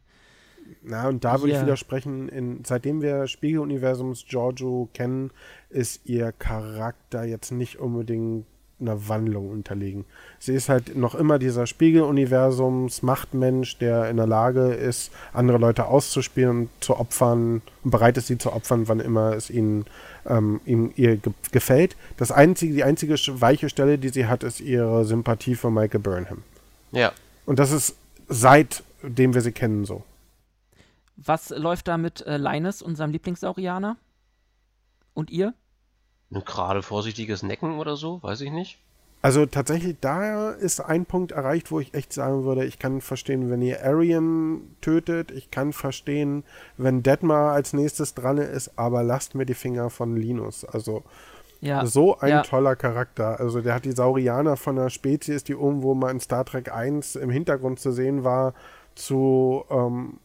[0.82, 5.30] Na, und da würde ich widersprechen, in, seitdem wir Spiegeluniversums Giorgio kennen,
[5.70, 8.46] ist ihr Charakter jetzt nicht unbedingt
[8.80, 10.04] einer Wandlung unterlegen.
[10.38, 15.86] Sie ist halt noch immer dieser Spiegeluniversums Machtmensch, der in der Lage ist, andere Leute
[15.86, 19.86] auszuspielen und zu opfern und bereit ist, sie zu opfern, wann immer es ihnen,
[20.26, 21.96] ähm, ihm, ihr ge gefällt.
[22.16, 26.42] Das einzige, die einzige weiche Stelle, die sie hat, ist ihre Sympathie für Michael Burnham.
[26.92, 27.12] Ja.
[27.46, 27.96] Und das ist
[28.28, 30.02] seitdem wir sie kennen so.
[31.16, 33.96] was läuft da mit äh, Linus, unserem Lieblingssaurianer?
[35.12, 35.54] Und ihr?
[36.32, 38.78] Ein gerade vorsichtiges Necken oder so, weiß ich nicht.
[39.22, 43.50] Also tatsächlich, da ist ein Punkt erreicht, wo ich echt sagen würde, ich kann verstehen,
[43.50, 46.44] wenn ihr Arian tötet, ich kann verstehen,
[46.76, 50.66] wenn Detmar als nächstes dran ist, aber lasst mir die Finger von Linus.
[50.66, 51.04] Also
[51.62, 51.86] Ja.
[51.86, 52.42] so ein ja.
[52.42, 53.40] toller Charakter.
[53.40, 57.16] Also der hat die Saurianer von einer Spezies, die irgendwo mal in Star Trek 1
[57.16, 58.52] im Hintergrund zu sehen war,
[58.94, 60.18] zu ähm,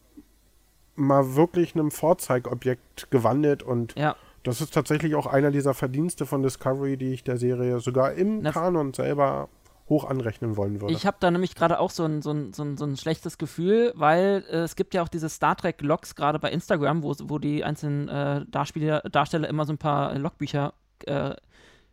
[0.94, 4.14] mal wirklich einem Vorzeigobjekt gewandelt und Ja.
[4.42, 8.40] Das ist tatsächlich auch einer dieser Verdienste von Discovery, die ich der Serie sogar im
[8.42, 9.48] Na, Kanon selber
[9.88, 10.94] hoch anrechnen wollen würde.
[10.94, 13.38] Ich habe da nämlich gerade auch so ein, so, ein, so, ein, so ein schlechtes
[13.38, 17.38] Gefühl, weil äh, es gibt ja auch diese Star Trek-Logs gerade bei Instagram, wo, wo
[17.38, 20.72] die einzelnen äh, Darsteller, Darsteller immer so ein paar Logbücher
[21.06, 21.34] äh,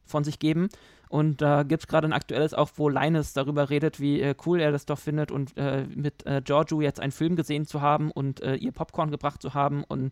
[0.06, 0.70] von sich geben.
[1.10, 4.60] Und da gibt es gerade ein aktuelles auch, wo Linus darüber redet, wie äh, cool
[4.60, 8.12] er das doch findet und äh, mit äh, Giorgio jetzt einen Film gesehen zu haben
[8.12, 10.12] und äh, ihr Popcorn gebracht zu haben und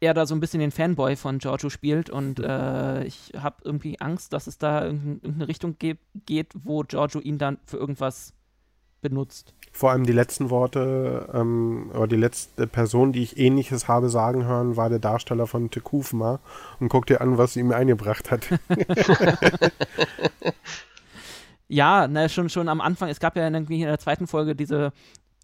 [0.00, 4.00] er da so ein bisschen den Fanboy von Giorgio spielt und äh, ich habe irgendwie
[4.00, 5.96] Angst, dass es da irgendein, irgendeine Richtung ge
[6.26, 8.32] geht, wo Giorgio ihn dann für irgendwas
[9.02, 9.54] benutzt.
[9.72, 14.44] Vor allem die letzten Worte, ähm, oder die letzte Person, die ich ähnliches habe sagen
[14.44, 16.40] hören, war der Darsteller von Tekufma.
[16.80, 18.48] Und guck dir an, was sie ihm eingebracht hat.
[21.72, 24.92] Ja, ne, schon, schon am Anfang, es gab ja irgendwie in der zweiten Folge diese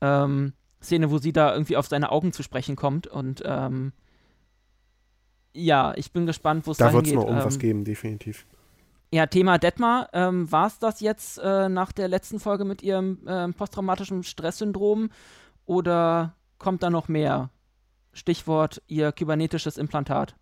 [0.00, 3.92] ähm, Szene, wo sie da irgendwie auf seine Augen zu sprechen kommt und ähm,
[5.57, 8.46] ja, ich bin gespannt, wo es da dahin wird es noch irgendwas ähm, geben, definitiv.
[9.12, 13.18] Ja, Thema Detmar, ähm, war es das jetzt äh, nach der letzten Folge mit ihrem
[13.26, 15.11] ähm, posttraumatischen Stresssyndrom
[15.64, 17.50] oder kommt da noch mehr?
[18.12, 20.34] Stichwort ihr kybernetisches Implantat.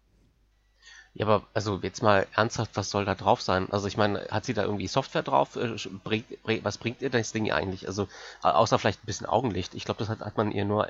[1.15, 3.69] Ja, aber also jetzt mal ernsthaft, was soll da drauf sein?
[3.71, 5.55] Also ich meine, hat sie da irgendwie Software drauf?
[5.55, 7.87] Äh, bringt, bringt, was bringt ihr das Ding eigentlich?
[7.87, 8.09] Also
[8.43, 9.75] außer vielleicht ein bisschen Augenlicht.
[9.75, 10.89] Ich glaube, das hat, hat man ihr nur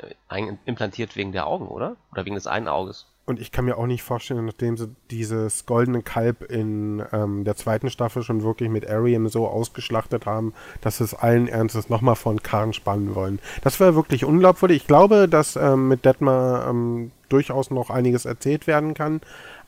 [0.65, 1.97] implantiert wegen der Augen, oder?
[2.11, 3.07] Oder wegen des einen Auges.
[3.27, 7.57] Und ich kann mir auch nicht vorstellen, nachdem sie dieses goldene Kalb in ähm, der
[7.57, 10.53] zweiten Staffel schon wirklich mit Ariam so ausgeschlachtet haben,
[10.83, 13.41] dass sie es allen Ernstes nochmal von Karn spannen wollen.
[13.63, 14.83] Das wäre wirklich unglaubwürdig.
[14.83, 19.23] Ich glaube, dass ähm, mit Detmar ähm, durchaus noch einiges erzählt werden kann.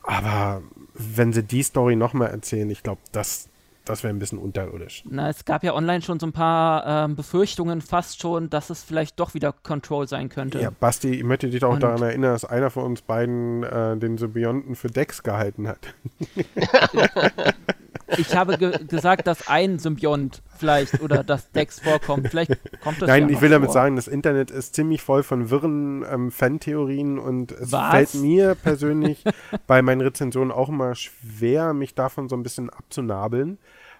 [0.07, 0.61] Aber
[0.93, 3.49] wenn sie die Story nochmal erzählen, ich glaube, das,
[3.83, 5.03] das wäre ein bisschen unterirdisch.
[5.05, 8.83] Na, es gab ja online schon so ein paar ähm, Befürchtungen, fast schon, dass es
[8.83, 10.61] vielleicht doch wieder Control sein könnte.
[10.61, 13.97] Ja, Basti, ich möchte dich auch Und daran erinnern, dass einer von uns beiden äh,
[13.97, 15.93] den Symbionten für Dex gehalten hat.
[18.17, 22.29] ich habe ge gesagt, dass ein Symbiont vielleicht oder dass Dex vorkommt.
[22.29, 22.51] Vielleicht
[22.81, 26.05] kommt das Nein, ja ich will damit sagen, das Internet ist ziemlich voll von wirren
[26.09, 27.91] ähm, Fantheorien und es Was?
[27.91, 29.23] fällt mir persönlich
[29.67, 33.57] bei meinen Rezensionen auch immer schwer, mich davon so ein bisschen abzunabeln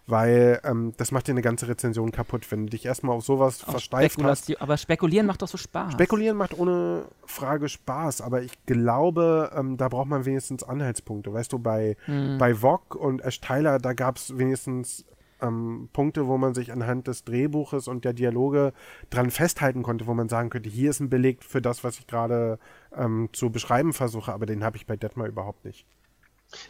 [0.07, 3.63] weil ähm, das macht dir eine ganze Rezension kaputt, wenn du dich erstmal auf sowas
[3.65, 4.59] auf versteift hast.
[4.61, 5.93] Aber spekulieren macht doch so Spaß.
[5.93, 11.33] Spekulieren macht ohne Frage Spaß, aber ich glaube, ähm, da braucht man wenigstens Anhaltspunkte.
[11.33, 12.37] Weißt du, bei, hm.
[12.37, 15.05] bei Vogue und Ash Tyler, da gab es wenigstens
[15.41, 18.73] ähm, Punkte, wo man sich anhand des Drehbuches und der Dialoge
[19.09, 22.07] dran festhalten konnte, wo man sagen könnte, hier ist ein Beleg für das, was ich
[22.07, 22.59] gerade
[22.95, 25.85] ähm, zu beschreiben versuche, aber den habe ich bei Detmar überhaupt nicht.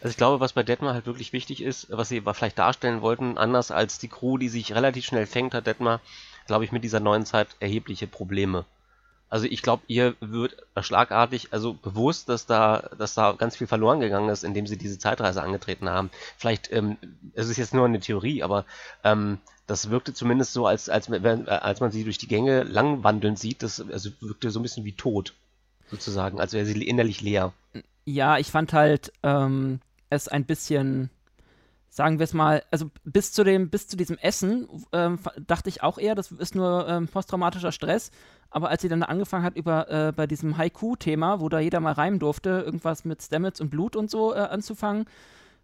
[0.00, 3.38] Also ich glaube, was bei Detmar halt wirklich wichtig ist, was sie vielleicht darstellen wollten,
[3.38, 6.00] anders als die Crew, die sich relativ schnell fängt, hat Detmar,
[6.46, 8.64] glaube ich, mit dieser neuen Zeit erhebliche Probleme.
[9.30, 14.00] Also ich glaube, ihr wird schlagartig, also bewusst, dass da, dass da ganz viel verloren
[14.00, 16.10] gegangen ist, indem sie diese Zeitreise angetreten haben.
[16.38, 16.96] Vielleicht, ähm,
[17.34, 18.64] es ist jetzt nur eine Theorie, aber
[19.04, 23.62] ähm, das wirkte zumindest so, als, als, als man sie durch die Gänge langwandeln sieht,
[23.62, 25.34] das also wirkte so ein bisschen wie tot,
[25.90, 27.52] sozusagen, als wäre sie innerlich leer.
[28.04, 29.80] Ja, ich fand halt ähm,
[30.10, 31.10] es ein bisschen,
[31.90, 35.82] sagen wir es mal, also bis zu dem, bis zu diesem Essen ähm, dachte ich
[35.82, 38.10] auch eher, das ist nur ähm, posttraumatischer Stress.
[38.50, 41.92] Aber als sie dann angefangen hat, über äh, bei diesem Haiku-Thema, wo da jeder mal
[41.92, 45.04] reimen durfte, irgendwas mit Stamets und Blut und so äh, anzufangen,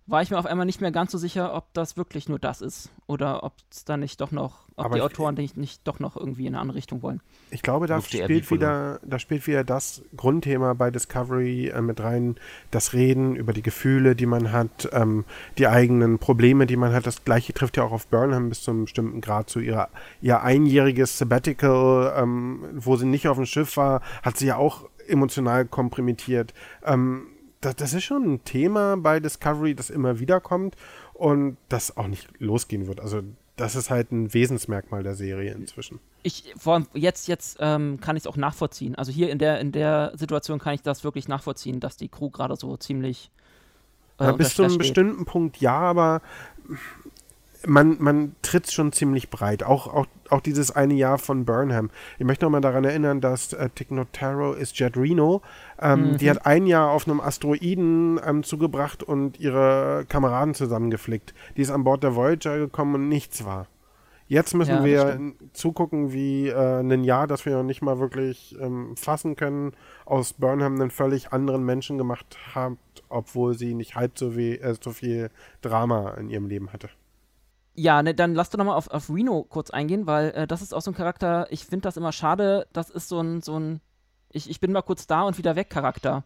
[0.07, 2.61] war ich mir auf einmal nicht mehr ganz so sicher, ob das wirklich nur das
[2.61, 5.99] ist oder ob es da nicht doch noch, ob Aber die Autoren nicht, nicht doch
[5.99, 7.23] noch irgendwie in eine andere Richtung wollen.
[7.51, 12.37] Ich glaube, da spielt wieder, da spielt wieder das Grundthema bei Discovery äh, mit rein,
[12.71, 15.25] das Reden über die Gefühle, die man hat, ähm,
[15.57, 17.07] die eigenen Probleme, die man hat.
[17.07, 19.89] Das gleiche trifft ja auch auf Burnham bis zu einem bestimmten Grad zu ihrer
[20.21, 24.87] ihr einjähriges Sabbatical, ähm, wo sie nicht auf dem Schiff war, hat sie ja auch
[25.07, 26.53] emotional komprimiert.
[26.85, 27.27] Ähm,
[27.65, 30.77] das, das ist schon ein Thema bei Discovery, das immer wieder kommt
[31.12, 33.01] und das auch nicht losgehen wird.
[33.01, 33.23] Also
[33.57, 36.01] das ist halt ein Wesensmerkmal der Serie inzwischen.
[36.23, 38.97] Ich, vor allem jetzt, jetzt ähm, kann ich es auch nachvollziehen.
[38.97, 42.31] Also hier in der, in der Situation kann ich das wirklich nachvollziehen, dass die Crew
[42.31, 43.31] gerade so ziemlich.
[44.19, 46.21] Äh, ja, bis zu einem bestimmten Punkt ja, aber
[47.67, 49.62] man, man tritt schon ziemlich breit.
[49.62, 51.91] Auch, auch, auch dieses eine Jahr von Burnham.
[52.19, 55.43] Ich möchte nochmal daran erinnern, dass äh, Tignotaro ist Jet Reno.
[55.85, 56.16] Ähm, mhm.
[56.16, 61.35] Die hat ein Jahr auf einem Asteroiden ähm, zugebracht und ihre Kameraden zusammengeflickt.
[61.59, 63.66] Die ist an Bord der Voyager gekommen und nichts war.
[64.26, 65.20] Jetzt müssen ja, wir
[65.53, 69.72] zugucken, wie äh, ein Jahr, das wir noch nicht mal wirklich ähm, fassen können,
[70.07, 72.78] aus Burnham einen völlig anderen Menschen gemacht hat,
[73.11, 75.30] obwohl sie nicht halb so, weh, äh, so viel
[75.61, 76.89] Drama in ihrem Leben hatte.
[77.74, 80.72] Ja, ne, dann lass doch nochmal auf, auf Reno kurz eingehen, weil äh, das ist
[80.72, 83.82] auch so ein Charakter, ich finde das immer schade, das ist so ein, so ein,
[84.35, 86.24] ich, ich bin mal kurz da und wieder weg Charakter.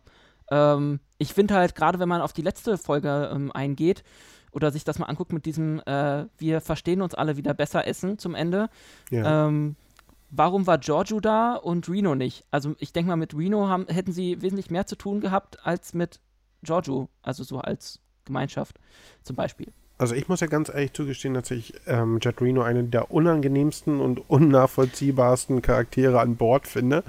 [0.51, 4.03] Ähm, ich finde halt, gerade wenn man auf die letzte Folge ähm, eingeht
[4.53, 8.19] oder sich das mal anguckt mit diesem, äh, wir verstehen uns alle wieder besser essen
[8.19, 8.71] zum Ende,
[9.11, 9.47] ja.
[9.47, 9.77] ähm,
[10.31, 12.45] warum war Giorgio da und Reno nicht?
[12.51, 15.93] Also ich denke mal, mit Reno haben, hätten sie wesentlich mehr zu tun gehabt als
[15.93, 16.21] mit
[16.63, 18.79] Giorgio, also so als Gemeinschaft
[19.23, 19.73] zum Beispiel.
[19.99, 24.01] Also ich muss ja ganz ehrlich zugestehen, dass ich ähm, Jet Reno einen der unangenehmsten
[24.01, 27.03] und unnachvollziehbarsten Charaktere an Bord finde.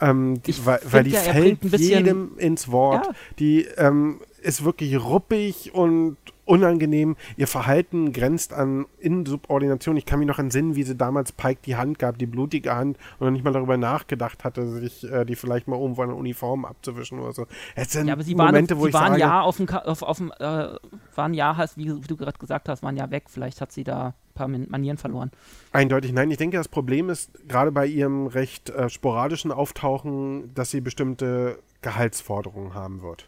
[0.00, 3.06] Ähm, die, weil, weil die ja, fällt jedem ins Wort.
[3.06, 3.12] Ja.
[3.40, 7.16] Die ähm, ist wirklich ruppig und unangenehm.
[7.36, 9.98] Ihr Verhalten grenzt an Insubordination.
[9.98, 12.96] Ich kann mich noch entsinnen, wie sie damals Pike die Hand gab, die blutige Hand,
[13.18, 16.16] und noch nicht mal darüber nachgedacht hatte, sich äh, die vielleicht mal irgendwo an der
[16.16, 17.46] Uniform abzuwischen oder so.
[17.76, 19.68] Es sind ja, aber sie Momente, waren, wo sie ich waren sage, ja auf dem,
[19.68, 20.68] auf, auf dem äh,
[21.14, 23.24] waren ja, wie, wie du gerade gesagt hast, waren ja weg.
[23.28, 25.30] Vielleicht hat sie da ein paar Manieren verloren.
[25.72, 26.30] Eindeutig nein.
[26.30, 31.58] Ich denke, das Problem ist gerade bei ihrem recht äh, sporadischen Auftauchen, dass sie bestimmte
[31.82, 33.27] Gehaltsforderungen haben wird.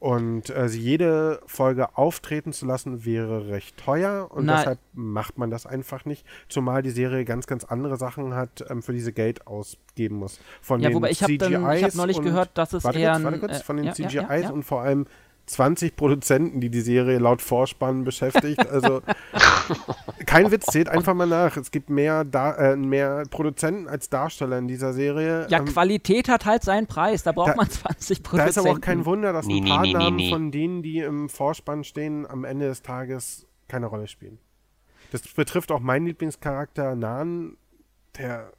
[0.00, 5.50] Und äh, jede Folge auftreten zu lassen, wäre recht teuer und Na, deshalb macht man
[5.50, 6.24] das einfach nicht.
[6.48, 10.40] Zumal die Serie ganz, ganz andere Sachen hat, ähm, für diese Geld ausgeben muss.
[10.62, 13.12] Von ja, den wobei ich habe hab neulich gehört, dass es warte eher.
[13.12, 15.06] Kurz, warte kurz, äh, von den ja, CGIs ja, ja, und vor allem
[15.50, 18.66] 20 Produzenten, die die Serie laut Vorspann beschäftigt.
[18.70, 19.02] Also
[20.26, 21.56] kein Witz, zählt einfach mal nach.
[21.56, 25.46] Es gibt mehr, da äh, mehr Produzenten als Darsteller in dieser Serie.
[25.50, 27.24] Ja, ähm, Qualität hat halt seinen Preis.
[27.24, 28.38] Da braucht da, man 20 Produzenten.
[28.38, 30.82] Da ist aber auch kein Wunder, dass nee, ein paar nee, Namen nee, von denen,
[30.82, 34.38] die im Vorspann stehen, am Ende des Tages keine Rolle spielen.
[35.10, 37.56] Das betrifft auch meinen Lieblingscharakter Nan,
[38.16, 38.52] der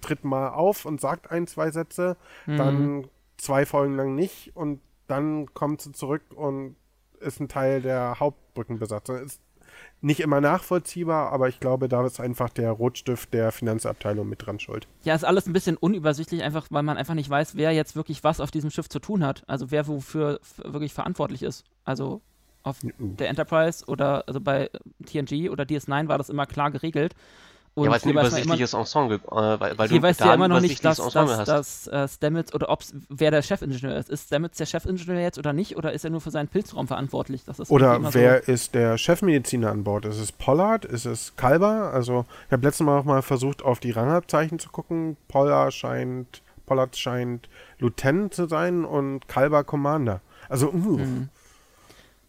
[0.00, 2.16] tritt mal auf und sagt ein, zwei Sätze,
[2.46, 2.56] mhm.
[2.56, 6.76] dann zwei Folgen lang nicht und dann kommt sie zurück und
[7.20, 9.16] ist ein Teil der Hauptbrückenbesatzung.
[9.18, 9.40] Ist
[10.00, 14.60] nicht immer nachvollziehbar, aber ich glaube, da ist einfach der Rotstift der Finanzabteilung mit dran
[14.60, 14.86] schuld.
[15.02, 18.24] Ja, ist alles ein bisschen unübersichtlich, einfach weil man einfach nicht weiß, wer jetzt wirklich
[18.24, 19.42] was auf diesem Schiff zu tun hat.
[19.46, 21.64] Also wer wofür wirklich verantwortlich ist.
[21.84, 22.20] Also
[22.62, 24.70] auf der Enterprise oder also bei
[25.06, 27.14] TNG oder DS9 war das immer klar geregelt.
[27.78, 30.34] Und ja, weil es ein übersichtliches immer, Ensemble, äh, weil, weil hier du weißt ja
[30.34, 34.10] immer noch nicht, dass, dass, dass äh, Stamets oder ob wer der Chefingenieur ist.
[34.10, 35.76] Ist Stamets der Chefingenieur jetzt oder nicht?
[35.76, 37.42] Oder ist er nur für seinen Pilzraum verantwortlich?
[37.68, 40.04] oder wer so ist der Chefmediziner an Bord?
[40.04, 40.84] Ist es Pollard?
[40.84, 41.92] Ist es Kalber?
[41.92, 45.16] Also ich habe letztes Mal auch mal versucht, auf die Rangabzeichen zu gucken.
[45.28, 47.48] Pollard scheint, Pollard scheint
[47.78, 50.20] Lieutenant zu sein und Kalber Commander.
[50.48, 50.98] Also, uh.
[50.98, 51.28] Mhm.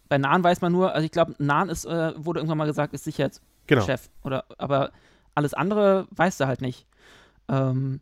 [0.08, 2.92] Bei Nahen weiß man nur, also ich glaube, Nahen ist, äh, wurde irgendwann mal gesagt,
[2.94, 3.40] ist Sicherheitschef.
[3.68, 3.86] Genau.
[4.24, 4.90] Oder, aber
[5.40, 6.86] alles andere weißt du halt nicht.
[7.48, 8.00] Ähm,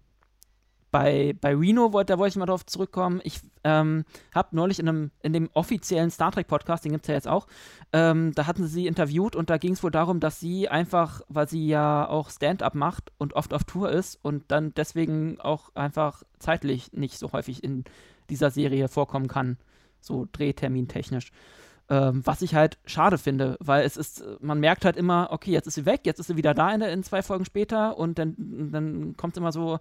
[0.91, 3.21] bei, bei Reno, wollt, da wollte ich mal drauf zurückkommen.
[3.23, 4.05] Ich ähm,
[4.35, 7.47] habe neulich in, einem, in dem offiziellen Star Trek-Podcast, den gibt es ja jetzt auch,
[7.93, 11.21] ähm, da hatten sie sie interviewt und da ging es wohl darum, dass sie einfach,
[11.29, 15.75] weil sie ja auch Stand-up macht und oft auf Tour ist und dann deswegen auch
[15.75, 17.85] einfach zeitlich nicht so häufig in
[18.31, 19.59] dieser Serie vorkommen kann,
[20.01, 21.33] so drehtermintechnisch.
[21.91, 25.67] Ähm, was ich halt schade finde, weil es ist, man merkt halt immer, okay, jetzt
[25.67, 28.35] ist sie weg, jetzt ist sie wieder da in, in zwei Folgen später und dann,
[28.71, 29.79] dann kommt es immer so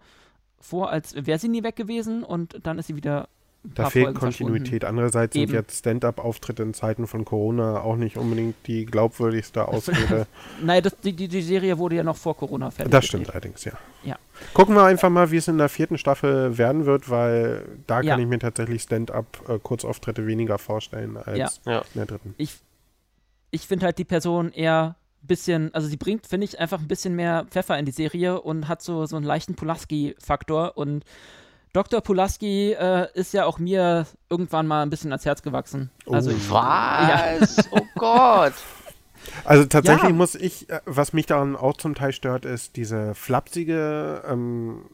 [0.60, 3.28] vor, als wäre sie nie weg gewesen und dann ist sie wieder
[3.76, 4.86] da fehlt Kontinuität.
[4.86, 5.48] Andererseits Eben.
[5.48, 10.28] sind jetzt Stand-up-Auftritte in Zeiten von Corona auch nicht unbedingt die glaubwürdigste Ausrede.
[10.62, 12.92] Nein, das, die, die, Serie wurde ja noch vor Corona fertig.
[12.92, 13.74] Das stimmt allerdings, ja.
[14.04, 14.18] ja.
[14.54, 18.12] Gucken wir einfach mal, wie es in der vierten Staffel werden wird, weil da ja.
[18.12, 21.80] kann ich mir tatsächlich Stand-up-Kurzauftritte äh, weniger vorstellen als ja.
[21.80, 22.36] in der dritten.
[22.38, 22.56] Ich,
[23.52, 26.88] ich finde halt die Person eher ein bisschen, also sie bringt, finde ich, einfach ein
[26.88, 31.04] bisschen mehr Pfeffer in die Serie und hat so, so einen leichten Pulaski-Faktor und
[31.78, 32.02] Dr.
[32.02, 35.92] Pulaski äh, ist ja auch mir irgendwann mal ein bisschen ans Herz gewachsen.
[36.10, 36.34] Also, oh.
[36.50, 37.56] Was?
[37.58, 37.68] Ja.
[37.70, 38.54] Oh Gott.
[39.44, 40.16] Also tatsächlich ja.
[40.16, 44.86] muss ich, äh, was mich daran auch zum Teil stört, ist diese flapsige, ähm,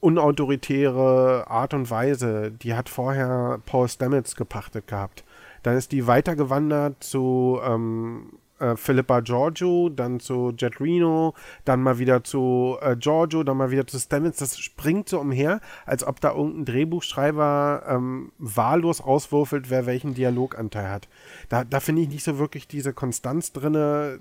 [0.00, 2.50] unautoritäre Art und Weise.
[2.50, 5.24] Die hat vorher Paul Stamets gepachtet gehabt.
[5.62, 11.34] Dann ist die weitergewandert zu ähm, äh, Philippa Giorgio, dann zu Jet Reno,
[11.64, 14.38] dann mal wieder zu äh, Giorgio, dann mal wieder zu Stamets.
[14.38, 20.88] Das springt so umher, als ob da irgendein Drehbuchschreiber ähm, wahllos auswürfelt, wer welchen Dialoganteil
[20.88, 21.08] hat.
[21.48, 24.20] Da, da finde ich nicht so wirklich diese Konstanz drinne,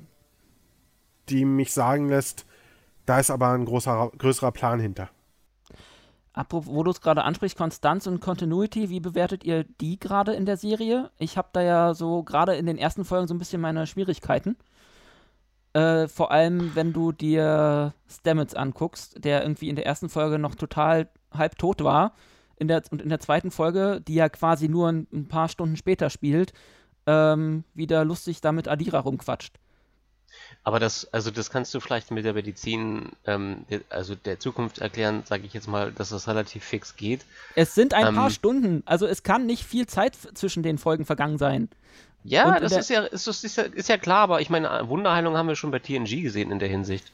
[1.29, 2.45] die mich sagen lässt,
[3.05, 5.09] da ist aber ein großer, größerer Plan hinter.
[6.33, 10.45] Apropos, wo du es gerade ansprichst, Konstanz und Continuity, wie bewertet ihr die gerade in
[10.45, 11.11] der Serie?
[11.17, 14.55] Ich habe da ja so gerade in den ersten Folgen so ein bisschen meine Schwierigkeiten.
[15.73, 20.55] Äh, vor allem, wenn du dir Stamets anguckst, der irgendwie in der ersten Folge noch
[20.55, 22.13] total halb tot war.
[22.55, 25.77] In der, und in der zweiten Folge, die ja quasi nur ein, ein paar Stunden
[25.77, 26.53] später spielt,
[27.07, 29.59] ähm, wieder lustig damit Adira rumquatscht.
[30.63, 35.23] Aber das, also das kannst du vielleicht mit der Medizin, ähm, also der Zukunft erklären,
[35.25, 37.25] sage ich jetzt mal, dass das relativ fix geht.
[37.55, 41.05] Es sind ein ähm, paar Stunden, also es kann nicht viel Zeit zwischen den Folgen
[41.05, 41.69] vergangen sein.
[42.23, 45.47] Ja, das ist ja, ist, ist, ja, ist ja klar, aber ich meine, Wunderheilung haben
[45.47, 47.11] wir schon bei TNG gesehen in der Hinsicht.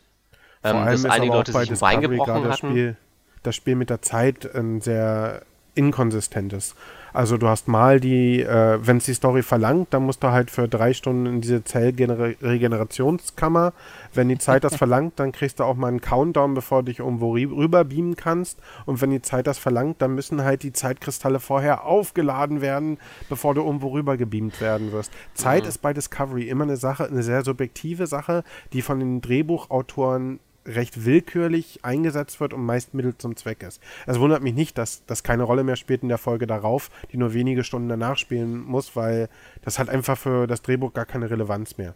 [0.62, 2.72] Vor ähm, allem dass einige Leute sich ein Bein gebrochen das hatten.
[2.72, 2.98] Spiel,
[3.44, 5.44] das Spiel mit der Zeit ein sehr
[5.78, 6.76] inkonsistentes.
[7.14, 10.52] Also du hast mal die, äh, wenn es die Story verlangt, dann musst du halt
[10.52, 13.74] für drei Stunden in diese Zellregenerationskammer.
[14.14, 17.00] Wenn die Zeit das verlangt, dann kriegst du auch mal einen Countdown, bevor du dich
[17.00, 18.60] irgendwo rüber beamen kannst.
[18.86, 23.00] Und wenn die Zeit das verlangt, dann müssen halt die Zeitkristalle vorher aufgeladen werden,
[23.30, 25.12] bevor du irgendwo rüber gebeamt werden wirst.
[25.34, 25.70] Zeit mhm.
[25.70, 28.44] ist bei Discovery immer eine Sache, eine sehr subjektive Sache,
[28.74, 33.82] die von den Drehbuchautoren recht willkürlich eingesetzt wird und meist Mittel zum Zweck ist.
[34.06, 37.18] Es wundert mich nicht, dass das keine Rolle mehr spielt in der Folge darauf, die
[37.18, 39.30] nur wenige Stunden danach spielen muss, weil
[39.62, 41.96] das hat einfach für das Drehbuch gar keine Relevanz mehr.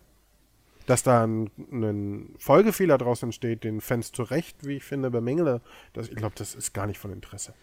[0.88, 5.62] Dass da ein, ein Folgefehler draus entsteht, den Fans zu Recht, wie ich finde, bemängele,
[5.94, 7.54] das, ich glaube, das ist gar nicht von Interesse.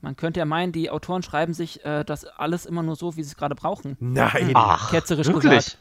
[0.00, 3.24] Man könnte ja meinen, die Autoren schreiben sich äh, das alles immer nur so, wie
[3.24, 3.96] sie es gerade brauchen.
[3.98, 4.52] Nein!
[4.54, 5.64] Ach, Ketzerisch wirklich?
[5.64, 5.78] gesagt.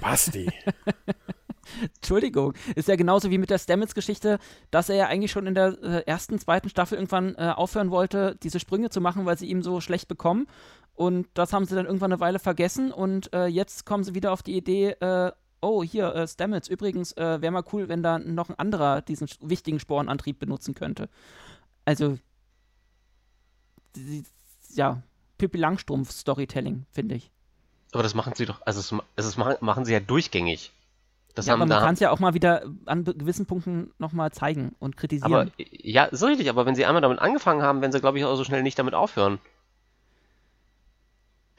[0.00, 0.50] Basti.
[1.96, 2.54] Entschuldigung.
[2.74, 4.38] Ist ja genauso wie mit der Stamets-Geschichte,
[4.70, 8.36] dass er ja eigentlich schon in der äh, ersten, zweiten Staffel irgendwann äh, aufhören wollte,
[8.42, 10.46] diese Sprünge zu machen, weil sie ihm so schlecht bekommen.
[10.94, 14.32] Und das haben sie dann irgendwann eine Weile vergessen und äh, jetzt kommen sie wieder
[14.32, 15.30] auf die Idee, äh,
[15.60, 19.28] oh, hier, äh, Stamets, übrigens, äh, wäre mal cool, wenn da noch ein anderer diesen
[19.40, 21.08] wichtigen Sporenantrieb benutzen könnte.
[21.84, 22.18] Also,
[24.74, 25.02] ja,
[25.38, 27.30] Pippi Langstrumpf-Storytelling, finde ich.
[27.92, 30.72] Aber das machen sie doch, also es, es machen, machen sie ja durchgängig.
[31.36, 34.32] Das ja, haben, aber man kann es ja auch mal wieder an gewissen Punkten nochmal
[34.32, 35.32] zeigen und kritisieren.
[35.32, 38.24] Aber, ja, so richtig, aber wenn sie einmal damit angefangen haben, werden sie, glaube ich,
[38.24, 39.38] auch so schnell nicht damit aufhören.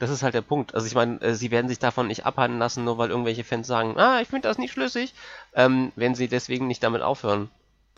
[0.00, 0.74] Das ist halt der Punkt.
[0.74, 3.68] Also ich meine, äh, sie werden sich davon nicht abhalten lassen, nur weil irgendwelche Fans
[3.68, 5.14] sagen, ah, ich finde das nicht schlüssig,
[5.54, 7.48] ähm, wenn sie deswegen nicht damit aufhören,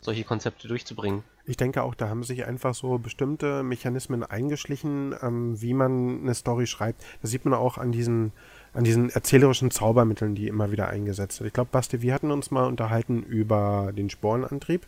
[0.01, 1.23] solche Konzepte durchzubringen.
[1.45, 6.35] Ich denke auch, da haben sich einfach so bestimmte Mechanismen eingeschlichen, ähm, wie man eine
[6.35, 7.03] Story schreibt.
[7.23, 8.33] Das sieht man auch an diesen,
[8.73, 11.47] an diesen erzählerischen Zaubermitteln, die immer wieder eingesetzt werden.
[11.47, 14.85] Ich glaube, Basti, wir hatten uns mal unterhalten über den Sporenantrieb,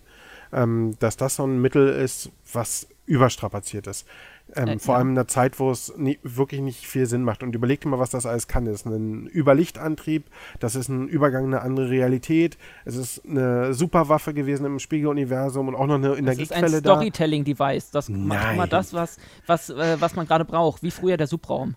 [0.54, 4.08] ähm, dass das so ein Mittel ist, was überstrapaziert ist.
[4.56, 5.00] Ähm, äh, vor ja.
[5.00, 7.44] allem in einer Zeit, wo es nie, wirklich nicht viel Sinn macht.
[7.44, 8.66] Und überlegt mal, was das alles kann.
[8.66, 10.26] Das ist ein Überlichtantrieb,
[10.60, 15.68] das ist ein Übergang in eine andere Realität, es ist eine Superwaffe gewesen im Spiegeluniversum
[15.68, 16.62] und auch noch eine Energiequelle da.
[16.62, 17.92] Das ist ein Storytelling-Device.
[17.92, 18.28] Das Nein.
[18.28, 21.76] macht immer das, was, was, äh, was man gerade braucht, wie früher der Subraum.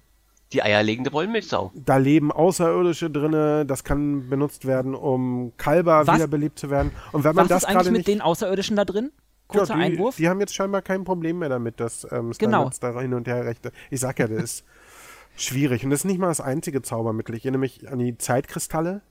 [0.53, 1.73] Die eierlegende Wollmilchsau.
[1.75, 6.17] Da leben Außerirdische drinne, das kann benutzt werden, um Kalber was?
[6.17, 6.93] wiederbelebt zu werden.
[7.13, 9.11] Und wenn man was das ist eigentlich mit den Außerirdischen da drin?
[9.49, 10.17] Kurzer ja, die, Einwurf.
[10.17, 12.71] Die haben jetzt scheinbar kein Problem mehr damit, dass ähm, genau.
[12.81, 13.73] da hin und her rechte.
[13.91, 14.65] Ich sag ja, das ist
[15.37, 15.85] schwierig.
[15.85, 17.35] Und das ist nicht mal das einzige Zaubermittel.
[17.35, 19.03] Ich erinnere mich an die Zeitkristalle,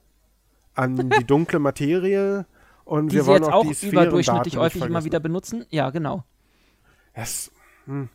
[0.74, 2.46] an die dunkle Materie
[2.84, 5.66] und die wir wollen auch, auch überdurchschnittlich häufig immer wieder benutzen.
[5.70, 6.24] Ja, genau.
[7.12, 7.50] Es,
[7.86, 8.08] hm.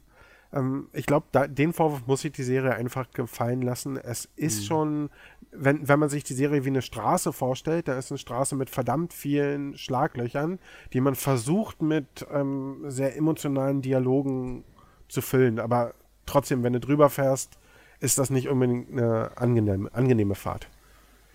[0.54, 3.98] Ähm, ich glaube, den Vorwurf muss sich die Serie einfach gefallen lassen.
[3.98, 4.66] Es ist hm.
[4.66, 5.10] schon
[5.52, 8.70] wenn, wenn man sich die Serie wie eine Straße vorstellt, da ist eine Straße mit
[8.70, 10.60] verdammt vielen Schlaglöchern,
[10.94, 14.64] die man versucht mit ähm, sehr emotionalen Dialogen
[15.10, 15.60] zu füllen.
[15.60, 15.94] Aber
[16.26, 17.58] trotzdem, wenn du drüber fährst,
[18.00, 20.70] ist das nicht unbedingt eine angenehme, angenehme Fahrt.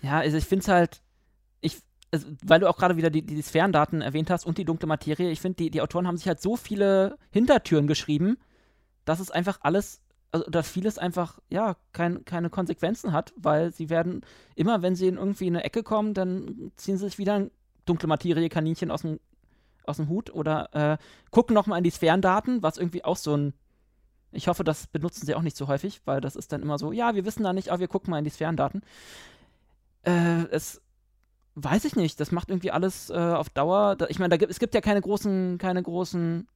[0.01, 1.01] Ja, also ich finde es halt,
[1.61, 1.79] ich,
[2.11, 5.29] also, weil du auch gerade wieder die, die Sphärendaten erwähnt hast und die dunkle Materie,
[5.29, 8.37] ich finde, die, die Autoren haben sich halt so viele Hintertüren geschrieben,
[9.07, 10.01] dass es einfach alles
[10.31, 14.21] also dass vieles einfach, ja, kein, keine Konsequenzen hat, weil sie werden,
[14.55, 17.51] immer wenn sie in irgendwie eine Ecke kommen, dann ziehen sie sich wieder ein
[17.85, 19.19] dunkle Materie-Kaninchen aus dem,
[19.85, 20.97] aus dem Hut oder äh,
[21.31, 23.53] gucken nochmal in die Sphärendaten, was irgendwie auch so ein,
[24.31, 26.91] ich hoffe, das benutzen sie auch nicht so häufig, weil das ist dann immer so,
[26.91, 28.81] ja, wir wissen da nicht, aber wir gucken mal in die Sphärendaten.
[30.03, 30.81] Äh, es
[31.55, 34.75] weiß ich nicht, das macht irgendwie alles äh, auf Dauer, da, ich meine, es gibt
[34.75, 36.47] ja keine großen, keine großen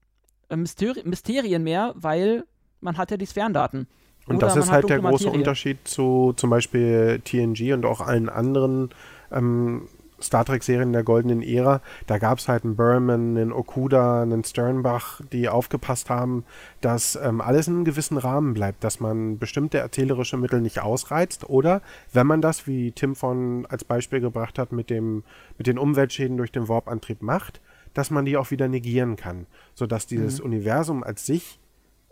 [0.55, 2.45] Mysteri Mysterien mehr, weil
[2.79, 3.87] man hat ja die Sphärendaten.
[4.27, 5.39] Und Oder das ist halt der große Materie.
[5.39, 8.89] Unterschied zu zum Beispiel TNG und auch allen anderen
[9.31, 9.87] ähm,
[10.21, 11.81] Star Trek-Serien der goldenen Ära.
[12.07, 16.45] Da gab es halt einen Berman, einen Okuda, einen Sternbach, die aufgepasst haben,
[16.79, 21.49] dass ähm, alles in einem gewissen Rahmen bleibt, dass man bestimmte erzählerische Mittel nicht ausreizt.
[21.49, 21.81] Oder
[22.13, 25.23] wenn man das, wie Tim von als Beispiel gebracht hat, mit, dem,
[25.57, 27.61] mit den Umweltschäden durch den Warp-Antrieb macht,
[27.93, 29.47] dass man die auch wieder negieren kann.
[29.73, 30.45] Sodass dieses mhm.
[30.45, 31.59] Universum als sich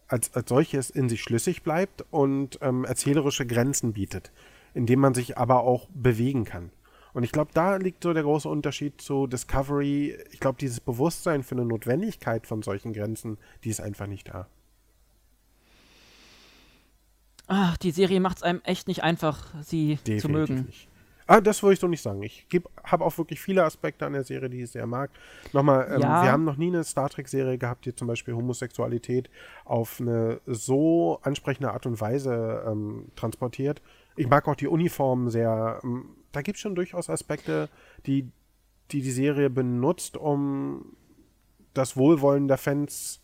[0.10, 4.32] als, als solches in sich schlüssig bleibt und ähm, erzählerische Grenzen bietet,
[4.74, 6.72] indem man sich aber auch bewegen kann.
[7.14, 10.18] Und ich glaube, da liegt so der große Unterschied zu Discovery.
[10.32, 14.48] Ich glaube, dieses Bewusstsein für eine Notwendigkeit von solchen Grenzen, die ist einfach nicht da.
[17.48, 20.66] Ach, die Serie macht es einem echt nicht einfach, sie Definitiv zu mögen.
[20.66, 20.89] Nicht.
[21.30, 22.24] Ah, das würde ich so nicht sagen.
[22.24, 22.48] Ich
[22.84, 25.12] habe auch wirklich viele Aspekte an der Serie, die ich sehr mag.
[25.54, 26.24] Nochmal, ähm, ja.
[26.24, 29.30] wir haben noch nie eine Star Trek-Serie gehabt, die zum Beispiel Homosexualität
[29.64, 33.84] auf eine so ansprechende Art und Weise ähm, transportiert.
[34.16, 35.80] Ich mag auch die Uniformen sehr.
[35.84, 37.70] Ähm, da gibt es schon durchaus Aspekte,
[38.08, 38.32] die,
[38.90, 40.98] die die Serie benutzt, um
[41.76, 43.22] das Wohlwollen der Fans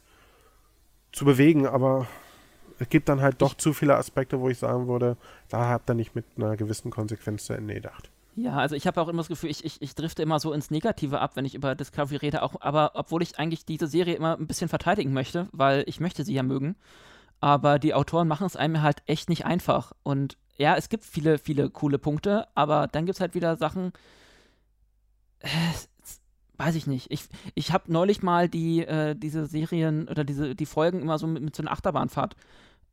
[1.11, 2.07] zu bewegen, aber
[2.80, 5.18] es gibt dann halt doch zu viele Aspekte, wo ich sagen würde,
[5.49, 8.10] da habt ihr nicht mit einer gewissen Konsequenz zu Ende gedacht.
[8.35, 10.69] Ja, also ich habe auch immer das Gefühl, ich, ich, ich drifte immer so ins
[10.69, 14.38] Negative ab, wenn ich über Discovery rede, auch, aber obwohl ich eigentlich diese Serie immer
[14.38, 16.76] ein bisschen verteidigen möchte, weil ich möchte sie ja mögen.
[17.39, 19.93] Aber die Autoren machen es einem halt echt nicht einfach.
[20.03, 23.93] Und ja, es gibt viele, viele coole Punkte, aber dann gibt es halt wieder Sachen,
[25.39, 25.47] äh,
[26.57, 27.11] weiß ich nicht.
[27.11, 31.27] Ich, ich habe neulich mal die, äh, diese Serien oder diese, die Folgen immer so
[31.27, 32.36] mit, mit so einer Achterbahnfahrt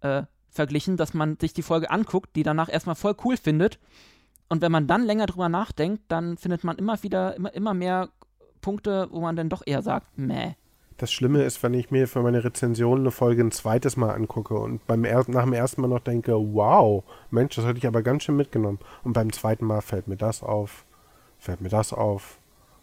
[0.00, 3.78] äh, verglichen, dass man sich die Folge anguckt, die danach erstmal voll cool findet.
[4.48, 8.10] Und wenn man dann länger drüber nachdenkt, dann findet man immer wieder, immer, immer mehr
[8.60, 10.54] Punkte, wo man dann doch eher sagt, meh.
[10.98, 14.54] Das Schlimme ist, wenn ich mir für meine Rezension eine Folge ein zweites Mal angucke
[14.54, 18.02] und beim er nach dem ersten Mal noch denke, wow, Mensch, das hätte ich aber
[18.02, 18.78] ganz schön mitgenommen.
[19.02, 20.84] Und beim zweiten Mal fällt mir das auf,
[21.38, 22.38] fällt mir das auf,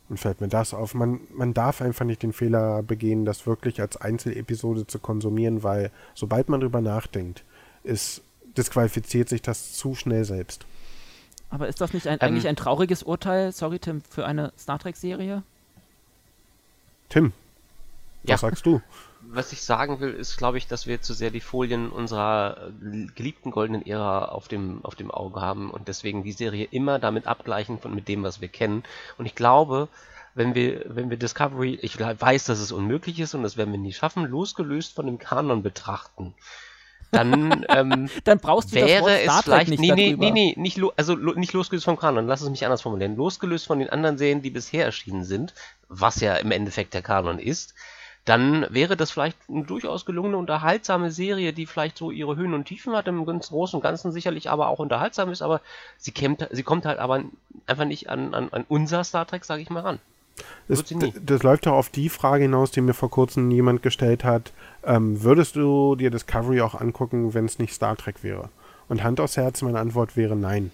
[0.10, 0.94] und fällt mir das auf.
[0.94, 5.92] Man, man darf einfach nicht den Fehler begehen, das wirklich als Einzelepisode zu konsumieren, weil
[6.16, 7.44] sobald man drüber nachdenkt,
[7.84, 8.22] ist
[8.58, 10.66] disqualifiziert sich das zu schnell selbst.
[11.50, 14.80] Aber ist das nicht ein, ähm, eigentlich ein trauriges Urteil, sorry Tim, für eine Star
[14.80, 15.44] Trek-Serie?
[17.10, 17.34] Tim,
[18.24, 18.38] was ja.
[18.38, 18.82] sagst du?
[19.22, 22.72] Was ich sagen will, ist, glaube ich, dass wir zu sehr die Folien unserer
[23.16, 27.28] geliebten goldenen Ära auf dem, auf dem Auge haben und deswegen die Serie immer damit
[27.28, 28.84] abgleichen von mit dem, was wir kennen.
[29.18, 29.90] Und ich glaube,
[30.36, 33.80] wenn wir, wenn wir Discovery, ich weiß, dass es unmöglich ist und das werden wir
[33.80, 36.34] nie schaffen, losgelöst von dem Kanon betrachten,
[37.12, 40.78] dann, ähm, dann brauchst du wäre das es vielleicht nicht nee, nee, nee, nee, nicht,
[40.78, 43.16] lo, also lo, nicht losgelöst vom Kanon, lass es mich anders formulieren.
[43.16, 45.54] Losgelöst von den anderen Serien, die bisher erschienen sind,
[45.88, 47.74] was ja im Endeffekt der Kanon ist,
[48.30, 52.66] dann wäre das vielleicht eine durchaus gelungene, unterhaltsame Serie, die vielleicht so ihre Höhen und
[52.66, 55.62] Tiefen hat, im ganz Großen und Ganzen sicherlich aber auch unterhaltsam ist, aber
[55.98, 57.24] sie, kämmt, sie kommt halt aber
[57.66, 60.00] einfach nicht an, an, an unser Star Trek, sage ich mal, ran.
[60.68, 60.84] Das,
[61.26, 64.54] das, läuft doch auf die Frage hinaus, die mir vor kurzem jemand gestellt hat.
[64.84, 68.50] Ähm, würdest du dir Discovery auch angucken, wenn es nicht Star Trek wäre?
[68.88, 70.72] Und Hand aufs Herz, meine Antwort wäre nein.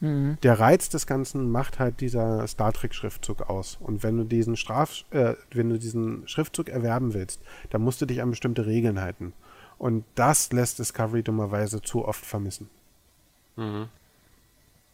[0.00, 0.38] Mhm.
[0.42, 3.78] Der Reiz des Ganzen macht halt dieser Star Trek-Schriftzug aus.
[3.80, 7.40] Und wenn du diesen Straf, äh, wenn du diesen Schriftzug erwerben willst,
[7.70, 9.32] dann musst du dich an bestimmte Regeln halten.
[9.78, 12.68] Und das lässt Discovery dummerweise zu oft vermissen.
[13.56, 13.88] Mhm.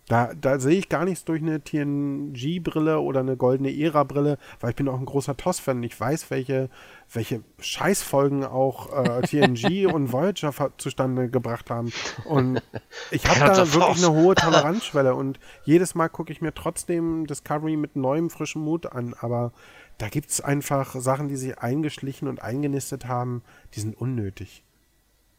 [0.09, 4.77] Da, da sehe ich gar nichts durch eine TNG-Brille oder eine goldene Ära-Brille, weil ich
[4.77, 5.81] bin auch ein großer TOS-Fan.
[5.85, 6.71] Ich weiß, welche,
[7.13, 11.93] welche Scheißfolgen auch äh, TNG und Voyager zustande gebracht haben.
[12.25, 12.61] Und
[13.13, 15.15] ich habe da wirklich eine hohe Toleranzschwelle.
[15.15, 19.15] Und jedes Mal gucke ich mir trotzdem Discovery mit neuem, frischem Mut an.
[19.21, 19.53] Aber
[19.99, 23.43] da gibt es einfach Sachen, die sich eingeschlichen und eingenistet haben,
[23.75, 24.65] die sind unnötig.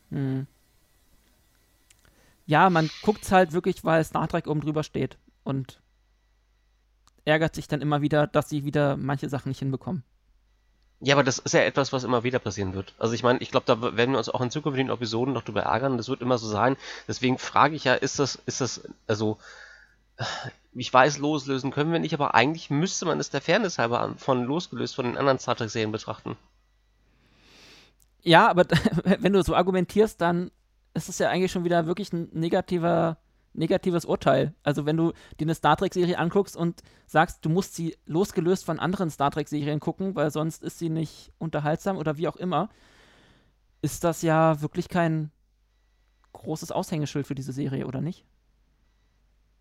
[0.09, 0.47] Mhm
[2.45, 5.81] ja, man guckt es halt wirklich, weil Star Trek oben drüber steht und
[7.25, 10.03] ärgert sich dann immer wieder, dass sie wieder manche Sachen nicht hinbekommen.
[10.99, 12.93] Ja, aber das ist ja etwas, was immer wieder passieren wird.
[12.97, 15.63] Also ich meine, ich glaube, da werden wir uns auch in zukünftigen Episoden noch drüber
[15.63, 15.97] ärgern.
[15.97, 16.77] Das wird immer so sein.
[17.09, 19.37] Deswegen frage ich ja, ist das, ist das, also
[20.73, 24.43] ich weiß, loslösen können wir nicht, aber eigentlich müsste man es der Fairness halber von
[24.45, 26.37] losgelöst von den anderen Star Trek-Serien betrachten.
[28.21, 28.65] Ja, aber
[29.19, 30.51] wenn du so argumentierst, dann
[30.93, 33.17] ist es ja eigentlich schon wieder wirklich ein negativer,
[33.53, 34.53] negatives Urteil.
[34.63, 38.79] Also wenn du dir eine Star Trek-Serie anguckst und sagst, du musst sie losgelöst von
[38.79, 42.69] anderen Star Trek-Serien gucken, weil sonst ist sie nicht unterhaltsam oder wie auch immer,
[43.81, 45.31] ist das ja wirklich kein
[46.33, 48.25] großes Aushängeschild für diese Serie, oder nicht?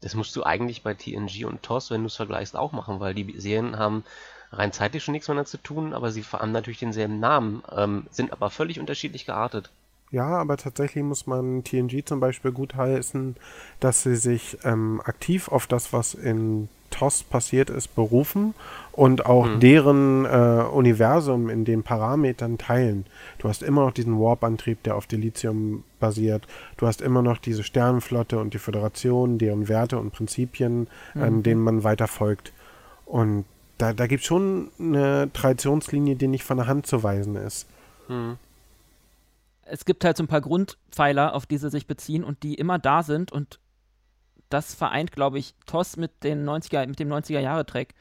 [0.00, 3.14] Das musst du eigentlich bei TNG und TOS, wenn du es vergleichst, auch machen, weil
[3.14, 4.04] die Serien haben
[4.50, 8.32] rein zeitlich schon nichts miteinander zu tun, aber sie haben natürlich denselben Namen, ähm, sind
[8.32, 9.70] aber völlig unterschiedlich geartet.
[10.12, 13.34] Ja, aber tatsächlich muss man TNG zum Beispiel gutheißen,
[13.80, 18.52] dass sie sich ähm, aktiv auf das, was in TOS passiert ist, berufen
[18.92, 19.60] und auch mhm.
[19.60, 23.06] deren äh, Universum in den Parametern teilen.
[23.38, 26.46] Du hast immer noch diesen Warp-Antrieb, der auf Dilithium basiert.
[26.76, 31.42] Du hast immer noch diese Sternenflotte und die Föderation, deren Werte und Prinzipien, ähm, mhm.
[31.42, 32.52] denen man weiter folgt.
[33.06, 33.46] Und
[33.78, 37.66] da, da gibt es schon eine Traditionslinie, die nicht von der Hand zu weisen ist.
[38.10, 38.36] Mhm
[39.62, 42.78] es gibt halt so ein paar Grundpfeiler, auf die sie sich beziehen und die immer
[42.78, 43.60] da sind und
[44.48, 47.94] das vereint, glaube ich, TOS mit, den 90er, mit dem 90er-Jahre-Track.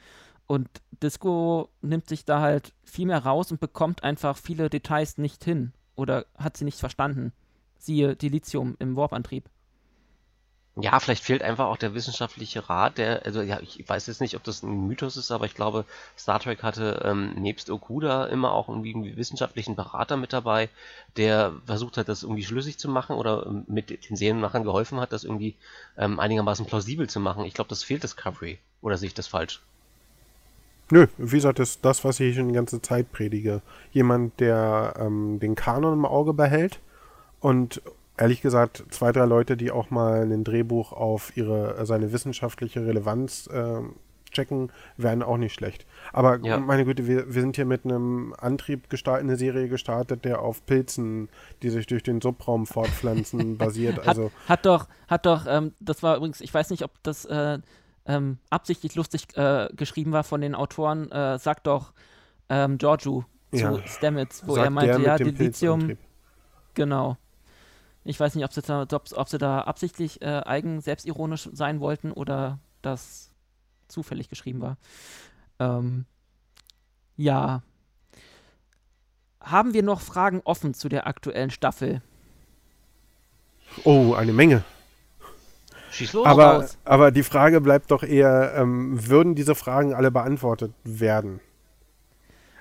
[0.48, 0.68] Und
[1.02, 5.72] Disco nimmt sich da halt viel mehr raus und bekommt einfach viele Details nicht hin
[5.96, 7.32] oder hat sie nicht verstanden.
[7.78, 9.50] Siehe Dilithium im Warp-Antrieb.
[10.78, 14.38] Ja, vielleicht fehlt einfach auch der wissenschaftliche Rat, der, also ja, ich weiß jetzt nicht,
[14.38, 15.84] ob das ein Mythos ist, aber ich glaube,
[16.18, 20.70] Star Trek hatte ähm, nebst Okuda immer auch irgendwie einen wissenschaftlichen Berater mit dabei,
[21.18, 25.12] der versucht hat, das irgendwie schlüssig zu machen oder ähm, mit den Serienmachern geholfen hat,
[25.12, 25.56] das irgendwie
[25.98, 27.44] ähm, einigermaßen plausibel zu machen.
[27.44, 28.58] Ich glaube, das fehlt Discovery.
[28.82, 29.62] Oder sehe ich das falsch?
[30.90, 33.62] Nö, wie gesagt, das das, was ich schon die ganze Zeit predige.
[33.92, 36.80] Jemand, der ähm, den Kanon im Auge behält
[37.42, 37.82] und
[38.18, 42.86] ehrlich gesagt, zwei, drei Leute, die auch mal ein Drehbuch auf ihre, äh, seine wissenschaftliche
[42.86, 43.82] Relevanz äh,
[44.32, 45.86] checken, wären auch nicht schlecht.
[46.14, 46.58] Aber ja.
[46.58, 50.66] meine Güte, wir, wir sind hier mit einem Antrieb gestartet, eine Serie gestartet, der auf
[50.66, 51.30] Pilzen,
[51.62, 53.98] die sich durch den Subraum fortpflanzen, basiert.
[53.98, 57.26] Hat, also hat doch, hat doch, ähm, das war übrigens, ich weiß nicht, ob das
[57.26, 57.60] äh,
[58.06, 61.94] ähm, absichtlich lustig äh, geschrieben war von den Autoren, äh, sagt doch
[62.50, 63.88] ähm, Giorgio zu ja.
[63.88, 65.98] Stamets, wo sagt er meinte, ja, Dilithium.
[66.74, 67.18] Genau.
[68.04, 71.80] Ich weiß nicht, ob sie da, ob, ob sie da absichtlich äh, eigen selbstironisch sein
[71.80, 73.32] wollten oder das
[73.88, 74.78] zufällig geschrieben war.
[75.60, 76.06] Ähm,
[77.18, 77.62] ja.
[79.40, 82.02] Haben wir noch Fragen offen zu der aktuellen Staffel?
[83.84, 84.64] Oh, eine Menge.
[85.92, 86.26] Schieß los.
[86.26, 91.42] Aber, aber die Frage bleibt doch eher, ähm, würden diese Fragen alle beantwortet werden?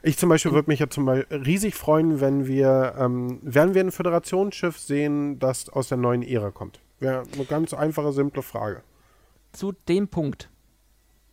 [0.03, 3.83] Ich zum Beispiel würde mich ja zum Beispiel riesig freuen, wenn wir, ähm, werden wir
[3.85, 6.81] ein Föderationsschiff sehen, das aus der neuen Ära kommt.
[7.01, 8.83] Wäre eine ganz einfache, simple Frage.
[9.53, 10.49] Zu dem Punkt.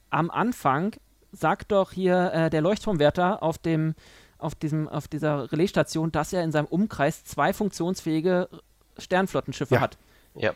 [0.09, 0.95] Am Anfang
[1.31, 3.95] sagt doch hier äh, der Leuchtturmwärter auf dem
[4.39, 8.49] auf diesem auf dieser Relaisstation, dass er in seinem Umkreis zwei funktionsfähige
[8.97, 9.81] Sternflottenschiffe Ja.
[9.81, 9.97] hat.
[10.35, 10.53] Ja.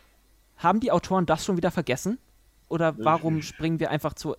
[0.57, 2.19] Haben die Autoren das schon wieder vergessen?
[2.69, 4.35] Oder warum springen wir einfach zu.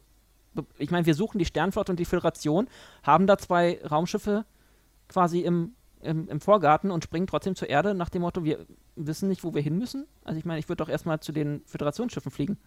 [0.78, 2.68] Ich meine, wir suchen die Sternflotte und die Föderation,
[3.02, 4.44] haben da zwei Raumschiffe
[5.08, 8.66] quasi im, im, im Vorgarten und springen trotzdem zur Erde nach dem Motto, wir
[8.96, 10.06] wissen nicht, wo wir hin müssen.
[10.24, 12.58] Also ich meine, ich würde doch erstmal zu den Föderationsschiffen fliegen.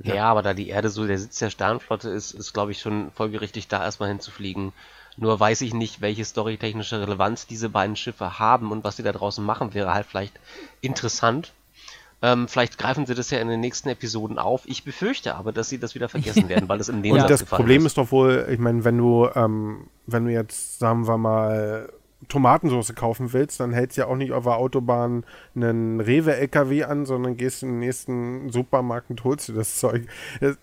[0.00, 0.30] Ja.
[0.30, 3.66] aber da die Erde so der Sitz der Sternflotte ist, ist glaube ich schon folgerichtig
[3.66, 4.72] da erstmal hinzufliegen.
[5.16, 9.10] Nur weiß ich nicht, welche storytechnische Relevanz diese beiden Schiffe haben und was sie da
[9.10, 10.38] draußen machen, wäre halt vielleicht
[10.80, 11.52] interessant.
[12.20, 14.62] Ähm, vielleicht greifen sie das ja in den nächsten Episoden auf.
[14.66, 17.44] Ich befürchte aber, dass sie das wieder vergessen werden, weil es in den Und das
[17.44, 17.92] Problem ist.
[17.92, 21.92] ist doch wohl, ich meine, wenn du, ähm, wenn du jetzt, sagen wir mal,
[22.28, 25.22] Tomatensauce kaufen willst, dann hältst du ja auch nicht auf der Autobahn
[25.54, 30.06] einen Rewe-LKW an, sondern gehst in den nächsten Supermarkt und holst dir das Zeug.
[30.40, 30.54] Äh,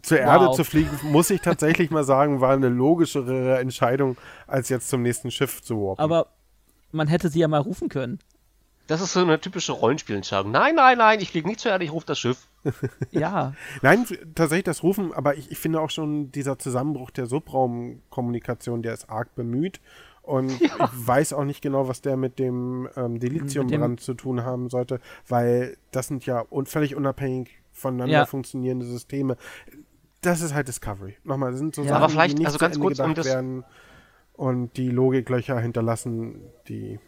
[0.00, 0.56] Zur Erde Wow.
[0.56, 4.16] zu fliegen, muss ich tatsächlich mal sagen, war eine logischere Entscheidung,
[4.46, 6.00] als jetzt zum nächsten Schiff zu warpen.
[6.02, 6.28] Aber
[6.92, 8.18] man hätte sie ja mal rufen können.
[8.86, 10.52] Das ist so eine typische Rollenspielentscheidung.
[10.52, 12.48] Nein, nein, nein, ich fliege nicht zur Erde, ich rufe das Schiff.
[13.10, 14.04] Ja, Nein,
[14.34, 19.08] tatsächlich das Rufen, aber ich, ich finde auch schon dieser Zusammenbruch der Subraumkommunikation, der ist
[19.10, 19.80] arg bemüht.
[20.22, 24.70] Und ich weiß auch nicht genau, was der mit dem ähm, Dilithiumbrand zu tun haben
[24.70, 28.26] sollte, weil das sind ja un völlig unabhängig voneinander Ja.
[28.26, 29.36] funktionierende Systeme.
[30.22, 31.16] Das ist halt Discovery.
[31.24, 31.88] Nochmal, das sind so Ja.
[31.88, 33.64] Sachen, Aber vielleicht, die nicht also zu ganz Ende kurz, um das- werden
[34.34, 36.98] und die Logiklöcher hinterlassen, die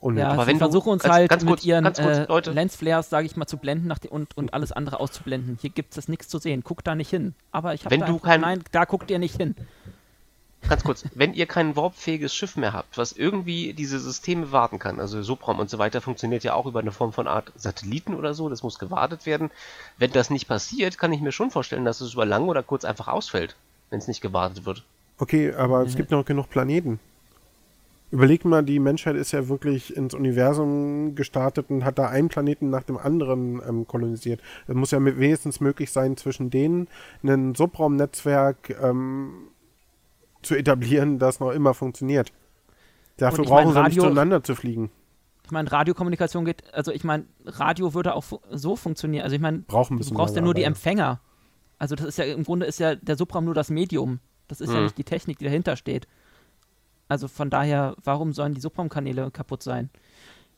[0.00, 2.26] unnötig ja Aber wenn versuchen uns ganz- halt ganz mit kurz, ihren ganz kurz, äh,
[2.26, 2.50] Leute.
[2.52, 5.58] Lensflares, sage ich mal, zu blenden nach und, und alles andere auszublenden.
[5.60, 6.62] Hier gibt es nichts zu sehen.
[6.64, 7.34] Guck da nicht hin.
[7.52, 9.54] Aber ich habe kein- Nein, da guckt ihr nicht hin.
[10.68, 14.98] Ganz kurz, wenn ihr kein warpfähiges Schiff mehr habt, was irgendwie diese Systeme warten kann,
[14.98, 18.34] also Subraum und so weiter, funktioniert ja auch über eine Form von Art Satelliten oder
[18.34, 19.50] so, das muss gewartet werden.
[19.96, 22.84] Wenn das nicht passiert, kann ich mir schon vorstellen, dass es über lang oder kurz
[22.84, 23.54] einfach ausfällt,
[23.90, 24.82] wenn es nicht gewartet wird.
[25.18, 26.98] Okay, aber es gibt noch genug Planeten.
[28.10, 32.70] Überleg mal, die Menschheit ist ja wirklich ins Universum gestartet und hat da einen Planeten
[32.70, 34.40] nach dem anderen ähm, kolonisiert.
[34.68, 36.88] Es muss ja wenigstens möglich sein, zwischen denen
[37.24, 39.48] ein Subraumnetzwerk ähm,
[40.42, 42.32] zu etablieren, das noch immer funktioniert.
[43.16, 44.90] Dafür brauchen sie nicht zueinander zu fliegen.
[45.44, 49.24] Ich meine, Radiokommunikation geht, also ich meine, Radio würde auch fu so funktionieren.
[49.24, 49.66] Also ich meine, du
[50.12, 50.66] brauchst ja nur die ja.
[50.66, 51.20] Empfänger.
[51.78, 54.20] Also das ist ja, im Grunde ist ja der Subraum nur das Medium.
[54.48, 54.84] Das ist ja Mhm.
[54.84, 56.06] nicht die Technik, die dahinter steht.
[57.08, 59.90] Also von daher, warum sollen die Subraumkanäle kaputt sein?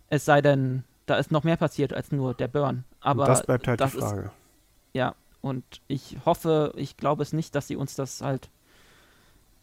[0.09, 2.85] Es sei denn, da ist noch mehr passiert als nur der Burn.
[3.01, 4.31] Aber Und das bleibt halt das die ist- Frage.
[4.95, 8.49] Ja, und ich hoffe, ich glaube es nicht, dass sie uns das halt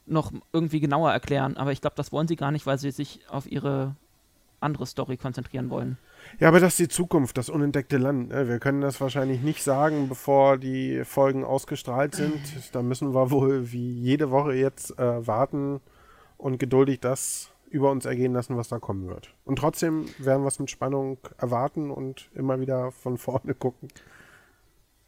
[0.06, 3.22] noch irgendwie genauer erklären, aber ich glaube, das wollen sie gar nicht, weil sie sich
[3.30, 3.96] auf ihre
[4.60, 5.98] andere Story konzentrieren wollen.
[6.40, 8.30] Ja, aber das ist die Zukunft, das unentdeckte Land.
[8.30, 8.48] ne?
[8.48, 12.40] Wir können das wahrscheinlich nicht sagen, bevor die Folgen ausgestrahlt sind.
[12.72, 15.82] Da müssen wir wohl wie jede Woche jetzt äh, warten
[16.38, 19.34] und geduldig das über uns ergehen lassen, was da kommen wird.
[19.44, 23.90] Und trotzdem werden wir es mit Spannung erwarten und immer wieder von vorne gucken.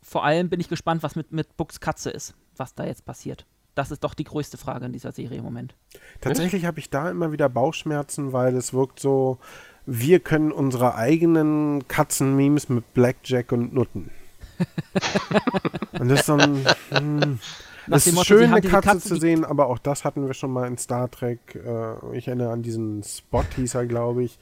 [0.01, 3.45] Vor allem bin ich gespannt, was mit, mit Bucks Katze ist, was da jetzt passiert.
[3.75, 5.75] Das ist doch die größte Frage in dieser Serie im Moment.
[6.19, 9.37] Tatsächlich habe ich da immer wieder Bauchschmerzen, weil es wirkt so,
[9.85, 14.09] wir können unsere eigenen Katzen-Memes mit Blackjack und Nutten.
[15.99, 16.65] und das ist so ein.
[16.89, 17.39] Hm,
[17.88, 20.34] Nach es ist Motto, schön, eine Katze Katze, zu sehen, aber auch das hatten wir
[20.34, 21.55] schon mal in Star Trek.
[21.55, 24.38] Äh, ich erinnere an diesen Spot, hieß er, glaube ich.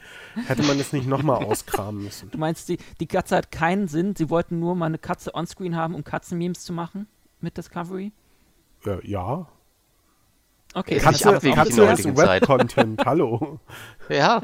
[0.48, 2.32] Hätte man das nicht nochmal auskramen müssen.
[2.32, 5.76] Du meinst, die, die Katze hat keinen Sinn, sie wollten nur mal eine Katze onscreen
[5.76, 7.08] haben, um Katzenmemes zu machen
[7.40, 8.12] mit Discovery?
[8.86, 9.48] Äh, ja.
[10.74, 12.06] Okay, Ist Katze, das in Katze ist.
[12.18, 13.60] Web-Content, hallo.
[14.10, 14.42] Ja,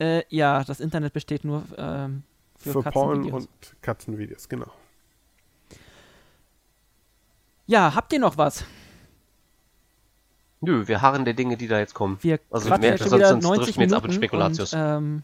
[0.00, 2.22] Äh, ja, das Internet besteht nur ähm,
[2.56, 3.46] für, Für Porn Katzenvideos.
[3.46, 4.70] und Katzenvideos, genau.
[7.68, 8.64] Ja, habt ihr noch was?
[10.60, 12.18] nö, wir harren der Dinge, die da jetzt kommen.
[12.20, 14.72] Wir Also mehr- jetzt schon sonst- sonst 90 driften wir jetzt ab in Spekulatius.
[14.72, 15.22] und ähm,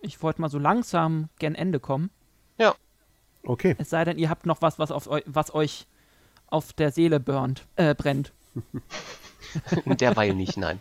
[0.00, 2.08] ich wollte mal so langsam gern Ende kommen.
[3.44, 3.74] Okay.
[3.76, 5.88] Es sei denn, ihr habt noch was, was, auf eu was euch
[6.46, 8.30] auf der Seele burnt, äh, brennt.
[9.84, 10.78] Derweil nicht, nein.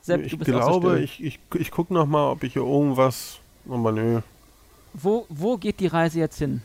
[0.00, 3.40] Sepp, ich glaube, ich, ich, ich gucke nochmal, ob ich hier irgendwas.
[3.68, 4.22] Aber nö.
[4.94, 6.62] Wo, wo geht die Reise jetzt hin?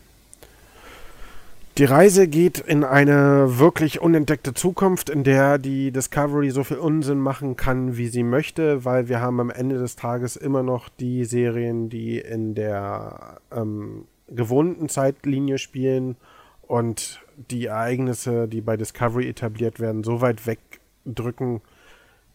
[1.79, 7.17] Die Reise geht in eine wirklich unentdeckte Zukunft, in der die Discovery so viel Unsinn
[7.17, 11.25] machen kann, wie sie möchte, weil wir haben am Ende des Tages immer noch die
[11.25, 16.15] Serien, die in der ähm, gewohnten Zeitlinie spielen
[16.61, 21.61] und die Ereignisse, die bei Discovery etabliert werden, so weit wegdrücken,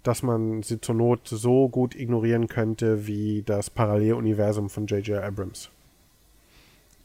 [0.03, 5.23] dass man sie zur Not so gut ignorieren könnte wie das Paralleluniversum von J.J.
[5.23, 5.71] Abrams.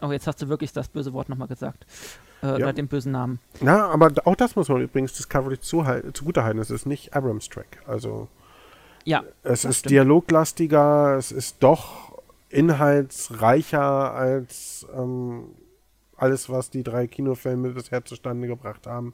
[0.03, 1.85] Oh, jetzt hast du wirklich das böse Wort nochmal gesagt.
[2.41, 2.55] Äh, ja.
[2.55, 3.39] Oder den bösen Namen.
[3.61, 6.59] Na, aber auch das muss man übrigens Discovery zugutehalten.
[6.59, 7.81] Es ist nicht Abrams Track.
[7.87, 8.27] Also.
[9.05, 9.23] Ja.
[9.43, 9.91] Es ist stimmt.
[9.91, 15.45] dialoglastiger, es ist doch inhaltsreicher als ähm,
[16.17, 19.13] alles, was die drei Kinofilme bisher zustande gebracht haben.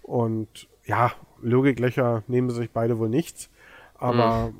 [0.00, 3.50] Und ja, Logiklöcher nehmen sich beide wohl nichts.
[3.94, 4.54] Aber mhm.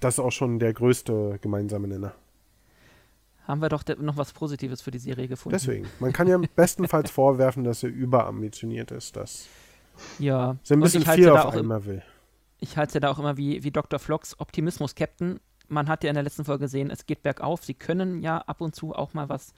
[0.00, 2.14] das ist auch schon der größte gemeinsame Nenner
[3.46, 5.54] haben wir doch noch was Positives für die Serie gefunden.
[5.54, 5.86] Deswegen.
[6.00, 9.46] Man kann ja bestenfalls vorwerfen, dass sie überambitioniert ist, dass
[10.18, 10.56] ja.
[10.62, 12.02] sie ein bisschen viel auf einmal will.
[12.60, 13.98] Ich halte es ja da auch immer wie, wie Dr.
[13.98, 15.40] Flocks Optimismus-Captain.
[15.68, 17.64] Man hat ja in der letzten Folge gesehen, es geht bergauf.
[17.64, 19.52] Sie können ja ab und zu auch mal was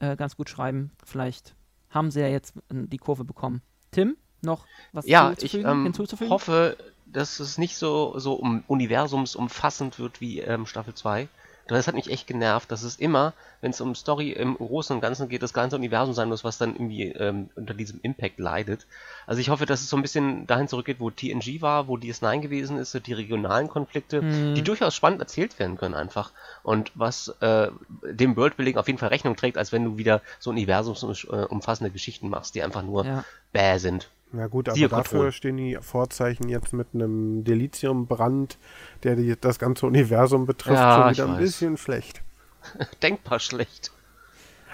[0.00, 0.90] äh, ganz gut schreiben.
[1.04, 1.54] Vielleicht
[1.90, 3.62] haben sie ja jetzt die Kurve bekommen.
[3.92, 6.26] Tim, noch was ja, ich, ähm, hinzuzufügen?
[6.26, 6.76] Ich hoffe,
[7.06, 11.28] dass es nicht so, so um universumsumfassend wird wie ähm, Staffel 2
[11.76, 15.00] das hat mich echt genervt, dass es immer, wenn es um Story im Großen und
[15.00, 18.86] Ganzen geht, das ganze Universum sein muss, was dann irgendwie ähm, unter diesem Impact leidet.
[19.26, 22.40] Also ich hoffe, dass es so ein bisschen dahin zurückgeht, wo TNG war, wo DS9
[22.40, 24.54] gewesen ist, die regionalen Konflikte, mhm.
[24.54, 26.32] die durchaus spannend erzählt werden können einfach.
[26.62, 27.70] Und was äh,
[28.02, 32.54] dem Worldbuilding auf jeden Fall Rechnung trägt, als wenn du wieder so universumsumfassende Geschichten machst,
[32.54, 33.24] die einfach nur ja.
[33.52, 34.08] bäh sind.
[34.32, 38.58] Na gut, aber dafür stehen die Vorzeichen jetzt mit einem Deliziumbrand,
[39.02, 41.40] der die, das ganze Universum betrifft, ja, schon wieder ein weiß.
[41.40, 42.22] bisschen schlecht.
[43.02, 43.90] Denkbar schlecht.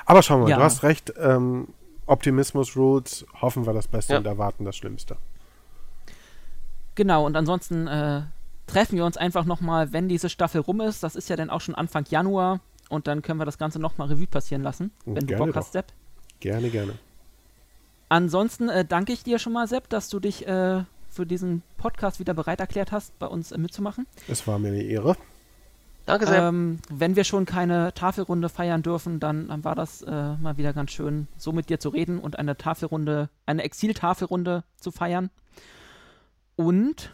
[0.04, 0.56] Aber schauen wir, ja.
[0.56, 1.12] du hast recht.
[1.18, 1.68] Ähm,
[2.06, 4.18] Optimismus Rules, hoffen wir das Beste ja.
[4.20, 5.16] und erwarten das Schlimmste.
[6.94, 8.22] Genau, und ansonsten äh,
[8.66, 11.02] treffen wir uns einfach nochmal, wenn diese Staffel rum ist.
[11.02, 12.60] Das ist ja dann auch schon Anfang Januar.
[12.88, 15.56] Und dann können wir das Ganze nochmal Revue passieren lassen, wenn gerne du Bock doch.
[15.56, 15.86] hast, Sepp.
[16.38, 16.92] Gerne, gerne.
[18.08, 22.20] Ansonsten äh, danke ich dir schon mal, Sepp, dass du dich äh, für diesen Podcast
[22.20, 24.06] wieder bereit erklärt hast, bei uns äh, mitzumachen.
[24.28, 25.16] Es war mir eine Ehre.
[26.04, 26.48] Danke sehr.
[26.48, 30.72] Ähm, wenn wir schon keine Tafelrunde feiern dürfen, dann, dann war das äh, mal wieder
[30.72, 35.30] ganz schön, so mit dir zu reden und eine Tafelrunde, eine Exil-Tafelrunde zu feiern.
[36.54, 37.12] Und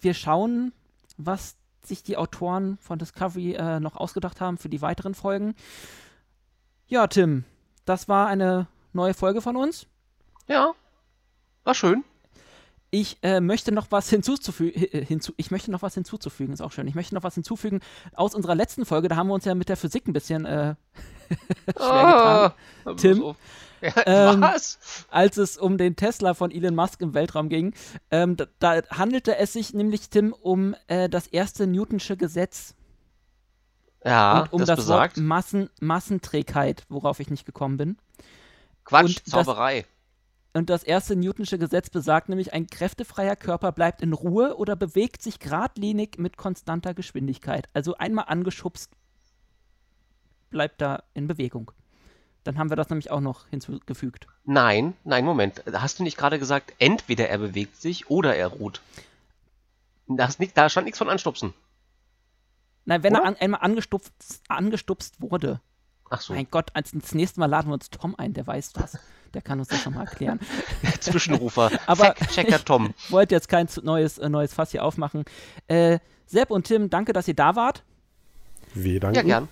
[0.00, 0.72] wir schauen,
[1.18, 5.54] was sich die Autoren von Discovery äh, noch ausgedacht haben für die weiteren Folgen.
[6.88, 7.44] Ja, Tim,
[7.84, 9.86] das war eine neue Folge von uns.
[10.50, 10.74] Ja,
[11.62, 12.02] war schön.
[12.90, 15.04] Ich äh, möchte noch was hinzuzufügen.
[15.06, 16.88] Hinzu ich möchte noch was hinzuzufügen, ist auch schön.
[16.88, 17.78] Ich möchte noch was hinzufügen
[18.14, 19.06] aus unserer letzten Folge.
[19.06, 20.74] Da haben wir uns ja mit der Physik ein bisschen äh,
[21.76, 22.52] schwer getan.
[22.84, 23.34] Oh, Tim.
[23.82, 25.06] Ja, ähm, was?
[25.08, 27.72] Als es um den Tesla von Elon Musk im Weltraum ging,
[28.10, 32.74] ähm, da, da, handelte es sich nämlich, Tim, um äh, das erste Newtonsche Gesetz.
[34.04, 37.96] Ja, und um das, das Wort Massen, Massenträgheit, worauf ich nicht gekommen bin.
[38.84, 39.80] Quatsch, und Zauberei.
[39.80, 39.99] Das,
[40.52, 45.22] und das erste Newtonsche Gesetz besagt nämlich, ein kräftefreier Körper bleibt in Ruhe oder bewegt
[45.22, 47.68] sich geradlinig mit konstanter Geschwindigkeit.
[47.72, 48.90] Also einmal angeschubst,
[50.50, 51.70] bleibt da in Bewegung.
[52.42, 54.26] Dann haben wir das nämlich auch noch hinzugefügt.
[54.44, 55.62] Nein, nein, Moment.
[55.72, 58.80] Hast du nicht gerade gesagt, entweder er bewegt sich oder er ruht?
[60.06, 61.54] Nicht, da stand nichts von anstupsen.
[62.86, 63.22] Nein, wenn oder?
[63.22, 65.60] er an, einmal angestupst, angestupst wurde.
[66.08, 66.34] Ach so.
[66.34, 68.98] Mein Gott, als das nächste Mal laden wir uns Tom ein, der weiß das.
[69.34, 70.40] Der kann uns das nochmal erklären.
[71.00, 71.70] Zwischenrufer.
[71.86, 72.94] Aber Checker Tom.
[73.04, 75.24] Ich wollte jetzt kein neues, äh, neues Fass hier aufmachen.
[75.68, 77.84] Äh, Sepp und Tim, danke, dass ihr da wart.
[78.74, 79.16] Wir danken.
[79.16, 79.48] Ja, gern.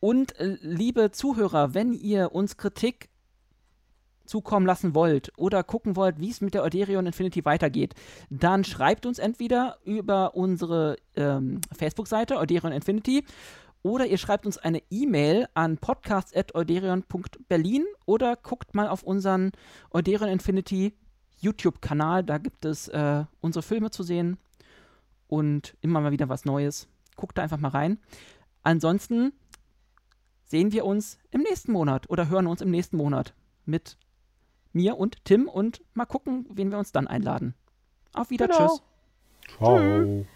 [0.00, 3.08] Und äh, liebe Zuhörer, wenn ihr uns Kritik
[4.28, 7.94] zukommen lassen wollt oder gucken wollt, wie es mit der Euderion Infinity weitergeht,
[8.30, 13.24] dann schreibt uns entweder über unsere ähm, Facebook-Seite Euderion Infinity
[13.82, 19.50] oder ihr schreibt uns eine E-Mail an podcast.euderion.berlin oder guckt mal auf unseren
[19.90, 20.94] Euderion Infinity
[21.40, 22.24] YouTube-Kanal.
[22.24, 24.38] Da gibt es äh, unsere Filme zu sehen
[25.28, 26.88] und immer mal wieder was Neues.
[27.16, 27.98] Guckt da einfach mal rein.
[28.62, 29.32] Ansonsten
[30.44, 33.34] sehen wir uns im nächsten Monat oder hören uns im nächsten Monat
[33.64, 33.98] mit
[34.72, 37.54] mir und Tim und mal gucken, wen wir uns dann einladen.
[38.12, 38.58] Auf Wieder, genau.
[38.58, 38.82] tschüss.
[39.56, 39.78] Ciao.
[39.78, 40.26] Tschüss.